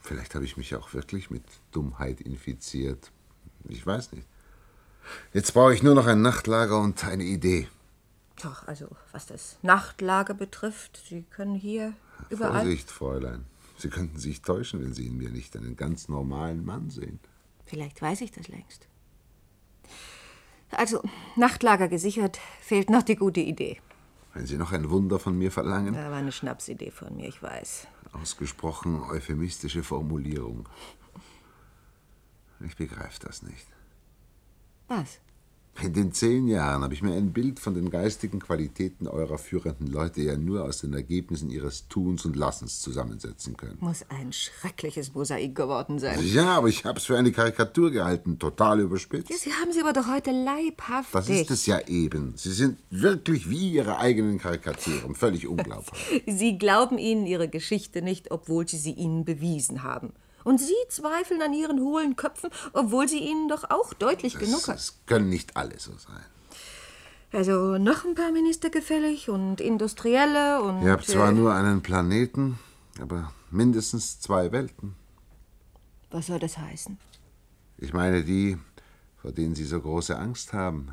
Vielleicht 0.00 0.34
habe 0.34 0.44
ich 0.46 0.56
mich 0.56 0.74
auch 0.74 0.94
wirklich 0.94 1.30
mit 1.30 1.42
Dummheit 1.70 2.22
infiziert. 2.22 3.12
Ich 3.68 3.84
weiß 3.84 4.12
nicht. 4.12 4.26
Jetzt 5.34 5.52
brauche 5.52 5.74
ich 5.74 5.82
nur 5.82 5.94
noch 5.94 6.06
ein 6.06 6.22
Nachtlager 6.22 6.80
und 6.80 7.04
eine 7.04 7.24
Idee. 7.24 7.68
Doch, 8.42 8.66
also 8.66 8.88
was 9.12 9.26
das 9.26 9.58
Nachtlager 9.62 10.32
betrifft, 10.32 11.02
Sie 11.08 11.22
können 11.22 11.54
hier 11.54 11.92
überall. 12.30 12.62
Vorsicht, 12.62 12.90
Fräulein. 12.90 13.44
Sie 13.76 13.90
könnten 13.90 14.18
sich 14.18 14.40
täuschen, 14.40 14.82
wenn 14.82 14.94
Sie 14.94 15.06
in 15.06 15.18
mir 15.18 15.30
nicht 15.30 15.56
einen 15.56 15.76
ganz 15.76 16.08
normalen 16.08 16.64
Mann 16.64 16.88
sehen. 16.88 17.20
Vielleicht 17.66 18.00
weiß 18.00 18.22
ich 18.22 18.30
das 18.30 18.48
längst. 18.48 18.87
Also, 20.70 21.02
Nachtlager 21.36 21.88
gesichert, 21.88 22.38
fehlt 22.60 22.90
noch 22.90 23.02
die 23.02 23.16
gute 23.16 23.40
Idee. 23.40 23.80
Wenn 24.34 24.46
Sie 24.46 24.56
noch 24.58 24.72
ein 24.72 24.90
Wunder 24.90 25.18
von 25.18 25.36
mir 25.36 25.50
verlangen, 25.50 25.94
Da 25.94 26.10
war 26.10 26.18
eine 26.18 26.32
Schnapsidee 26.32 26.90
von 26.90 27.16
mir, 27.16 27.28
ich 27.28 27.42
weiß. 27.42 27.88
ausgesprochen 28.12 29.02
euphemistische 29.02 29.82
Formulierung. 29.82 30.68
Ich 32.60 32.76
begreife 32.76 33.20
das 33.20 33.42
nicht. 33.42 33.66
Was? 34.88 35.18
In 35.80 35.92
den 35.92 36.12
zehn 36.12 36.48
Jahren 36.48 36.82
habe 36.82 36.92
ich 36.92 37.02
mir 37.02 37.14
ein 37.14 37.32
Bild 37.32 37.60
von 37.60 37.74
den 37.74 37.90
geistigen 37.90 38.40
Qualitäten 38.40 39.06
eurer 39.06 39.38
führenden 39.38 39.86
Leute 39.86 40.22
ja 40.22 40.36
nur 40.36 40.64
aus 40.64 40.80
den 40.80 40.92
Ergebnissen 40.92 41.50
ihres 41.50 41.86
Tuns 41.88 42.24
und 42.24 42.34
Lassens 42.34 42.80
zusammensetzen 42.80 43.56
können. 43.56 43.76
Muss 43.80 44.04
ein 44.08 44.32
schreckliches 44.32 45.14
Mosaik 45.14 45.54
geworden 45.54 46.00
sein. 46.00 46.18
Ja, 46.24 46.56
aber 46.56 46.68
ich 46.68 46.84
habe 46.84 46.98
es 46.98 47.04
für 47.04 47.16
eine 47.16 47.30
Karikatur 47.30 47.92
gehalten, 47.92 48.38
total 48.40 48.80
überspitzt. 48.80 49.30
Ja, 49.30 49.36
Sie 49.36 49.52
haben 49.52 49.72
sie 49.72 49.80
aber 49.80 49.92
doch 49.92 50.08
heute 50.08 50.32
leibhaftig. 50.32 51.12
Das 51.12 51.28
ist 51.28 51.50
es 51.50 51.66
ja 51.66 51.78
eben. 51.86 52.32
Sie 52.36 52.52
sind 52.52 52.78
wirklich 52.90 53.48
wie 53.48 53.72
Ihre 53.72 53.98
eigenen 53.98 54.38
Karikaturen, 54.38 55.14
völlig 55.14 55.46
unglaubhaft. 55.46 55.94
Sie 56.26 56.58
glauben 56.58 56.98
ihnen 56.98 57.26
ihre 57.26 57.48
Geschichte 57.48 58.02
nicht, 58.02 58.30
obwohl 58.30 58.66
sie 58.66 58.78
sie 58.78 58.92
ihnen 58.92 59.24
bewiesen 59.24 59.82
haben. 59.82 60.12
Und 60.44 60.58
Sie 60.58 60.74
zweifeln 60.88 61.42
an 61.42 61.52
Ihren 61.52 61.80
hohlen 61.80 62.16
Köpfen, 62.16 62.50
obwohl 62.72 63.08
sie 63.08 63.18
ihnen 63.18 63.48
doch 63.48 63.70
auch 63.70 63.92
deutlich 63.92 64.38
genug 64.38 64.68
hat. 64.68 64.76
Es 64.76 65.00
können 65.06 65.28
nicht 65.28 65.56
alle 65.56 65.78
so 65.78 65.92
sein. 65.92 66.24
Also 67.32 67.76
noch 67.76 68.04
ein 68.04 68.14
paar 68.14 68.32
Minister 68.32 68.70
gefällig 68.70 69.28
und 69.28 69.60
Industrielle 69.60 70.62
und. 70.62 70.82
Ihr 70.82 70.92
habt 70.92 71.06
zwar 71.06 71.28
äh, 71.28 71.32
nur 71.32 71.52
einen 71.52 71.82
Planeten, 71.82 72.58
aber 73.00 73.32
mindestens 73.50 74.20
zwei 74.20 74.50
Welten. 74.50 74.94
Was 76.10 76.28
soll 76.28 76.38
das 76.38 76.56
heißen? 76.56 76.98
Ich 77.76 77.92
meine 77.92 78.24
die, 78.24 78.56
vor 79.20 79.32
denen 79.32 79.54
Sie 79.54 79.64
so 79.64 79.80
große 79.80 80.18
Angst 80.18 80.54
haben. 80.54 80.92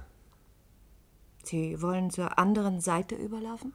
Sie 1.44 1.82
wollen 1.82 2.10
zur 2.12 2.38
anderen 2.38 2.82
Seite 2.82 3.16
überlaufen? 3.16 3.74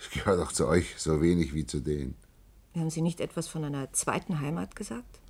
Ich 0.00 0.10
gehöre 0.10 0.38
doch 0.38 0.52
zu 0.52 0.66
euch 0.66 0.94
so 0.96 1.20
wenig 1.20 1.52
wie 1.52 1.66
zu 1.66 1.80
denen. 1.80 2.14
Haben 2.74 2.90
Sie 2.90 3.02
nicht 3.02 3.20
etwas 3.20 3.48
von 3.48 3.64
einer 3.64 3.92
zweiten 3.92 4.40
Heimat 4.40 4.76
gesagt? 4.76 5.20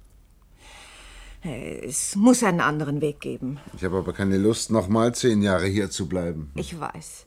Es 1.43 2.17
muss 2.17 2.43
einen 2.43 2.61
anderen 2.61 3.01
Weg 3.01 3.21
geben. 3.21 3.59
Ich 3.75 3.83
habe 3.83 3.97
aber 3.97 4.13
keine 4.13 4.37
Lust, 4.37 4.71
noch 4.71 4.89
mal 4.89 5.15
zehn 5.15 5.41
Jahre 5.41 5.67
hier 5.67 5.91
zu 5.91 6.07
bleiben. 6.07 6.53
Ich 6.55 6.79
weiß. 6.79 7.27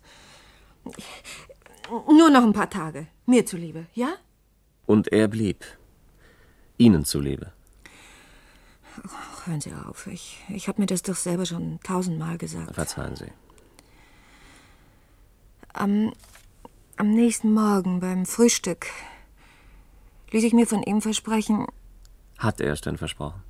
Nur 1.89 2.29
noch 2.29 2.43
ein 2.43 2.53
paar 2.53 2.69
Tage. 2.69 3.07
Mir 3.25 3.45
zuliebe, 3.45 3.87
ja? 3.93 4.13
Und 4.85 5.11
er 5.11 5.27
blieb. 5.27 5.65
Ihnen 6.77 7.05
zuliebe. 7.05 7.53
Ach, 9.07 9.47
hören 9.47 9.61
Sie 9.61 9.73
auf. 9.73 10.05
Ich, 10.05 10.37
ich 10.49 10.67
habe 10.67 10.81
mir 10.81 10.85
das 10.85 11.01
doch 11.01 11.15
selber 11.15 11.47
schon 11.47 11.79
tausendmal 11.81 12.37
gesagt. 12.37 12.75
Verzeihen 12.75 13.15
Sie. 13.15 13.31
Am, 15.73 16.13
am 16.97 17.09
nächsten 17.09 17.51
Morgen 17.53 17.99
beim 17.99 18.27
Frühstück 18.27 18.87
ließ 20.33 20.43
ich 20.43 20.53
mir 20.53 20.67
von 20.67 20.83
ihm 20.83 21.01
versprechen, 21.01 21.67
Hat 22.37 22.59
er 22.59 22.73
es 22.73 22.81
denn 22.81 22.97
versprochen? 22.97 23.41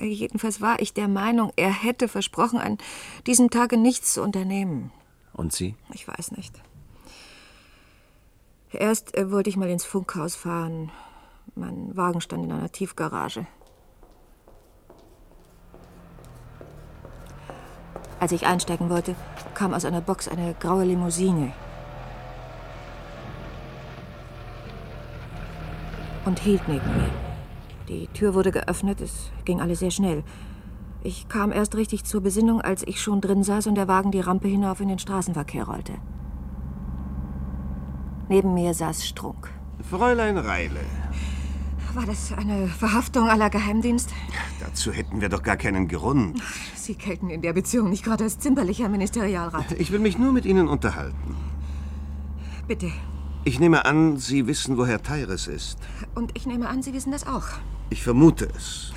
jedenfalls 0.00 0.62
war 0.62 0.80
ich 0.80 0.94
der 0.94 1.08
Meinung, 1.08 1.52
er 1.56 1.70
hätte 1.70 2.08
versprochen, 2.08 2.58
an 2.58 2.78
diesem 3.26 3.50
Tage 3.50 3.76
nichts 3.76 4.14
zu 4.14 4.22
unternehmen. 4.22 4.90
Und 5.34 5.52
Sie? 5.52 5.74
Ich 5.92 6.08
weiß 6.08 6.32
nicht. 6.32 6.62
Erst 8.72 9.14
äh, 9.14 9.30
wollte 9.30 9.50
ich 9.50 9.56
mal 9.56 9.68
ins 9.68 9.84
Funkhaus 9.84 10.36
fahren. 10.36 10.90
Mein 11.54 11.96
Wagen 11.96 12.20
stand 12.20 12.44
in 12.44 12.52
einer 12.52 12.72
Tiefgarage. 12.72 13.46
Als 18.20 18.32
ich 18.32 18.46
einsteigen 18.46 18.90
wollte, 18.90 19.14
kam 19.54 19.74
aus 19.74 19.84
einer 19.84 20.00
Box 20.00 20.28
eine 20.28 20.54
graue 20.54 20.84
Limousine. 20.84 21.52
Und 26.28 26.40
hielt 26.40 26.68
neben 26.68 26.86
mir. 26.94 27.08
Die 27.88 28.06
Tür 28.08 28.34
wurde 28.34 28.52
geöffnet, 28.52 29.00
es 29.00 29.30
ging 29.46 29.62
alles 29.62 29.78
sehr 29.78 29.90
schnell. 29.90 30.24
Ich 31.02 31.26
kam 31.28 31.52
erst 31.52 31.74
richtig 31.74 32.04
zur 32.04 32.20
Besinnung, 32.20 32.60
als 32.60 32.86
ich 32.86 33.00
schon 33.00 33.22
drin 33.22 33.42
saß 33.42 33.66
und 33.66 33.76
der 33.76 33.88
Wagen 33.88 34.10
die 34.10 34.20
Rampe 34.20 34.46
hinauf 34.46 34.80
in 34.80 34.88
den 34.88 34.98
Straßenverkehr 34.98 35.64
rollte. 35.64 35.94
Neben 38.28 38.52
mir 38.52 38.74
saß 38.74 39.06
Strunk. 39.06 39.48
Fräulein 39.88 40.36
Reile, 40.36 40.80
War 41.94 42.04
das 42.04 42.30
eine 42.36 42.66
Verhaftung 42.66 43.30
aller 43.30 43.48
Geheimdienst? 43.48 44.12
dazu 44.60 44.92
hätten 44.92 45.22
wir 45.22 45.30
doch 45.30 45.42
gar 45.42 45.56
keinen 45.56 45.88
Grund. 45.88 46.42
Sie 46.74 46.94
gelten 46.94 47.30
in 47.30 47.40
der 47.40 47.54
Beziehung 47.54 47.88
nicht 47.88 48.04
gerade 48.04 48.24
als 48.24 48.38
zimperlicher 48.38 48.90
Ministerialrat. 48.90 49.72
Ich 49.78 49.92
will 49.92 50.00
mich 50.00 50.18
nur 50.18 50.32
mit 50.32 50.44
Ihnen 50.44 50.68
unterhalten. 50.68 51.36
Bitte. 52.66 52.92
Ich 53.48 53.58
nehme 53.58 53.86
an, 53.86 54.18
Sie 54.18 54.46
wissen, 54.46 54.76
wo 54.76 54.84
Herr 54.84 55.02
Teiris 55.02 55.46
ist. 55.46 55.78
Und 56.14 56.36
ich 56.36 56.44
nehme 56.44 56.68
an, 56.68 56.82
Sie 56.82 56.92
wissen 56.92 57.12
das 57.12 57.26
auch. 57.26 57.46
Ich 57.88 58.02
vermute 58.02 58.46
es. 58.54 58.92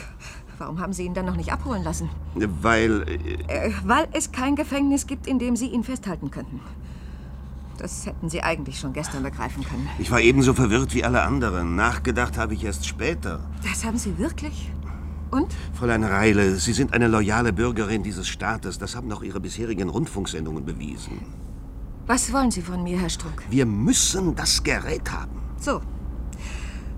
Warum 0.58 0.82
haben 0.82 0.92
Sie 0.92 1.06
ihn 1.06 1.14
dann 1.14 1.26
noch 1.26 1.38
nicht 1.38 1.54
abholen 1.54 1.86
lassen? 1.86 2.10
Weil. 2.36 3.06
äh, 3.48 3.68
Äh, 3.70 3.72
weil 3.86 4.10
es 4.12 4.34
kein 4.34 4.58
Gefängnis 4.58 5.08
gibt, 5.08 5.26
in 5.26 5.40
dem 5.40 5.56
Sie 5.56 5.68
ihn 5.68 5.86
festhalten 5.86 6.32
könnten. 6.32 6.60
Das 7.78 8.06
hätten 8.06 8.30
Sie 8.30 8.44
eigentlich 8.44 8.78
schon 8.78 8.92
gestern 8.92 9.24
begreifen 9.24 9.64
können. 9.64 9.88
Ich 10.00 10.12
war 10.12 10.20
ebenso 10.20 10.54
verwirrt 10.54 10.94
wie 10.94 11.06
alle 11.06 11.22
anderen. 11.22 11.78
Nachgedacht 11.78 12.38
habe 12.38 12.54
ich 12.54 12.66
erst 12.66 12.86
später. 12.86 13.40
Das 13.64 13.86
haben 13.86 13.98
Sie 13.98 14.18
wirklich? 14.18 14.70
Und? 15.32 15.48
Fräulein 15.74 16.04
Reile, 16.04 16.58
Sie 16.58 16.74
sind 16.74 16.94
eine 16.94 17.08
loyale 17.08 17.54
Bürgerin 17.54 18.04
dieses 18.04 18.28
Staates. 18.28 18.78
Das 18.80 18.98
haben 18.98 19.10
auch 19.14 19.24
Ihre 19.24 19.40
bisherigen 19.40 19.88
Rundfunksendungen 19.88 20.66
bewiesen. 20.66 21.22
Was 22.08 22.34
wollen 22.34 22.52
Sie 22.52 22.62
von 22.62 22.84
mir, 22.84 23.00
Herr 23.00 23.10
Strunk? 23.10 23.44
Wir 23.50 23.66
müssen 23.66 24.36
das 24.36 24.64
Gerät 24.64 25.12
haben. 25.12 25.42
So. 25.60 25.82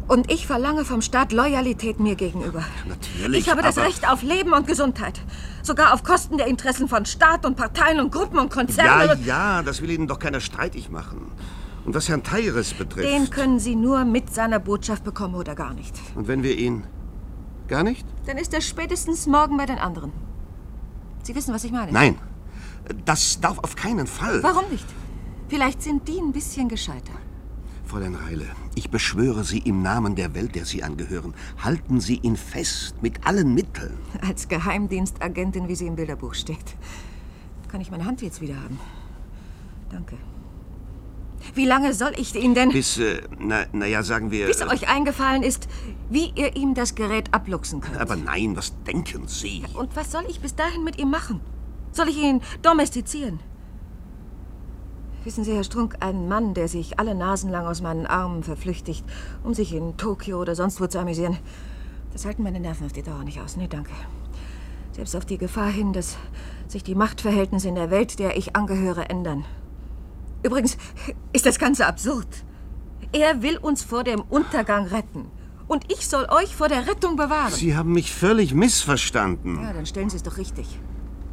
Und 0.08 0.32
ich 0.32 0.48
verlange 0.48 0.84
vom 0.86 1.02
Staat 1.02 1.32
Loyalität 1.32 2.00
mir 2.00 2.16
gegenüber. 2.16 2.64
Natürlich. 2.88 3.42
Ich 3.42 3.50
habe 3.50 3.62
das 3.62 3.78
Recht 3.78 4.10
auf 4.10 4.22
Leben 4.22 4.54
und 4.54 4.68
Gesundheit. 4.68 5.22
Sogar 5.62 5.94
auf 5.94 6.04
Kosten 6.04 6.38
der 6.38 6.48
Interessen 6.48 6.88
von 6.88 7.06
Staat 7.06 7.46
und 7.46 7.56
Parteien 7.56 8.00
und 8.00 8.12
Gruppen 8.12 8.38
und 8.38 8.52
Konzernen. 8.52 9.08
Ja, 9.08 9.14
und 9.14 9.26
ja, 9.26 9.62
das 9.62 9.82
will 9.82 9.92
Ihnen 9.92 10.08
doch 10.08 10.20
keiner 10.20 10.42
streitig 10.42 10.90
machen. 10.90 11.32
Und 11.86 11.96
was 11.96 12.10
Herrn 12.10 12.24
Teiris 12.24 12.74
betrifft. 12.74 13.08
Den 13.08 13.30
können 13.30 13.60
Sie 13.60 13.76
nur 13.76 14.06
mit 14.06 14.34
seiner 14.34 14.60
Botschaft 14.60 15.04
bekommen 15.04 15.36
oder 15.36 15.56
gar 15.56 15.74
nicht. 15.74 15.96
Und 16.16 16.28
wenn 16.28 16.44
wir 16.44 16.58
ihn. 16.58 16.84
Gar 17.68 17.84
nicht? 17.84 18.06
Dann 18.26 18.38
ist 18.38 18.54
er 18.54 18.62
spätestens 18.62 19.26
morgen 19.26 19.58
bei 19.58 19.66
den 19.66 19.78
anderen. 19.78 20.12
Sie 21.24 21.34
wissen, 21.36 21.54
was 21.54 21.64
ich 21.64 21.72
meine? 21.72 21.92
Nein. 21.92 22.18
Das 23.06 23.40
darf 23.40 23.60
auf 23.60 23.76
keinen 23.76 24.08
Fall. 24.08 24.42
Warum 24.44 24.70
nicht? 24.70 24.86
Vielleicht 25.50 25.82
sind 25.82 26.08
die 26.08 26.18
ein 26.18 26.32
bisschen 26.32 26.68
gescheiter. 26.68 27.14
Fräulein 27.86 28.16
Reile, 28.16 28.48
ich 28.76 28.90
beschwöre 28.90 29.44
Sie 29.44 29.60
im 29.60 29.84
Namen 29.84 30.16
der 30.16 30.34
Welt, 30.34 30.56
der 30.56 30.66
Sie 30.66 30.82
angehören. 30.82 31.36
Halten 31.64 32.00
Sie 32.00 32.16
ihn 32.16 32.38
fest, 32.38 32.96
mit 33.02 33.28
allen 33.28 33.54
Mitteln. 33.54 33.98
Als 34.28 34.48
Geheimdienstagentin, 34.48 35.68
wie 35.68 35.76
sie 35.76 35.86
im 35.86 35.96
Bilderbuch 35.96 36.34
steht. 36.34 36.76
Kann 37.70 37.82
ich 37.82 37.92
meine 37.92 38.06
Hand 38.06 38.22
jetzt 38.22 38.42
wieder 38.42 38.56
haben? 38.56 38.80
Danke. 39.92 40.18
Wie 41.54 41.66
lange 41.66 41.94
soll 41.94 42.14
ich 42.18 42.34
ihn 42.36 42.56
denn... 42.56 42.70
Bis, 42.70 42.98
äh, 42.98 43.22
na, 43.38 43.66
na 43.74 43.86
ja, 43.86 44.02
sagen 44.02 44.32
wir. 44.32 44.48
Bis 44.48 44.62
äh, 44.62 44.66
euch 44.66 44.90
eingefallen 44.90 45.44
ist, 45.44 45.68
wie 46.10 46.32
ihr 46.36 46.56
ihm 46.56 46.74
das 46.74 46.96
Gerät 46.96 47.34
abluchsen 47.34 47.82
könnt. 47.82 47.98
Aber 47.98 48.16
nein, 48.16 48.56
was 48.56 48.74
denken 48.88 49.28
Sie? 49.28 49.64
Und 49.74 49.96
was 49.96 50.12
soll 50.12 50.24
ich 50.30 50.40
bis 50.40 50.56
dahin 50.56 50.84
mit 50.84 50.98
ihm 50.98 51.12
machen? 51.12 51.42
Soll 51.94 52.10
ich 52.10 52.18
ihn 52.18 52.42
domestizieren? 52.62 53.40
Wissen 55.24 55.46
Sie, 55.46 55.54
Herr 55.54 55.64
Strunk, 55.64 55.98
ein 56.02 56.28
Mann, 56.28 56.54
der 56.54 56.68
sich 56.68 57.00
alle 57.00 57.16
Nasen 57.16 57.50
lang 57.50 57.66
aus 57.66 57.82
meinen 57.82 58.06
Armen 58.06 58.44
verflüchtigt, 58.44 59.06
um 59.44 59.54
sich 59.54 59.74
in 59.74 59.96
Tokio 59.96 60.42
oder 60.42 60.56
sonst 60.56 60.82
wo 60.82 60.88
zu 60.88 61.00
amüsieren, 61.00 61.38
das 62.12 62.26
halten 62.26 62.44
meine 62.44 62.60
Nerven 62.60 62.86
auf 62.86 62.94
die 62.94 63.04
Dauer 63.04 63.24
nicht 63.24 63.40
aus. 63.40 63.56
Nee, 63.56 63.68
danke. 63.68 63.92
Selbst 64.92 65.16
auf 65.16 65.26
die 65.26 65.38
Gefahr 65.38 65.70
hin, 65.70 65.94
dass 65.94 66.18
sich 66.68 66.84
die 66.84 66.94
Machtverhältnisse 66.94 67.70
in 67.70 67.76
der 67.76 67.90
Welt, 67.90 68.20
der 68.20 68.38
ich 68.38 68.56
angehöre, 68.56 69.10
ändern. 69.10 69.46
Übrigens 70.44 70.78
ist 71.32 71.46
das 71.46 71.58
Ganze 71.58 71.86
absurd. 71.86 72.28
Er 73.12 73.42
will 73.42 73.58
uns 73.58 73.84
vor 73.84 74.04
dem 74.04 74.22
Untergang 74.22 74.88
retten. 74.88 75.28
Und 75.68 75.92
ich 75.92 76.08
soll 76.08 76.26
euch 76.30 76.56
vor 76.56 76.68
der 76.68 76.88
Rettung 76.88 77.16
bewahren. 77.16 77.54
Sie 77.54 77.76
haben 77.76 77.94
mich 77.94 78.12
völlig 78.12 78.54
missverstanden. 78.54 79.62
Ja, 79.62 79.74
dann 79.74 79.86
stellen 79.86 80.10
Sie 80.10 80.18
es 80.18 80.24
doch 80.24 80.38
richtig. 80.38 80.80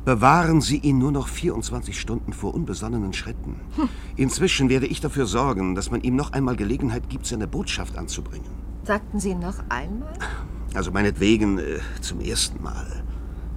Bewahren 0.04 0.62
Sie 0.62 0.78
ihn 0.78 0.98
nur 0.98 1.12
noch 1.12 1.28
24 1.28 2.00
Stunden 2.00 2.32
vor 2.32 2.54
unbesonnenen 2.54 3.12
Schritten. 3.12 3.60
Inzwischen 4.16 4.70
werde 4.70 4.86
ich 4.86 5.00
dafür 5.00 5.26
sorgen, 5.26 5.74
dass 5.74 5.90
man 5.90 6.00
ihm 6.00 6.16
noch 6.16 6.32
einmal 6.32 6.56
Gelegenheit 6.56 7.10
gibt, 7.10 7.26
seine 7.26 7.46
Botschaft 7.46 7.98
anzubringen. 7.98 8.50
Sagten 8.82 9.20
Sie 9.20 9.34
noch 9.34 9.58
einmal? 9.68 10.12
Also 10.74 10.90
meinetwegen 10.90 11.58
äh, 11.58 11.80
zum 12.00 12.20
ersten 12.20 12.62
Mal. 12.62 13.04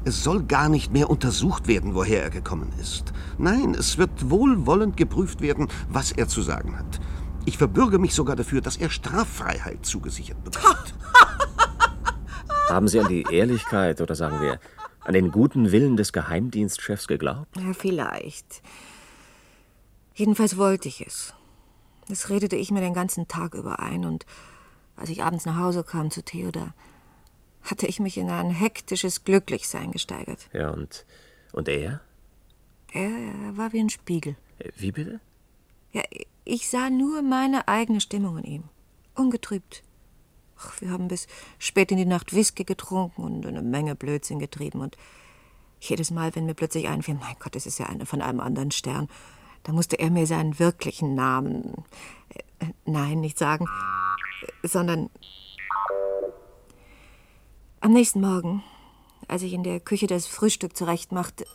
Es 0.03 0.21
soll 0.21 0.43
gar 0.43 0.67
nicht 0.67 0.91
mehr 0.91 1.09
untersucht 1.09 1.69
werden, 1.69 1.95
woher 1.95 2.23
er 2.23 2.29
gekommen 2.29 2.73
ist. 2.79 3.13
Nein, 3.37 3.73
es 3.73 3.97
wird 3.97 4.29
wohlwollend 4.29 4.97
geprüft 4.97 5.39
werden, 5.39 5.69
was 5.87 6.11
er 6.11 6.27
zu 6.27 6.41
sagen 6.41 6.77
hat. 6.77 6.99
Ich 7.45 7.57
verbürge 7.57 7.99
mich 7.99 8.13
sogar 8.13 8.35
dafür, 8.35 8.59
dass 8.59 8.75
er 8.75 8.89
Straffreiheit 8.89 9.85
zugesichert 9.85 10.43
bekommt. 10.43 10.93
Haben 12.69 12.89
Sie 12.89 12.99
an 12.99 13.07
die 13.07 13.25
Ehrlichkeit 13.31 14.01
oder 14.01 14.15
sagen 14.15 14.41
wir 14.41 14.59
an 15.03 15.13
den 15.13 15.31
guten 15.31 15.71
Willen 15.71 15.97
des 15.97 16.13
Geheimdienstchefs 16.13 17.07
geglaubt? 17.07 17.55
Ja, 17.57 17.73
vielleicht. 17.73 18.61
Jedenfalls 20.15 20.57
wollte 20.57 20.87
ich 20.87 21.05
es. 21.05 21.33
Das 22.07 22.29
redete 22.29 22.55
ich 22.55 22.71
mir 22.71 22.81
den 22.81 22.93
ganzen 22.93 23.27
Tag 23.27 23.53
über 23.53 23.79
ein 23.79 24.05
und 24.05 24.25
als 24.95 25.09
ich 25.09 25.23
abends 25.23 25.45
nach 25.45 25.57
Hause 25.57 25.83
kam 25.83 26.11
zu 26.11 26.23
Theodor, 26.23 26.73
hatte 27.63 27.87
ich 27.87 27.99
mich 27.99 28.17
in 28.17 28.29
ein 28.29 28.51
hektisches 28.51 29.23
Glücklichsein 29.23 29.91
gesteigert. 29.91 30.49
Ja, 30.53 30.69
und, 30.69 31.05
und 31.53 31.67
er? 31.67 32.01
Er, 32.91 33.09
er 33.09 33.57
war 33.57 33.73
wie 33.73 33.79
ein 33.79 33.89
Spiegel. 33.89 34.35
Äh, 34.59 34.69
Wie 34.75 34.91
bitte? 34.91 35.19
Ja, 35.93 36.03
ich 36.45 36.69
sah 36.69 36.89
nur 36.89 37.21
meine 37.21 37.67
eigene 37.67 38.01
Stimmung 38.01 38.37
in 38.39 38.43
ihm. 38.43 38.63
Ungetrübt. 39.15 39.83
Ach, 40.63 40.81
wir 40.81 40.91
haben 40.91 41.07
bis 41.07 41.27
spät 41.59 41.91
in 41.91 41.97
die 41.97 42.05
Nacht 42.05 42.33
Whisky 42.33 42.63
getrunken 42.63 43.23
und 43.23 43.45
eine 43.45 43.61
Menge 43.61 43.95
Blödsinn 43.95 44.39
getrieben. 44.39 44.81
Und 44.81 44.97
jedes 45.79 46.11
Mal, 46.11 46.35
wenn 46.35 46.45
mir 46.45 46.53
plötzlich 46.53 46.87
einfiel, 46.87 47.15
mein 47.15 47.35
Gott, 47.39 47.55
das 47.55 47.65
ist 47.65 47.79
ja 47.79 47.87
einer 47.87 48.05
von 48.05 48.21
einem 48.21 48.39
anderen 48.39 48.71
Stern, 48.71 49.09
da 49.63 49.71
musste 49.71 49.97
er 49.97 50.09
mir 50.09 50.27
seinen 50.27 50.59
wirklichen 50.59 51.15
Namen, 51.15 51.85
äh, 52.59 52.67
nein, 52.85 53.21
nicht 53.21 53.37
sagen, 53.37 53.65
sondern 54.61 55.09
am 57.79 57.93
nächsten 57.93 58.21
Morgen, 58.21 58.63
als 59.27 59.41
ich 59.41 59.53
in 59.53 59.63
der 59.63 59.79
Küche 59.79 60.07
das 60.07 60.27
Frühstück 60.27 60.75
zurechtmachte. 60.75 61.45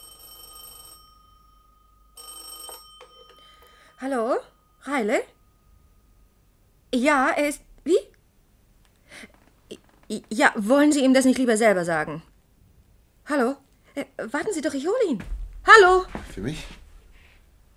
Hallo? 4.00 4.36
Reile? 4.82 5.22
Ja, 6.94 7.30
er 7.30 7.48
ist. 7.48 7.60
Wie? 7.84 7.98
Ja, 10.08 10.52
wollen 10.56 10.92
Sie 10.92 11.04
ihm 11.04 11.12
das 11.12 11.24
nicht 11.26 11.38
lieber 11.38 11.56
selber 11.56 11.84
sagen? 11.84 12.22
Hallo? 13.26 13.56
Äh, 13.94 14.06
warten 14.30 14.52
Sie 14.54 14.62
doch, 14.62 14.72
ich 14.72 14.86
hole 14.86 15.04
ihn. 15.10 15.22
Hallo? 15.66 16.04
Für 16.32 16.40
mich? 16.40 16.66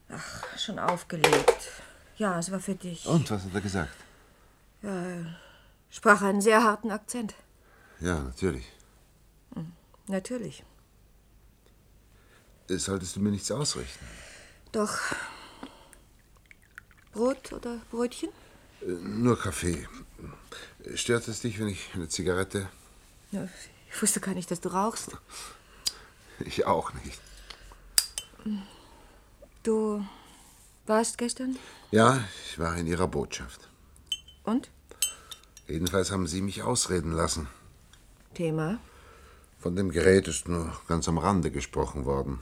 Ach, 0.10 0.58
schon 0.58 0.80
aufgelegt. 0.80 1.72
Ja, 2.18 2.40
es 2.40 2.52
war 2.52 2.60
für 2.60 2.76
dich. 2.76 3.06
Und, 3.06 3.30
was 3.32 3.44
hat 3.44 3.54
er 3.54 3.62
gesagt? 3.62 3.94
Ja, 4.82 4.90
er 4.90 5.40
sprach 5.90 6.22
einen 6.22 6.42
sehr 6.42 6.64
harten 6.64 6.92
Akzent. 6.92 7.36
Ja, 8.00 8.20
natürlich. 8.20 8.66
Natürlich. 10.08 10.64
Äh, 12.70 12.78
Solltest 12.78 13.16
du 13.16 13.20
mir 13.20 13.32
nichts 13.32 13.52
ausrichten? 13.52 14.06
Doch. 14.72 14.98
Brot 17.12 17.52
oder 17.52 17.82
Brötchen? 17.92 18.30
Nur 18.86 19.40
Kaffee. 19.40 19.88
Stört 20.96 21.28
es 21.28 21.42
dich, 21.42 21.60
wenn 21.60 21.68
ich 21.68 21.90
eine 21.94 22.08
Zigarette? 22.08 22.70
Ja, 23.32 23.48
ich 23.90 24.02
wusste 24.02 24.20
gar 24.20 24.34
nicht, 24.34 24.50
dass 24.50 24.62
du 24.62 24.70
rauchst. 24.70 25.12
Ich 26.40 26.66
auch 26.66 26.92
nicht. 26.94 27.20
Du 29.64 30.04
warst 30.88 31.18
gestern? 31.18 31.58
Ja, 31.92 32.24
ich 32.46 32.58
war 32.58 32.76
in 32.76 32.88
Ihrer 32.88 33.08
Botschaft. 33.08 33.70
Und? 34.44 34.72
Jedenfalls 35.68 36.12
haben 36.12 36.28
Sie 36.28 36.42
mich 36.42 36.64
ausreden 36.64 37.12
lassen. 37.12 37.48
Thema? 38.34 38.80
Von 39.60 39.76
dem 39.76 39.92
Gerät 39.92 40.28
ist 40.28 40.48
nur 40.48 40.76
ganz 40.88 41.08
am 41.08 41.20
Rande 41.20 41.52
gesprochen 41.52 42.06
worden. 42.06 42.42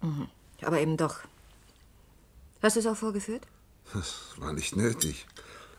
Mhm. 0.00 0.28
Aber 0.62 0.80
eben 0.80 0.96
doch. 0.96 1.20
Hast 2.62 2.76
du 2.76 2.80
es 2.80 2.86
auch 2.86 2.96
vorgeführt? 2.96 3.46
Das 3.92 4.34
war 4.36 4.52
nicht 4.52 4.76
nötig. 4.76 5.26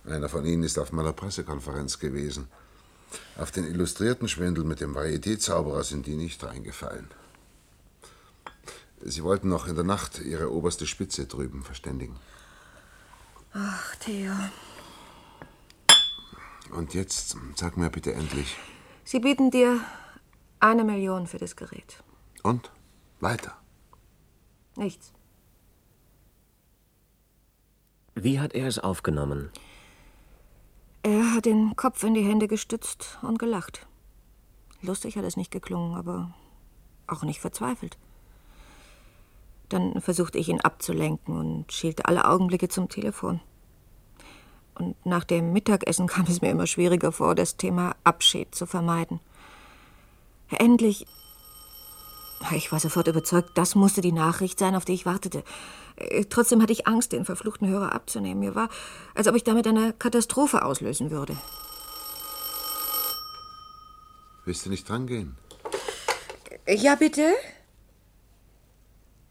Einer 0.06 0.30
von 0.30 0.46
Ihnen 0.46 0.64
ist 0.64 0.78
auf 0.80 0.92
meiner 0.92 1.14
Pressekonferenz 1.14 2.00
gewesen. 2.00 2.48
Auf 3.38 3.52
den 3.52 3.66
illustrierten 3.66 4.28
Schwindel 4.28 4.64
mit 4.64 4.82
dem 4.82 4.96
Varieté-Zauberer 4.96 5.84
sind 5.84 6.06
die 6.08 6.16
nicht 6.16 6.44
reingefallen. 6.44 7.08
Sie 9.04 9.24
wollten 9.24 9.50
noch 9.50 9.68
in 9.68 9.76
der 9.76 9.84
Nacht 9.84 10.20
Ihre 10.20 10.52
oberste 10.52 10.86
Spitze 10.86 11.26
drüben 11.26 11.64
verständigen. 11.64 12.18
Ach, 13.54 13.96
Theo. 13.98 14.32
Und 16.72 16.94
jetzt 16.94 17.36
sag 17.56 17.78
mir 17.78 17.90
bitte 17.90 18.14
endlich. 18.14 18.56
Sie 19.04 19.20
bieten 19.20 19.52
dir 19.52 19.82
eine 20.60 20.84
Million 20.84 21.28
für 21.28 21.38
das 21.38 21.56
Gerät. 21.56 22.04
Und? 22.44 22.72
Weiter. 23.20 23.58
Nichts. 24.76 25.12
Wie 28.16 28.40
hat 28.40 28.54
er 28.54 28.68
es 28.68 28.80
aufgenommen? 28.80 29.50
Er 31.04 31.34
hat 31.34 31.46
den 31.46 31.76
Kopf 31.76 32.04
in 32.04 32.14
die 32.14 32.24
Hände 32.24 32.48
gestützt 32.48 33.18
und 33.22 33.40
gelacht. 33.40 33.88
Lustig 34.82 35.18
hat 35.18 35.26
es 35.26 35.38
nicht 35.38 35.52
geklungen, 35.52 35.98
aber 35.98 36.34
auch 37.08 37.24
nicht 37.24 37.40
verzweifelt. 37.40 37.98
Dann 39.70 40.02
versuchte 40.02 40.38
ich 40.38 40.50
ihn 40.50 40.62
abzulenken 40.62 41.38
und 41.38 41.72
schielte 41.72 42.06
alle 42.06 42.26
Augenblicke 42.26 42.68
zum 42.68 42.90
Telefon. 42.90 43.40
Und 44.76 45.06
nach 45.06 45.24
dem 45.24 45.54
Mittagessen 45.54 46.08
kam 46.08 46.26
es 46.28 46.42
mir 46.42 46.52
immer 46.52 46.68
schwieriger 46.68 47.12
vor, 47.12 47.36
das 47.36 47.58
Thema 47.58 47.96
Abschied 48.04 48.54
zu 48.54 48.66
vermeiden. 48.66 49.20
Endlich. 50.50 51.06
Ich 52.56 52.72
war 52.72 52.80
sofort 52.80 53.08
überzeugt, 53.08 53.52
das 53.56 53.76
musste 53.76 54.02
die 54.02 54.12
Nachricht 54.12 54.60
sein, 54.60 54.76
auf 54.76 54.86
die 54.86 54.94
ich 54.94 55.06
wartete. 55.06 55.44
Äh, 55.96 56.26
Trotzdem 56.26 56.62
hatte 56.62 56.74
ich 56.74 56.88
Angst, 56.88 57.12
den 57.12 57.26
verfluchten 57.26 57.68
Hörer 57.68 57.94
abzunehmen. 57.94 58.40
Mir 58.40 58.56
war, 58.56 58.70
als 59.14 59.28
ob 59.28 59.36
ich 59.36 59.44
damit 59.44 59.68
eine 59.68 59.94
Katastrophe 59.94 60.66
auslösen 60.66 61.12
würde. 61.12 61.38
Willst 64.46 64.66
du 64.66 64.70
nicht 64.70 64.90
drangehen? 64.90 65.38
Ja, 66.68 66.96
bitte? 66.96 67.34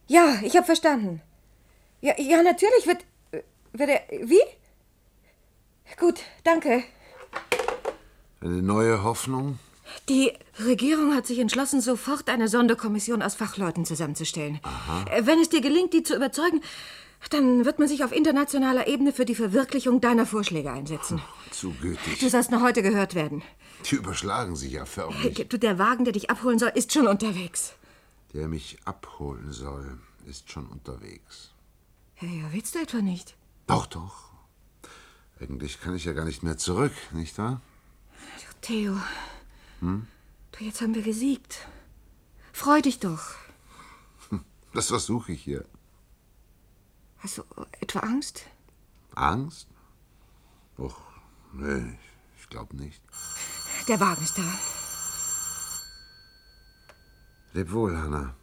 Ja, 0.06 0.40
ich 0.42 0.56
habe 0.56 0.66
verstanden. 0.66 1.20
Ja, 2.00 2.14
ja, 2.18 2.42
natürlich 2.42 2.86
wird, 2.86 3.04
wird 3.72 3.90
er. 3.90 4.02
Wie? 4.28 4.40
Gut, 5.98 6.20
danke. 6.44 6.84
Eine 8.40 8.62
neue 8.62 9.02
Hoffnung? 9.02 9.58
Die 10.08 10.32
Regierung 10.64 11.14
hat 11.14 11.26
sich 11.26 11.38
entschlossen, 11.38 11.80
sofort 11.80 12.28
eine 12.28 12.48
Sonderkommission 12.48 13.22
aus 13.22 13.34
Fachleuten 13.34 13.84
zusammenzustellen. 13.84 14.60
Äh, 15.10 15.26
Wenn 15.26 15.38
es 15.40 15.48
dir 15.48 15.60
gelingt, 15.60 15.92
die 15.92 16.02
zu 16.02 16.16
überzeugen, 16.16 16.60
dann 17.30 17.64
wird 17.64 17.78
man 17.78 17.86
sich 17.86 18.02
auf 18.02 18.12
internationaler 18.12 18.86
Ebene 18.86 19.12
für 19.12 19.24
die 19.24 19.34
Verwirklichung 19.34 20.00
deiner 20.00 20.26
Vorschläge 20.26 20.72
einsetzen. 20.72 21.20
Zu 21.50 21.72
gütig. 21.80 22.18
Du 22.18 22.28
sollst 22.30 22.50
noch 22.50 22.62
heute 22.62 22.82
gehört 22.82 23.14
werden. 23.14 23.42
Die 23.90 23.96
überschlagen 23.96 24.56
sich 24.56 24.72
ja 24.72 24.84
förmlich. 24.86 25.46
Du, 25.48 25.58
der 25.58 25.78
Wagen, 25.78 26.04
der 26.04 26.12
dich 26.12 26.30
abholen 26.30 26.58
soll, 26.58 26.72
ist 26.74 26.92
schon 26.92 27.06
unterwegs. 27.06 27.74
Der 28.32 28.48
mich 28.48 28.78
abholen 28.84 29.52
soll, 29.52 29.98
ist 30.26 30.50
schon 30.50 30.66
unterwegs. 30.66 31.50
Ja, 32.20 32.28
ja, 32.28 32.44
willst 32.52 32.74
du 32.74 32.78
etwa 32.80 33.00
nicht? 33.02 33.34
Doch, 33.66 33.86
doch. 33.86 34.30
Eigentlich 35.40 35.80
kann 35.80 35.96
ich 35.96 36.04
ja 36.04 36.12
gar 36.12 36.24
nicht 36.26 36.42
mehr 36.42 36.58
zurück, 36.58 36.92
nicht 37.12 37.38
wahr? 37.38 37.60
Theo, 38.60 38.94
Hm? 39.80 40.06
du, 40.52 40.64
jetzt 40.64 40.80
haben 40.80 40.94
wir 40.94 41.02
gesiegt. 41.02 41.68
Freu 42.52 42.80
dich 42.80 43.00
doch. 43.00 43.34
Das 44.72 44.86
versuche 44.86 45.32
ich 45.32 45.42
hier. 45.42 45.64
Hast 47.18 47.38
du 47.38 47.42
etwa 47.80 48.00
Angst? 48.00 48.46
Angst? 49.16 49.66
Och, 50.78 51.00
nee, 51.52 51.98
ich 52.38 52.48
glaube 52.48 52.76
nicht. 52.76 53.02
Der 53.88 53.98
Wagen 53.98 54.22
ist 54.22 54.38
da. 54.38 54.44
Leb 57.52 57.72
wohl, 57.72 57.96
Hanna. 57.98 58.34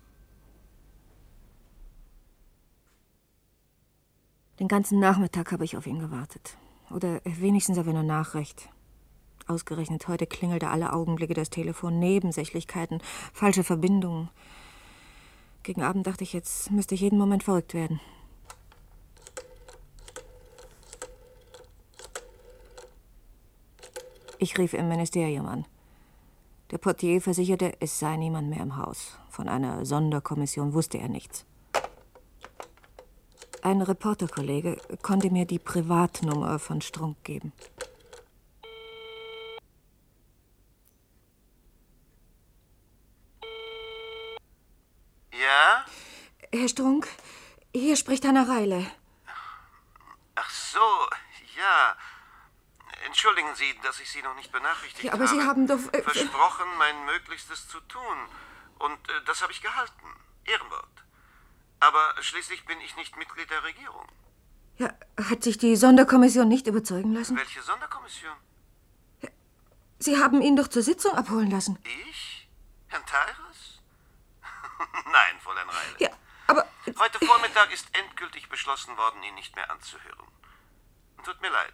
Den 4.59 4.67
ganzen 4.67 4.99
Nachmittag 4.99 5.51
habe 5.51 5.63
ich 5.63 5.77
auf 5.77 5.87
ihn 5.87 5.99
gewartet. 5.99 6.57
Oder 6.89 7.21
wenigstens 7.23 7.77
auf 7.77 7.87
eine 7.87 8.03
Nachricht. 8.03 8.69
Ausgerechnet 9.47 10.07
heute 10.07 10.27
klingelte 10.27 10.69
alle 10.69 10.93
Augenblicke 10.93 11.33
das 11.33 11.49
Telefon. 11.49 11.99
Nebensächlichkeiten, 11.99 13.01
falsche 13.33 13.63
Verbindungen. 13.63 14.29
Gegen 15.63 15.81
Abend 15.81 16.05
dachte 16.05 16.23
ich, 16.23 16.33
jetzt 16.33 16.71
müsste 16.71 16.95
ich 16.95 17.01
jeden 17.01 17.17
Moment 17.17 17.43
verrückt 17.43 17.73
werden. 17.73 17.99
Ich 24.39 24.57
rief 24.57 24.73
im 24.73 24.87
Ministerium 24.87 25.47
an. 25.47 25.65
Der 26.71 26.77
Portier 26.77 27.21
versicherte, 27.21 27.73
es 27.79 27.97
sei 27.97 28.17
niemand 28.17 28.49
mehr 28.49 28.59
im 28.59 28.77
Haus. 28.77 29.17
Von 29.29 29.47
einer 29.47 29.85
Sonderkommission 29.85 30.73
wusste 30.73 30.99
er 30.99 31.07
nichts. 31.07 31.45
Ein 33.61 33.81
Reporterkollege 33.81 34.77
konnte 35.01 35.31
mir 35.31 35.45
die 35.45 35.59
Privatnummer 35.59 36.59
von 36.59 36.81
Strunk 36.81 37.23
geben. 37.23 37.51
Ja? 45.33 45.85
Herr 46.51 46.67
Strunk, 46.67 47.07
hier 47.73 47.95
spricht 47.95 48.25
Hanna 48.25 48.43
Reile. 48.43 48.89
Ach 50.35 50.49
so, 50.49 50.79
ja. 51.57 51.95
Entschuldigen 53.05 53.53
Sie, 53.55 53.77
dass 53.83 53.99
ich 53.99 54.09
Sie 54.09 54.21
noch 54.21 54.35
nicht 54.35 54.51
benachrichtigt 54.51 55.03
Ja, 55.03 55.13
aber 55.13 55.27
habe. 55.27 55.39
Sie 55.39 55.45
haben 55.45 55.67
doch, 55.67 55.79
äh, 55.93 56.01
Versprochen, 56.01 56.67
mein 56.77 57.05
Möglichstes 57.05 57.67
zu 57.67 57.79
tun. 57.81 58.17
Und 58.79 59.09
äh, 59.09 59.23
das 59.25 59.41
habe 59.41 59.51
ich 59.51 59.61
gehalten. 59.61 60.07
Ehrenwort. 60.45 61.03
Aber 61.79 62.15
schließlich 62.21 62.65
bin 62.65 62.79
ich 62.81 62.95
nicht 62.95 63.15
Mitglied 63.17 63.49
der 63.49 63.63
Regierung. 63.63 64.07
Ja, 64.77 64.93
hat 65.29 65.43
sich 65.43 65.57
die 65.57 65.75
Sonderkommission 65.75 66.47
nicht 66.47 66.67
überzeugen 66.67 67.13
lassen? 67.13 67.35
Welche 67.35 67.61
Sonderkommission? 67.61 68.35
Sie 69.99 70.21
haben 70.21 70.41
ihn 70.41 70.55
doch 70.55 70.67
zur 70.67 70.83
Sitzung 70.83 71.13
abholen 71.15 71.49
lassen. 71.49 71.79
Ich? 72.07 72.47
Herrn 72.87 73.03
Teires? 73.05 73.81
Nein, 75.11 75.39
Fräulein 75.41 75.67
Reile. 75.67 75.95
Ja, 75.97 76.09
aber... 76.47 76.65
Heute 76.99 77.25
Vormittag 77.25 77.71
ist 77.71 77.87
endgültig 77.97 78.49
beschlossen 78.49 78.95
worden, 78.97 79.21
ihn 79.23 79.35
nicht 79.35 79.55
mehr 79.55 79.69
anzuhören. 79.69 80.27
Tut 81.23 81.41
mir 81.41 81.49
leid. 81.49 81.73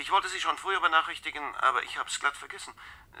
Ich 0.00 0.12
wollte 0.12 0.28
Sie 0.28 0.40
schon 0.40 0.56
früher 0.56 0.80
benachrichtigen, 0.80 1.56
aber 1.56 1.82
ich 1.82 1.98
habe 1.98 2.08
es 2.08 2.20
glatt 2.20 2.36
vergessen. 2.36 2.72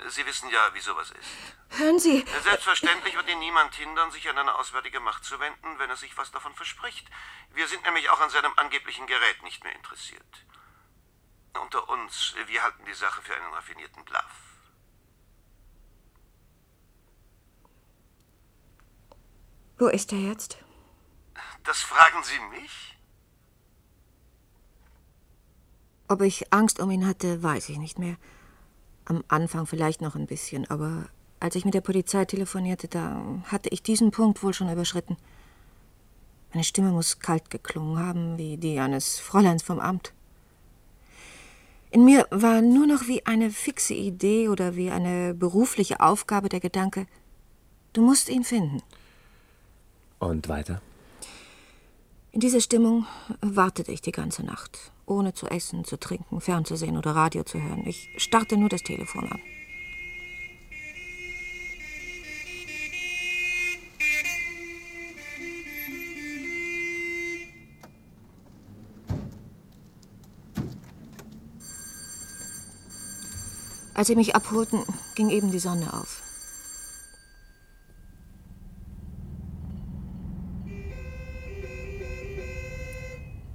Sie 0.06 0.24
wissen 0.26 0.48
ja, 0.48 0.72
wie 0.74 0.80
sowas 0.80 1.10
ist. 1.10 1.80
Hören 1.80 1.98
Sie, 1.98 2.24
Selbstverständlich 2.44 3.16
wird 3.16 3.28
ihn 3.28 3.40
niemand 3.40 3.74
hindern, 3.74 4.12
sich 4.12 4.28
an 4.28 4.38
eine 4.38 4.54
auswärtige 4.54 5.00
Macht 5.00 5.24
zu 5.24 5.40
wenden, 5.40 5.78
wenn 5.80 5.90
er 5.90 5.96
sich 5.96 6.16
was 6.16 6.30
davon 6.30 6.54
verspricht. 6.54 7.08
Wir 7.50 7.66
sind 7.66 7.82
nämlich 7.84 8.08
auch 8.10 8.20
an 8.20 8.30
seinem 8.30 8.52
angeblichen 8.56 9.08
Gerät 9.08 9.42
nicht 9.42 9.64
mehr 9.64 9.74
interessiert. 9.74 10.44
Unter 11.60 11.88
uns, 11.88 12.34
wir 12.46 12.62
halten 12.62 12.84
die 12.84 12.94
Sache 12.94 13.22
für 13.22 13.34
einen 13.34 13.52
raffinierten 13.52 14.04
Bluff. 14.04 14.47
Wo 19.78 19.86
ist 19.86 20.12
er 20.12 20.18
jetzt? 20.18 20.58
Das 21.64 21.78
fragen 21.78 22.22
Sie 22.22 22.60
mich? 22.60 22.96
Ob 26.08 26.22
ich 26.22 26.52
Angst 26.52 26.80
um 26.80 26.90
ihn 26.90 27.06
hatte, 27.06 27.42
weiß 27.42 27.68
ich 27.68 27.78
nicht 27.78 27.98
mehr. 27.98 28.16
Am 29.04 29.22
Anfang 29.28 29.66
vielleicht 29.66 30.00
noch 30.00 30.14
ein 30.14 30.26
bisschen, 30.26 30.68
aber 30.70 31.08
als 31.40 31.54
ich 31.54 31.64
mit 31.64 31.74
der 31.74 31.82
Polizei 31.82 32.24
telefonierte, 32.24 32.88
da 32.88 33.22
hatte 33.44 33.68
ich 33.68 33.82
diesen 33.82 34.10
Punkt 34.10 34.42
wohl 34.42 34.54
schon 34.54 34.72
überschritten. 34.72 35.16
Meine 36.52 36.64
Stimme 36.64 36.90
muss 36.90 37.18
kalt 37.18 37.50
geklungen 37.50 37.98
haben, 37.98 38.38
wie 38.38 38.56
die 38.56 38.78
eines 38.80 39.18
Fräuleins 39.18 39.62
vom 39.62 39.80
Amt. 39.80 40.14
In 41.90 42.04
mir 42.04 42.26
war 42.30 42.60
nur 42.60 42.86
noch 42.86 43.06
wie 43.06 43.24
eine 43.26 43.50
fixe 43.50 43.94
Idee 43.94 44.48
oder 44.48 44.76
wie 44.76 44.90
eine 44.90 45.34
berufliche 45.34 46.00
Aufgabe 46.00 46.48
der 46.48 46.60
Gedanke, 46.60 47.06
du 47.92 48.02
musst 48.02 48.28
ihn 48.28 48.44
finden. 48.44 48.82
Und 50.18 50.48
weiter? 50.48 50.80
In 52.32 52.40
dieser 52.40 52.60
Stimmung 52.60 53.06
wartete 53.40 53.92
ich 53.92 54.00
die 54.00 54.12
ganze 54.12 54.44
Nacht, 54.44 54.92
ohne 55.06 55.32
zu 55.32 55.46
essen, 55.46 55.84
zu 55.84 55.98
trinken, 55.98 56.40
fernzusehen 56.40 56.96
oder 56.96 57.12
Radio 57.12 57.42
zu 57.42 57.60
hören. 57.60 57.86
Ich 57.86 58.08
starrte 58.16 58.56
nur 58.56 58.68
das 58.68 58.82
Telefon 58.82 59.30
an. 59.30 59.40
Als 73.94 74.06
sie 74.06 74.14
mich 74.14 74.36
abholten, 74.36 74.84
ging 75.16 75.28
eben 75.30 75.50
die 75.50 75.58
Sonne 75.58 75.92
auf. 75.92 76.17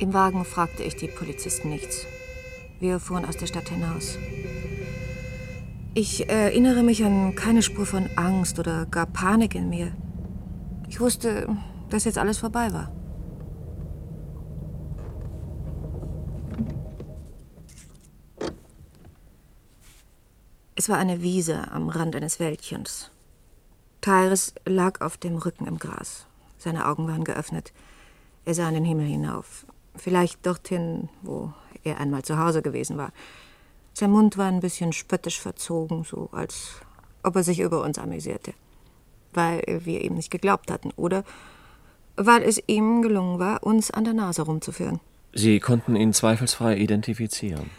Im 0.04 0.14
Wagen 0.14 0.44
fragte 0.44 0.84
ich 0.84 0.98
die 0.98 1.08
Polizisten 1.08 1.70
nichts. 1.70 2.06
Wir 2.82 3.00
fuhren 3.00 3.24
aus 3.24 3.38
der 3.38 3.46
Stadt 3.46 3.70
hinaus. 3.70 4.18
Ich 5.94 6.30
erinnere 6.30 6.84
mich 6.84 7.06
an 7.06 7.36
keine 7.36 7.62
Spur 7.62 7.86
von 7.86 8.10
Angst 8.18 8.60
oder 8.60 8.86
gar 8.86 9.06
Panik 9.06 9.56
in 9.56 9.70
mir. 9.70 9.94
Ich 10.90 11.00
wusste, 11.00 11.48
dass 11.90 12.04
jetzt 12.04 12.18
alles 12.18 12.40
vorbei 12.40 12.74
war. 12.74 12.92
Es 20.76 20.90
war 20.90 20.98
eine 20.98 21.22
Wiese 21.22 21.72
am 21.72 21.88
Rand 21.88 22.18
eines 22.18 22.42
Wäldchens. 22.42 23.10
Tyrus 24.02 24.54
lag 24.66 25.00
auf 25.00 25.16
dem 25.16 25.38
Rücken 25.38 25.66
im 25.66 25.78
Gras. 25.78 26.28
Seine 26.58 26.88
Augen 26.88 27.08
waren 27.08 27.24
geöffnet. 27.24 27.72
Er 28.44 28.54
sah 28.54 28.68
in 28.68 28.74
den 28.74 28.84
Himmel 28.84 29.06
hinauf. 29.06 29.66
Vielleicht 29.96 30.46
dorthin, 30.46 31.10
wo 31.22 31.54
er 31.84 32.00
einmal 32.00 32.24
zu 32.24 32.38
Hause 32.38 32.62
gewesen 32.62 32.98
war. 32.98 33.12
Sein 33.94 34.12
Mund 34.12 34.38
war 34.38 34.48
ein 34.48 34.60
bisschen 34.60 34.92
spöttisch 34.92 35.40
verzogen, 35.40 36.04
so 36.04 36.30
als 36.32 36.82
ob 37.22 37.36
er 37.36 37.44
sich 37.44 37.60
über 37.60 37.84
uns 37.84 38.00
amüsierte. 38.00 38.54
Weil 39.34 39.82
wir 39.84 40.02
ihm 40.02 40.16
nicht 40.16 40.32
geglaubt 40.32 40.72
hatten. 40.72 40.92
Oder 40.96 41.24
weil 42.16 42.44
es 42.44 42.62
ihm 42.68 43.02
gelungen 43.02 43.40
war, 43.40 43.64
uns 43.64 43.92
an 43.92 44.04
der 44.04 44.14
Nase 44.14 44.44
rumzuführen. 44.44 45.00
Sie 45.34 45.60
konnten 45.60 45.96
ihn 45.96 46.14
zweifelsfrei 46.14 46.78
identifizieren. 46.78 47.70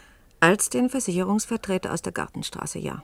Als 0.41 0.71
den 0.71 0.91
Versicherungsvertreter 0.91 1.93
aus 1.93 2.03
der 2.03 2.13
Gartenstraße, 2.13 2.79
ja. 2.79 3.03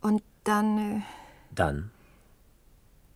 Und 0.00 0.22
dann, 0.44 0.78
äh, 0.78 1.00
Dann? 1.54 1.90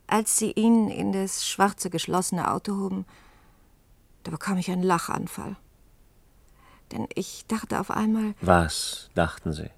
als 0.07 0.39
sie 0.39 0.51
ihn 0.53 0.89
in 0.89 1.12
das 1.12 1.47
schwarze, 1.47 1.91
geschlossene 1.91 2.51
Auto 2.51 2.76
hoben, 2.78 3.05
da 4.23 4.31
bekam 4.31 4.59
ich 4.59 4.71
einen 4.71 4.83
Lachanfall. 4.83 5.57
Denn 6.93 7.07
ich 7.14 7.47
dachte 7.47 7.81
auf 7.81 7.91
einmal, 7.91 8.35
Was 8.41 9.11
dachten 9.14 9.53
Sie? 9.53 9.71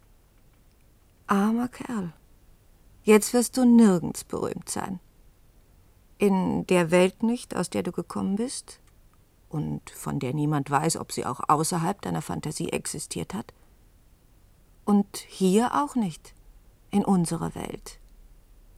armer 1.27 1.69
Kerl, 1.69 2.13
jetzt 3.05 3.33
wirst 3.33 3.57
du 3.57 3.65
nirgends 3.65 4.25
berühmt 4.25 4.69
sein. 4.69 5.01
In 6.19 6.67
der 6.67 6.91
Welt 6.91 7.23
nicht, 7.23 7.57
aus 7.57 7.71
der 7.71 7.83
du 7.83 7.93
gekommen 7.93 8.37
bist, 8.37 8.81
und 9.49 9.91
von 9.91 10.19
der 10.19 10.33
niemand 10.33 10.71
weiß, 10.71 10.97
ob 10.97 11.13
sie 11.13 11.27
auch 11.27 11.41
außerhalb 11.47 12.01
deiner 12.01 12.23
Fantasie 12.23 12.71
existiert 12.71 13.35
hat? 13.35 13.53
Und 14.85 15.17
hier 15.17 15.83
auch 15.83 15.95
nicht, 15.95 16.35
in 16.91 17.05
unserer 17.05 17.55
Welt, 17.55 17.99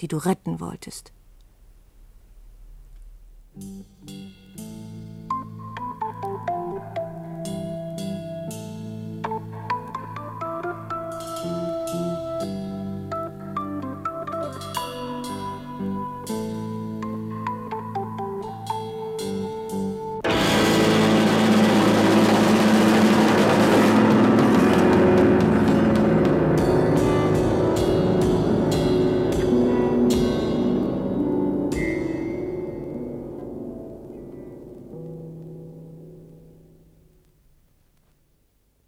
die 0.00 0.08
du 0.08 0.16
retten 0.16 0.60
wolltest. 0.60 1.12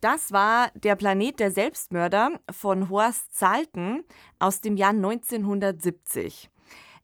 Das 0.07 0.30
war 0.30 0.70
Der 0.74 0.94
Planet 0.94 1.40
der 1.40 1.50
Selbstmörder 1.50 2.38
von 2.48 2.90
Horst 2.90 3.36
Salten 3.36 4.04
aus 4.38 4.61
dem 4.61 4.76
Jahr 4.76 4.90
1970. 4.90 6.48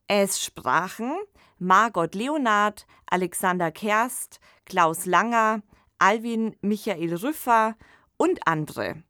Es 0.07 0.41
sprachen 0.41 1.13
Margot 1.59 2.15
Leonard, 2.15 2.87
Alexander 3.11 3.73
Kerst, 3.73 4.39
Klaus 4.67 5.05
Langer, 5.05 5.63
Alwin 5.99 6.55
Michael 6.61 7.17
Rüffer 7.17 7.77
und 8.19 8.47
andere. 8.47 9.03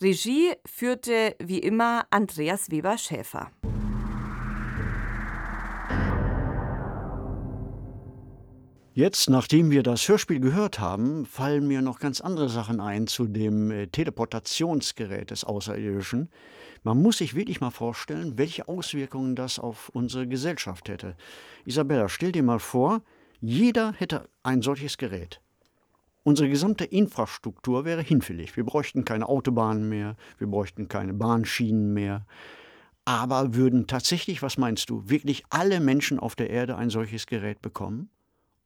Regie 0.00 0.54
führte 0.64 1.36
wie 1.38 1.58
immer 1.58 2.06
Andreas 2.08 2.70
Weber-Schäfer. 2.70 3.50
Jetzt, 8.98 9.30
nachdem 9.30 9.70
wir 9.70 9.84
das 9.84 10.08
Hörspiel 10.08 10.40
gehört 10.40 10.80
haben, 10.80 11.24
fallen 11.24 11.68
mir 11.68 11.82
noch 11.82 12.00
ganz 12.00 12.20
andere 12.20 12.48
Sachen 12.48 12.80
ein 12.80 13.06
zu 13.06 13.28
dem 13.28 13.70
äh, 13.70 13.86
Teleportationsgerät 13.86 15.30
des 15.30 15.44
Außerirdischen. 15.44 16.28
Man 16.82 17.00
muss 17.00 17.18
sich 17.18 17.36
wirklich 17.36 17.60
mal 17.60 17.70
vorstellen, 17.70 18.38
welche 18.38 18.66
Auswirkungen 18.66 19.36
das 19.36 19.60
auf 19.60 19.88
unsere 19.90 20.26
Gesellschaft 20.26 20.88
hätte. 20.88 21.14
Isabella, 21.64 22.08
stell 22.08 22.32
dir 22.32 22.42
mal 22.42 22.58
vor, 22.58 23.02
jeder 23.40 23.92
hätte 23.92 24.28
ein 24.42 24.62
solches 24.62 24.98
Gerät. 24.98 25.40
Unsere 26.24 26.48
gesamte 26.48 26.84
Infrastruktur 26.84 27.84
wäre 27.84 28.02
hinfällig. 28.02 28.56
Wir 28.56 28.64
bräuchten 28.64 29.04
keine 29.04 29.28
Autobahnen 29.28 29.88
mehr, 29.88 30.16
wir 30.38 30.48
bräuchten 30.48 30.88
keine 30.88 31.14
Bahnschienen 31.14 31.94
mehr. 31.94 32.26
Aber 33.04 33.54
würden 33.54 33.86
tatsächlich, 33.86 34.42
was 34.42 34.58
meinst 34.58 34.90
du, 34.90 35.08
wirklich 35.08 35.44
alle 35.50 35.78
Menschen 35.78 36.18
auf 36.18 36.34
der 36.34 36.50
Erde 36.50 36.74
ein 36.76 36.90
solches 36.90 37.26
Gerät 37.26 37.62
bekommen? 37.62 38.10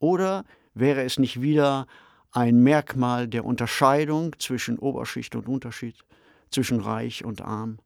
Oder 0.03 0.45
wäre 0.75 1.03
es 1.05 1.19
nicht 1.19 1.41
wieder 1.43 1.87
ein 2.33 2.61
Merkmal 2.61 3.29
der 3.29 3.45
Unterscheidung 3.45 4.35
zwischen 4.41 4.77
Oberschicht 4.79 5.37
und 5.37 5.47
Unterschied, 5.47 5.95
zwischen 6.51 6.81
reich 6.81 7.25
und 7.25 7.41
arm? 7.41 7.79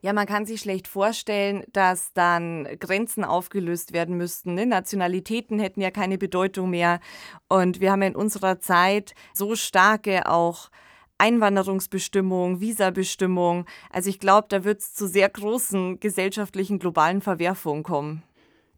Ja, 0.00 0.14
man 0.14 0.26
kann 0.26 0.46
sich 0.46 0.60
schlecht 0.60 0.88
vorstellen, 0.88 1.62
dass 1.74 2.14
dann 2.14 2.66
Grenzen 2.80 3.22
aufgelöst 3.22 3.92
werden 3.92 4.16
müssten. 4.16 4.54
Ne? 4.54 4.64
Nationalitäten 4.64 5.58
hätten 5.58 5.82
ja 5.82 5.90
keine 5.90 6.16
Bedeutung 6.16 6.70
mehr. 6.70 7.00
Und 7.48 7.80
wir 7.80 7.92
haben 7.92 8.02
in 8.02 8.16
unserer 8.16 8.58
Zeit 8.58 9.14
so 9.34 9.56
starke 9.56 10.30
auch 10.30 10.70
Einwanderungsbestimmungen, 11.18 12.60
Visabestimmungen. 12.60 13.66
Also 13.90 14.08
ich 14.08 14.20
glaube, 14.20 14.46
da 14.48 14.64
wird 14.64 14.80
es 14.80 14.94
zu 14.94 15.06
sehr 15.06 15.28
großen 15.28 16.00
gesellschaftlichen 16.00 16.78
globalen 16.78 17.20
Verwerfungen 17.20 17.82
kommen. 17.82 18.22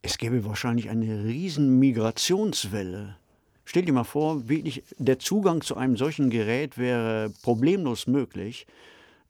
Es 0.03 0.19
gäbe 0.19 0.45
wahrscheinlich 0.45 0.91
eine 0.91 1.25
riesen 1.25 1.79
Migrationswelle. 1.79 3.17
Stell 3.65 3.85
dir 3.85 3.93
mal 3.93 4.05
vor, 4.05 4.49
wirklich 4.49 4.85
der 4.97 5.19
Zugang 5.19 5.61
zu 5.61 5.77
einem 5.77 5.97
solchen 5.97 6.31
Gerät 6.31 6.79
wäre 6.79 7.31
problemlos 7.43 8.07
möglich. 8.07 8.67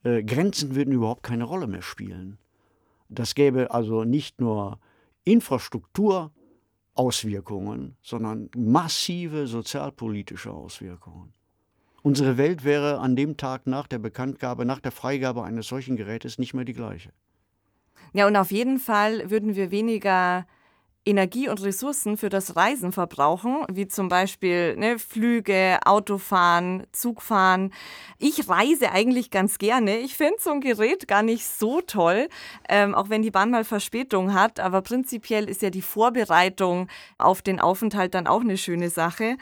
Äh, 0.05 0.23
Grenzen 0.23 0.77
würden 0.77 0.93
überhaupt 0.93 1.25
keine 1.25 1.45
Rolle 1.45 1.66
mehr 1.66 1.83
spielen. 1.83 2.39
Das 3.09 3.35
gäbe 3.35 3.73
also 3.73 4.05
nicht 4.05 4.41
nur 4.41 4.79
Infrastrukturauswirkungen, 5.25 7.97
sondern 8.03 8.51
massive 8.57 9.47
sozialpolitische 9.47 10.51
Auswirkungen. 10.53 11.33
Unsere 12.03 12.37
Welt 12.39 12.64
wäre 12.64 13.01
an 13.01 13.16
dem 13.16 13.37
Tag 13.37 13.66
nach 13.66 13.89
der 13.89 13.99
Bekanntgabe, 13.99 14.64
nach 14.64 14.81
der 14.81 14.93
Freigabe 14.93 15.43
eines 15.43 15.66
solchen 15.66 15.97
Gerätes 15.97 16.39
nicht 16.39 16.55
mehr 16.55 16.64
die 16.64 16.75
gleiche. 16.75 17.11
Ja, 18.12 18.27
und 18.27 18.37
auf 18.37 18.53
jeden 18.53 18.79
Fall 18.79 19.31
würden 19.31 19.57
wir 19.57 19.71
weniger 19.71 20.47
Energie 21.09 21.49
und 21.49 21.63
Ressourcen 21.63 22.19
für 22.19 22.29
das 22.29 22.55
Reisen 22.55 22.93
verbrauchen, 22.93 23.65
wie 23.73 23.89
zum 23.89 24.11
Beispiel 24.11 24.77
ne, 24.77 24.99
Flüge, 24.99 25.79
Autofahren, 25.87 26.87
Zugfahren. 26.93 27.73
Ich 28.19 28.49
reise 28.49 28.93
eigentlich 28.93 29.31
ganz 29.31 29.57
gerne. 29.57 29.99
Ich 29.99 30.17
finde 30.17 30.37
so 30.39 30.51
ein 30.51 30.61
Gerät 30.61 31.09
gar 31.09 31.23
nicht 31.23 31.47
so 31.47 31.81
toll, 31.81 32.29
ähm, 32.69 32.95
auch 32.95 33.09
wenn 33.09 33.23
die 33.23 33.31
Bahn 33.31 33.51
mal 33.51 33.65
Verspätung 33.65 34.35
hat. 34.35 34.61
Aber 34.61 34.83
prinzipiell 34.83 35.49
ist 35.49 35.63
ja 35.63 35.71
die 35.71 35.83
Vorbereitung 35.83 36.89
auf 37.17 37.41
den 37.41 37.59
Aufenthalt 37.59 38.15
dann 38.15 38.27
auch 38.27 38.43
eine 38.43 38.59
schöne 38.59 38.91
Sache. 38.91 39.39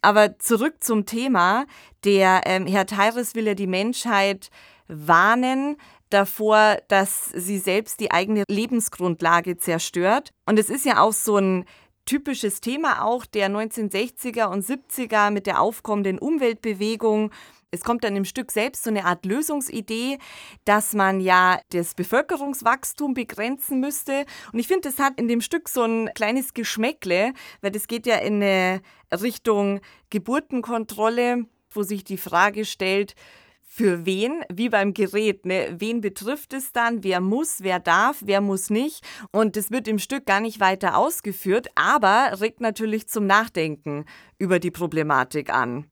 Aber 0.00 0.38
zurück 0.38 0.76
zum 0.80 1.04
Thema. 1.04 1.66
Der 2.04 2.40
ähm, 2.46 2.66
Herr 2.66 2.86
Teiris 2.86 3.34
will 3.34 3.46
ja 3.46 3.54
die 3.54 3.66
Menschheit 3.66 4.50
warnen, 4.88 5.76
davor, 6.10 6.78
dass 6.88 7.26
sie 7.34 7.58
selbst 7.58 8.00
die 8.00 8.10
eigene 8.10 8.44
Lebensgrundlage 8.48 9.56
zerstört. 9.56 10.30
Und 10.46 10.58
es 10.58 10.68
ist 10.68 10.84
ja 10.84 11.00
auch 11.00 11.12
so 11.12 11.36
ein 11.36 11.64
typisches 12.04 12.60
Thema 12.60 13.04
auch 13.04 13.24
der 13.24 13.48
1960er 13.48 14.46
und 14.46 14.64
70er 14.64 15.30
mit 15.30 15.46
der 15.46 15.60
aufkommenden 15.60 16.18
Umweltbewegung. 16.18 17.30
Es 17.70 17.82
kommt 17.84 18.02
dann 18.02 18.16
im 18.16 18.24
Stück 18.24 18.50
selbst 18.50 18.82
so 18.82 18.90
eine 18.90 19.04
Art 19.04 19.24
Lösungsidee, 19.24 20.18
dass 20.64 20.92
man 20.92 21.20
ja 21.20 21.60
das 21.70 21.94
Bevölkerungswachstum 21.94 23.14
begrenzen 23.14 23.78
müsste. 23.78 24.24
Und 24.52 24.58
ich 24.58 24.66
finde, 24.66 24.88
das 24.88 24.98
hat 24.98 25.20
in 25.20 25.28
dem 25.28 25.40
Stück 25.40 25.68
so 25.68 25.84
ein 25.84 26.10
kleines 26.14 26.52
Geschmäckle, 26.52 27.32
weil 27.60 27.70
das 27.70 27.86
geht 27.86 28.06
ja 28.06 28.16
in 28.16 28.42
eine 28.42 28.82
Richtung 29.12 29.80
Geburtenkontrolle, 30.10 31.46
wo 31.70 31.84
sich 31.84 32.02
die 32.02 32.18
Frage 32.18 32.64
stellt, 32.64 33.14
für 33.72 34.04
wen, 34.04 34.42
wie 34.52 34.68
beim 34.68 34.94
Gerät, 34.94 35.46
ne? 35.46 35.76
wen 35.78 36.00
betrifft 36.00 36.52
es 36.54 36.72
dann, 36.72 37.04
wer 37.04 37.20
muss, 37.20 37.58
wer 37.60 37.78
darf, 37.78 38.20
wer 38.26 38.40
muss 38.40 38.68
nicht. 38.68 39.06
Und 39.30 39.54
das 39.54 39.70
wird 39.70 39.86
im 39.86 40.00
Stück 40.00 40.26
gar 40.26 40.40
nicht 40.40 40.58
weiter 40.58 40.98
ausgeführt, 40.98 41.68
aber 41.76 42.40
regt 42.40 42.60
natürlich 42.60 43.08
zum 43.08 43.26
Nachdenken 43.26 44.06
über 44.38 44.58
die 44.58 44.72
Problematik 44.72 45.54
an. 45.54 45.86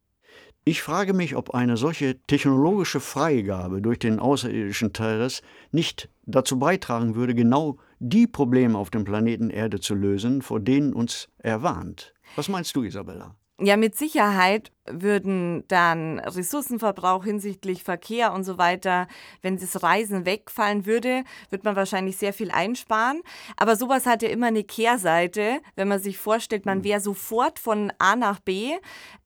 Ich 0.65 0.83
frage 0.83 1.15
mich, 1.15 1.37
ob 1.37 1.55
eine 1.55 1.77
solche 1.77 2.21
technologische 2.27 2.99
Freigabe 2.99 3.81
durch 3.81 4.01
den 4.01 4.19
außerirdischen 4.19 4.93
Teres 4.93 5.41
nicht 5.71 6.09
dazu 6.27 6.59
beitragen 6.59 7.15
würde, 7.15 7.37
genau 7.37 7.79
die 8.01 8.27
Probleme 8.27 8.77
auf 8.77 8.91
dem 8.91 9.05
Planeten 9.05 9.51
Erde 9.51 9.79
zu 9.79 9.95
lösen, 9.95 10.43
vor 10.43 10.59
denen 10.59 10.93
uns 10.93 11.29
er 11.39 11.63
warnt. 11.63 12.13
Was 12.35 12.49
meinst 12.49 12.75
du, 12.75 12.83
Isabella? 12.83 13.37
Ja, 13.61 13.77
mit 13.77 13.97
Sicherheit 13.97 14.73
würden 14.93 15.65
dann 15.69 16.19
Ressourcenverbrauch 16.19 17.25
hinsichtlich 17.25 17.83
Verkehr 17.83 18.33
und 18.33 18.45
so 18.45 18.59
weiter, 18.59 19.09
wenn 19.43 19.59
das 19.59 19.83
Reisen 19.83 20.27
wegfallen 20.27 20.87
würde, 20.87 21.25
wird 21.51 21.65
man 21.65 21.77
wahrscheinlich 21.77 22.17
sehr 22.17 22.33
viel 22.33 22.51
einsparen. 22.51 23.23
Aber 23.57 23.77
sowas 23.77 24.07
hat 24.07 24.23
ja 24.23 24.29
immer 24.29 24.47
eine 24.47 24.65
Kehrseite. 24.65 25.61
Wenn 25.77 25.89
man 25.89 26.01
sich 26.01 26.19
vorstellt, 26.19 26.67
man 26.67 26.85
wäre 26.85 27.01
sofort 27.01 27.59
von 27.59 27.93
A 27.99 28.17
nach 28.17 28.41
B, 28.41 28.73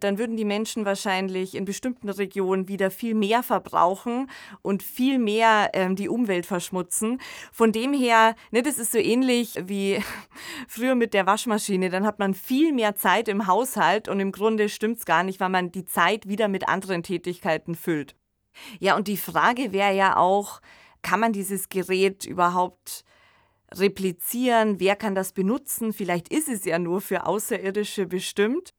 dann 0.00 0.18
würden 0.18 0.36
die 0.36 0.44
Menschen 0.44 0.84
wahrscheinlich 0.84 1.54
in 1.54 1.64
bestimmten 1.64 2.08
Regionen 2.08 2.68
wieder 2.68 2.90
viel 2.90 3.14
mehr 3.14 3.42
verbrauchen 3.42 4.28
und 4.62 4.82
viel 4.82 5.18
mehr 5.18 5.70
ähm, 5.74 5.96
die 5.96 6.08
Umwelt 6.08 6.46
verschmutzen. 6.46 7.20
Von 7.52 7.72
dem 7.72 7.92
her, 7.92 8.34
ne, 8.50 8.62
das 8.62 8.78
ist 8.78 8.92
so 8.92 8.98
ähnlich 8.98 9.54
wie 9.64 10.02
früher 10.68 10.94
mit 10.94 11.14
der 11.14 11.26
Waschmaschine. 11.26 11.90
Dann 11.90 12.06
hat 12.06 12.18
man 12.18 12.34
viel 12.34 12.72
mehr 12.72 12.96
Zeit 12.96 13.28
im 13.28 13.46
Haushalt 13.46 14.08
und 14.08 14.20
im 14.20 14.32
Grunde 14.32 14.68
stimmt 14.68 14.98
es 14.98 15.04
gar 15.04 15.22
nicht, 15.22 15.40
weil 15.40 15.48
man 15.52 15.70
die 15.70 15.84
Zeit 15.84 16.26
wieder 16.26 16.48
mit 16.48 16.68
anderen 16.68 17.02
Tätigkeiten 17.02 17.76
füllt. 17.76 18.16
Ja, 18.80 18.96
und 18.96 19.08
die 19.08 19.16
Frage 19.16 19.72
wäre 19.72 19.94
ja 19.94 20.16
auch, 20.16 20.60
kann 21.02 21.20
man 21.20 21.32
dieses 21.32 21.68
Gerät 21.68 22.24
überhaupt 22.24 23.04
replizieren? 23.72 24.80
Wer 24.80 24.96
kann 24.96 25.14
das 25.14 25.32
benutzen? 25.32 25.92
Vielleicht 25.92 26.28
ist 26.28 26.48
es 26.48 26.64
ja 26.64 26.78
nur 26.78 27.00
für 27.00 27.26
Außerirdische 27.26 28.06
bestimmt. 28.06 28.70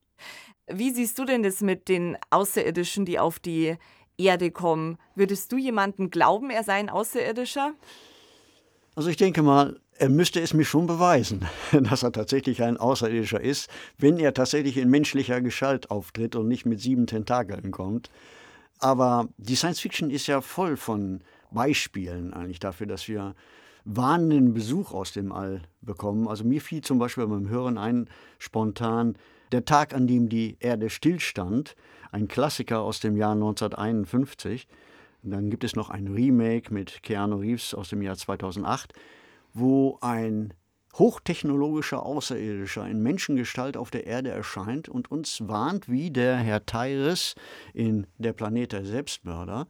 Wie 0.68 0.92
siehst 0.92 1.20
du 1.20 1.26
denn 1.26 1.44
das 1.44 1.62
mit 1.62 1.90
den 1.90 2.18
Außerirdischen, 2.30 3.06
die 3.06 3.20
auf 3.20 3.40
die 3.40 3.76
Erde 4.18 4.52
kommen? 4.52 4.98
Würdest 5.16 5.52
du 5.52 5.58
jemandem 5.58 6.10
glauben, 6.10 6.50
er 6.50 6.64
sei 6.64 6.76
ein 6.76 6.90
Außerirdischer? 6.90 7.74
Also 8.96 9.10
ich 9.10 9.18
denke 9.18 9.42
mal, 9.42 9.80
er 10.04 10.10
müsste 10.10 10.42
es 10.42 10.54
mir 10.54 10.66
schon 10.66 10.86
beweisen, 10.86 11.46
dass 11.72 12.04
er 12.04 12.12
tatsächlich 12.12 12.62
ein 12.62 12.76
Außerirdischer 12.76 13.40
ist, 13.40 13.70
wenn 13.98 14.18
er 14.18 14.34
tatsächlich 14.34 14.76
in 14.76 14.90
menschlicher 14.90 15.40
Gestalt 15.40 15.92
auftritt 15.92 16.36
und 16.36 16.50
nicht 16.50 16.66
mit 16.66 16.82
sieben 16.82 17.08
Tentakeln 17.08 17.72
kommt. 17.72 18.12
Aber 18.80 19.30
die 19.38 19.56
Science 19.56 19.80
Fiction 19.80 20.10
ist 20.10 20.28
ja 20.28 20.42
voll 20.42 20.76
von 20.76 21.22
Beispielen 21.52 22.34
eigentlich 22.34 22.60
dafür, 22.60 22.86
dass 22.86 23.08
wir 23.08 23.34
warnenden 23.86 24.54
Besuch 24.54 24.92
aus 24.92 25.14
dem 25.14 25.32
All 25.32 25.62
bekommen. 25.80 26.28
Also 26.28 26.44
mir 26.44 26.60
fiel 26.60 26.82
zum 26.82 27.00
Beispiel 27.00 27.26
beim 27.26 27.48
Hören 27.48 27.78
ein 27.78 28.10
spontan 28.40 29.16
der 29.54 29.64
Tag, 29.64 29.94
an 29.94 30.06
dem 30.06 30.28
die 30.28 30.58
Erde 30.60 30.90
stillstand, 30.90 31.78
ein 32.12 32.28
Klassiker 32.28 32.82
aus 32.82 33.00
dem 33.00 33.16
Jahr 33.16 33.36
1951. 33.36 34.68
Und 35.24 35.32
dann 35.32 35.50
gibt 35.50 35.64
es 35.64 35.78
noch 35.78 35.90
ein 35.90 36.08
Remake 36.10 36.74
mit 36.74 37.04
Keanu 37.04 37.38
Reeves 37.38 37.74
aus 37.74 37.88
dem 37.88 38.02
Jahr 38.02 38.18
2008, 38.18 38.94
wo 39.54 39.98
ein 40.02 40.54
hochtechnologischer 40.96 42.06
Außerirdischer 42.06 42.88
in 42.88 43.02
Menschengestalt 43.02 43.78
auf 43.78 43.90
der 43.90 44.06
Erde 44.06 44.30
erscheint 44.30 44.90
und 44.90 45.10
uns 45.12 45.48
warnt, 45.48 45.90
wie 45.90 46.12
der 46.12 46.38
Herr 46.38 46.66
Tyres 46.66 47.36
in 47.74 48.06
Der 48.18 48.34
Planet 48.34 48.72
der 48.74 48.86
Selbstmörder. 48.86 49.68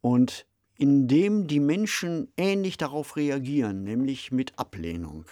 Und 0.00 0.46
indem 0.76 1.46
die 1.46 1.60
Menschen 1.60 2.32
ähnlich 2.36 2.76
darauf 2.76 3.16
reagieren, 3.16 3.82
nämlich 3.82 4.30
mit 4.30 4.58
Ablehnung. 4.58 5.24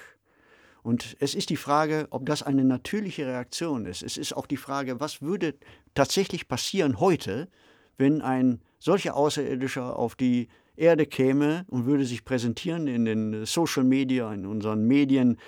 Und 0.83 1.17
es 1.19 1.35
ist 1.35 1.51
die 1.51 1.57
Frage, 1.57 2.07
ob 2.11 2.27
das 2.27 2.43
eine 2.45 2.65
natürliche 2.65 3.27
Reaktion 3.27 3.87
ist. 3.87 4.03
Es 4.03 4.17
ist 4.17 4.37
auch 4.37 4.47
die 4.47 4.57
Frage, 4.57 5.01
was 5.01 5.23
würde 5.23 5.55
tatsächlich 5.95 6.47
passieren 6.47 7.01
heute, 7.01 7.49
wenn 7.99 8.23
ein 8.23 8.61
solcher 8.79 9.17
Außerirdischer 9.17 9.99
auf 9.99 10.15
die 10.15 10.49
Erde 10.77 11.07
käme 11.07 11.65
und 11.69 11.87
würde 11.87 12.05
sich 12.05 12.25
präsentieren 12.25 12.87
in 12.87 13.05
den 13.05 13.47
Social 13.47 13.85
Media, 13.85 14.33
in 14.33 14.47
unseren 14.47 14.87
Medien 14.87 15.39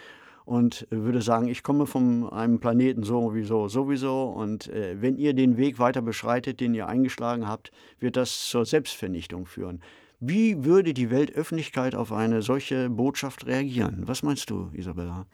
und 0.45 0.87
würde 0.91 1.21
sagen, 1.21 1.49
ich 1.49 1.63
komme 1.63 1.87
von 1.87 2.29
einem 2.31 2.59
Planeten 2.59 3.03
sowieso, 3.03 3.69
sowieso 3.69 4.25
und 4.25 4.69
äh, 4.69 4.97
wenn 5.01 5.19
ihr 5.19 5.35
den 5.35 5.59
Weg 5.59 5.79
weiter 5.79 6.01
beschreitet, 6.01 6.61
den 6.61 6.75
ihr 6.75 6.87
eingeschlagen 6.87 7.47
habt, 7.47 7.71
wird 8.01 8.17
das 8.17 8.49
zur 8.49 8.65
Selbstvernichtung 8.65 9.45
führen. 9.45 9.83
Wie 10.21 10.65
würde 10.65 10.95
die 10.95 11.11
Weltöffentlichkeit 11.11 11.95
auf 11.95 12.13
eine 12.13 12.43
solche 12.43 12.89
Botschaft 12.89 13.47
reagieren? 13.47 14.05
Was 14.07 14.23
meinst 14.23 14.49
du, 14.51 14.71
Isabella? 14.73 15.27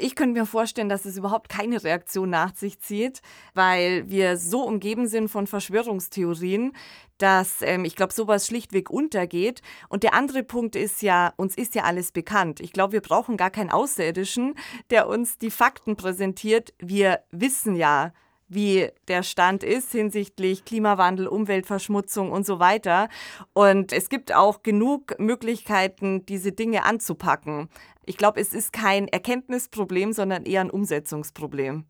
Ich 0.00 0.14
könnte 0.14 0.38
mir 0.40 0.46
vorstellen, 0.46 0.88
dass 0.88 1.04
es 1.04 1.16
überhaupt 1.16 1.48
keine 1.48 1.82
Reaktion 1.82 2.30
nach 2.30 2.54
sich 2.54 2.80
zieht, 2.80 3.20
weil 3.54 4.08
wir 4.08 4.36
so 4.36 4.62
umgeben 4.62 5.06
sind 5.06 5.28
von 5.28 5.46
Verschwörungstheorien, 5.46 6.72
dass 7.18 7.62
ähm, 7.62 7.84
ich 7.84 7.96
glaube, 7.96 8.12
sowas 8.12 8.46
schlichtweg 8.46 8.90
untergeht. 8.90 9.62
Und 9.88 10.02
der 10.02 10.14
andere 10.14 10.42
Punkt 10.42 10.76
ist 10.76 11.02
ja, 11.02 11.32
uns 11.36 11.56
ist 11.56 11.74
ja 11.74 11.84
alles 11.84 12.12
bekannt. 12.12 12.60
Ich 12.60 12.72
glaube, 12.72 12.92
wir 12.92 13.00
brauchen 13.00 13.36
gar 13.36 13.50
keinen 13.50 13.70
Außerirdischen, 13.70 14.54
der 14.90 15.08
uns 15.08 15.38
die 15.38 15.50
Fakten 15.50 15.96
präsentiert. 15.96 16.74
Wir 16.78 17.20
wissen 17.30 17.74
ja, 17.74 18.12
wie 18.48 18.88
der 19.08 19.22
Stand 19.22 19.62
ist 19.62 19.92
hinsichtlich 19.92 20.64
Klimawandel, 20.64 21.26
Umweltverschmutzung 21.26 22.32
und 22.32 22.46
so 22.46 22.58
weiter. 22.58 23.08
Und 23.52 23.92
es 23.92 24.08
gibt 24.08 24.34
auch 24.34 24.62
genug 24.62 25.18
Möglichkeiten, 25.18 26.24
diese 26.24 26.52
Dinge 26.52 26.84
anzupacken. 26.84 27.68
Ich 28.08 28.16
glaube, 28.16 28.40
es 28.40 28.54
ist 28.54 28.72
kein 28.72 29.06
Erkenntnisproblem, 29.06 30.14
sondern 30.14 30.44
eher 30.44 30.62
ein 30.62 30.70
Umsetzungsproblem. 30.70 31.84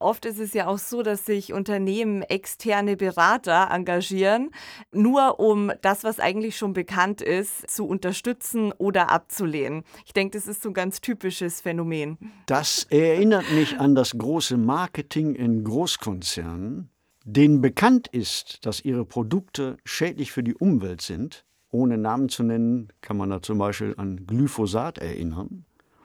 Oft 0.00 0.26
ist 0.26 0.40
es 0.40 0.54
ja 0.54 0.66
auch 0.66 0.78
so, 0.78 1.04
dass 1.04 1.24
sich 1.24 1.52
Unternehmen 1.52 2.22
externe 2.22 2.96
Berater 2.96 3.68
engagieren, 3.70 4.50
nur 4.90 5.38
um 5.38 5.70
das, 5.82 6.02
was 6.02 6.18
eigentlich 6.18 6.56
schon 6.56 6.72
bekannt 6.72 7.22
ist, 7.22 7.70
zu 7.70 7.86
unterstützen 7.86 8.72
oder 8.72 9.08
abzulehnen. 9.08 9.84
Ich 10.04 10.12
denke, 10.12 10.36
das 10.36 10.48
ist 10.48 10.64
so 10.64 10.70
ein 10.70 10.74
ganz 10.74 11.00
typisches 11.00 11.60
Phänomen. 11.60 12.18
Das 12.46 12.82
erinnert 12.90 13.48
mich 13.52 13.78
an 13.78 13.94
das 13.94 14.18
große 14.18 14.56
Marketing 14.56 15.36
in 15.36 15.62
Großkonzernen, 15.62 16.90
denen 17.24 17.60
bekannt 17.60 18.08
ist, 18.08 18.66
dass 18.66 18.84
ihre 18.84 19.04
Produkte 19.04 19.76
schädlich 19.84 20.32
für 20.32 20.42
die 20.42 20.56
Umwelt 20.56 21.02
sind. 21.02 21.45
Ohne 21.70 21.98
Namen 21.98 22.28
zu 22.28 22.42
nennen, 22.42 22.92
kann 23.00 23.16
man 23.16 23.30
da 23.30 23.42
zum 23.42 23.58
Beispiel 23.58 23.94
an 23.96 24.26
Glyphosat 24.26 24.98
erinnern 24.98 25.64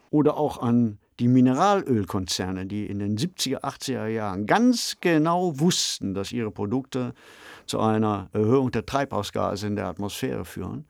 oder 0.09 0.37
auch 0.37 0.61
an 0.61 0.97
die 1.19 1.27
Mineralölkonzerne, 1.27 2.65
die 2.65 2.87
in 2.87 2.99
den 2.99 3.17
70er, 3.17 3.61
80er 3.61 4.07
Jahren 4.07 4.47
ganz 4.47 4.97
genau 5.01 5.59
wussten, 5.59 6.13
dass 6.13 6.31
ihre 6.31 6.51
Produkte 6.51 7.13
zu 7.67 7.79
einer 7.79 8.29
Erhöhung 8.33 8.71
der 8.71 8.85
Treibhausgase 8.85 9.67
in 9.67 9.75
der 9.75 9.85
Atmosphäre 9.85 10.45
führen 10.45 10.85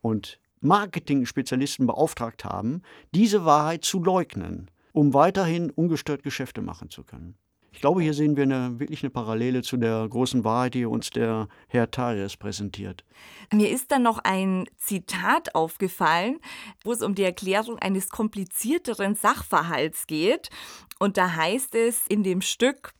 und 0.00 0.38
Marketing-Spezialisten 0.60 1.86
beauftragt 1.86 2.44
haben, 2.44 2.82
diese 3.14 3.44
Wahrheit 3.44 3.84
zu 3.84 4.02
leugnen, 4.02 4.70
um 4.92 5.12
weiterhin 5.12 5.70
ungestört 5.70 6.22
Geschäfte 6.22 6.62
machen 6.62 6.90
zu 6.90 7.04
können. 7.04 7.34
Ich 7.78 7.82
glaube, 7.82 8.02
hier 8.02 8.12
sehen 8.12 8.36
wir 8.36 8.42
eine, 8.42 8.80
wirklich 8.80 9.04
eine 9.04 9.10
Parallele 9.10 9.62
zu 9.62 9.76
der 9.76 10.08
großen 10.08 10.42
Wahrheit, 10.42 10.74
die 10.74 10.84
uns 10.84 11.10
der 11.10 11.46
Herr 11.68 11.88
Tarius 11.88 12.36
präsentiert. 12.36 13.04
Mir 13.52 13.70
ist 13.70 13.92
dann 13.92 14.02
noch 14.02 14.18
ein 14.18 14.68
Zitat 14.78 15.54
aufgefallen, 15.54 16.40
wo 16.82 16.90
es 16.90 17.02
um 17.02 17.14
die 17.14 17.22
Erklärung 17.22 17.78
eines 17.78 18.08
komplizierteren 18.08 19.14
Sachverhalts 19.14 20.08
geht. 20.08 20.50
Und 20.98 21.18
da 21.18 21.36
heißt 21.36 21.76
es 21.76 22.04
in 22.08 22.24
dem 22.24 22.40
Stück, 22.40 22.94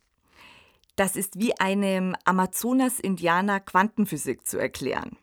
das 0.95 1.16
ist 1.16 1.41
wie 1.41 1.59
einem 1.59 2.14
Amazonas-Indianer 2.24 3.59
Quantenphysik 3.59 4.47
zu 4.47 4.59
erklären. 4.59 5.16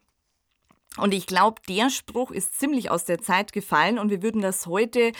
Und 0.97 1.13
ich 1.13 1.27
glaube, 1.27 1.61
der 1.67 1.89
Spruch 1.89 2.31
ist 2.31 2.57
ziemlich 2.57 2.89
aus 2.89 3.05
der 3.05 3.19
Zeit 3.19 3.51
gefallen 3.51 3.99
und 3.99 4.09
wir 4.09 4.23
würden 4.23 4.41
das 4.41 4.65
heute 4.65 5.11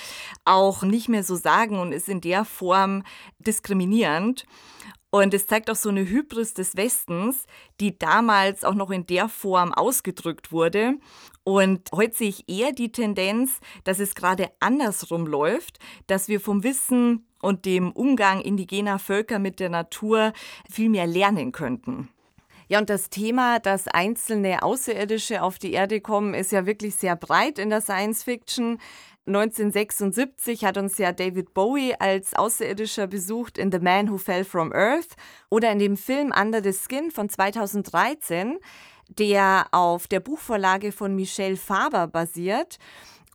auch 0.45 0.84
nicht 0.84 1.09
mehr 1.09 1.23
so 1.23 1.36
sagen 1.36 1.80
und 1.80 1.91
ist 1.91 2.07
in 2.07 2.21
der 2.21 2.45
Form 2.45 3.03
diskriminierend. 3.39 4.45
Und 5.09 5.34
es 5.34 5.47
zeigt 5.47 5.69
auch 5.69 5.76
so 5.76 5.89
eine 5.89 6.05
Hybris 6.09 6.53
des 6.53 6.76
Westens, 6.76 7.45
die 7.80 7.97
damals 7.97 8.65
auch 8.65 8.73
noch 8.73 8.91
in 8.91 9.05
der 9.05 9.30
Form 9.30 9.73
ausgedrückt 9.73 10.51
wurde. 10.51 10.95
Und 11.45 11.89
heute 11.93 12.17
sehe 12.17 12.30
ich 12.30 12.49
eher 12.49 12.73
die 12.73 12.91
Tendenz, 12.91 13.59
dass 13.86 13.99
es 13.99 14.15
gerade 14.15 14.49
andersrum 14.59 15.26
läuft, 15.26 15.80
dass 16.07 16.28
wir 16.28 16.41
vom 16.41 16.63
Wissen 16.63 17.26
und 17.41 17.65
dem 17.65 17.91
Umgang 17.91 18.41
indigener 18.41 18.99
Völker 18.99 19.39
mit 19.39 19.59
der 19.59 19.69
Natur 19.69 20.34
viel 20.69 20.89
mehr 20.89 21.07
lernen 21.07 21.51
könnten. 21.51 22.09
Ja, 22.68 22.80
und 22.80 22.89
das 22.89 23.09
Thema, 23.09 23.59
dass 23.59 23.88
einzelne 23.88 24.63
Außerirdische 24.63 25.43
auf 25.43 25.59
die 25.59 25.74
Erde 25.74 26.01
kommen, 26.01 26.34
ist 26.34 26.51
ja 26.51 26.66
wirklich 26.66 26.95
sehr 26.95 27.16
breit 27.16 27.59
in 27.59 27.70
der 27.70 27.82
Science 27.82 28.24
Fiction. 28.24 28.80
1976 29.28 30.66
hat 30.66 30.78
uns 30.78 30.97
ja 30.97 31.11
David 31.11 31.53
Bowie 31.53 31.95
als 31.97 32.36
Außerirdischer 32.36 33.07
besucht 33.07 33.57
in 33.57 33.72
The 33.72 33.80
Man 33.80 34.11
Who 34.11 34.18
Fell 34.18 34.45
from 34.45 34.72
Earth 34.72 35.16
oder 35.49 35.72
in 35.72 35.80
dem 35.80 35.97
Film 35.97 36.32
Under 36.39 36.61
the 36.63 36.74
Skin 36.74 37.09
von 37.09 37.30
2013, 37.30 38.59
der 39.09 39.68
auf 39.72 40.07
der 40.07 40.20
Buchvorlage 40.20 40.91
von 40.91 41.16
Michelle 41.16 41.57
Faber 41.57 42.07
basiert. 42.07 42.78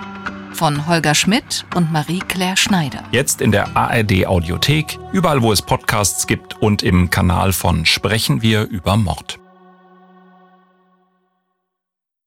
Von 0.52 0.86
Holger 0.86 1.14
Schmidt 1.14 1.64
und 1.74 1.90
Marie-Claire 1.90 2.58
Schneider. 2.58 3.02
Jetzt 3.12 3.40
in 3.40 3.50
der 3.50 3.74
ARD 3.74 4.26
Audiothek, 4.26 4.98
überall 5.12 5.40
wo 5.40 5.52
es 5.52 5.62
Podcasts 5.62 6.26
gibt 6.26 6.60
und 6.60 6.82
im 6.82 7.08
Kanal 7.08 7.54
von 7.54 7.86
Sprechen 7.86 8.42
wir 8.42 8.64
über 8.68 8.98
Mord. 8.98 9.41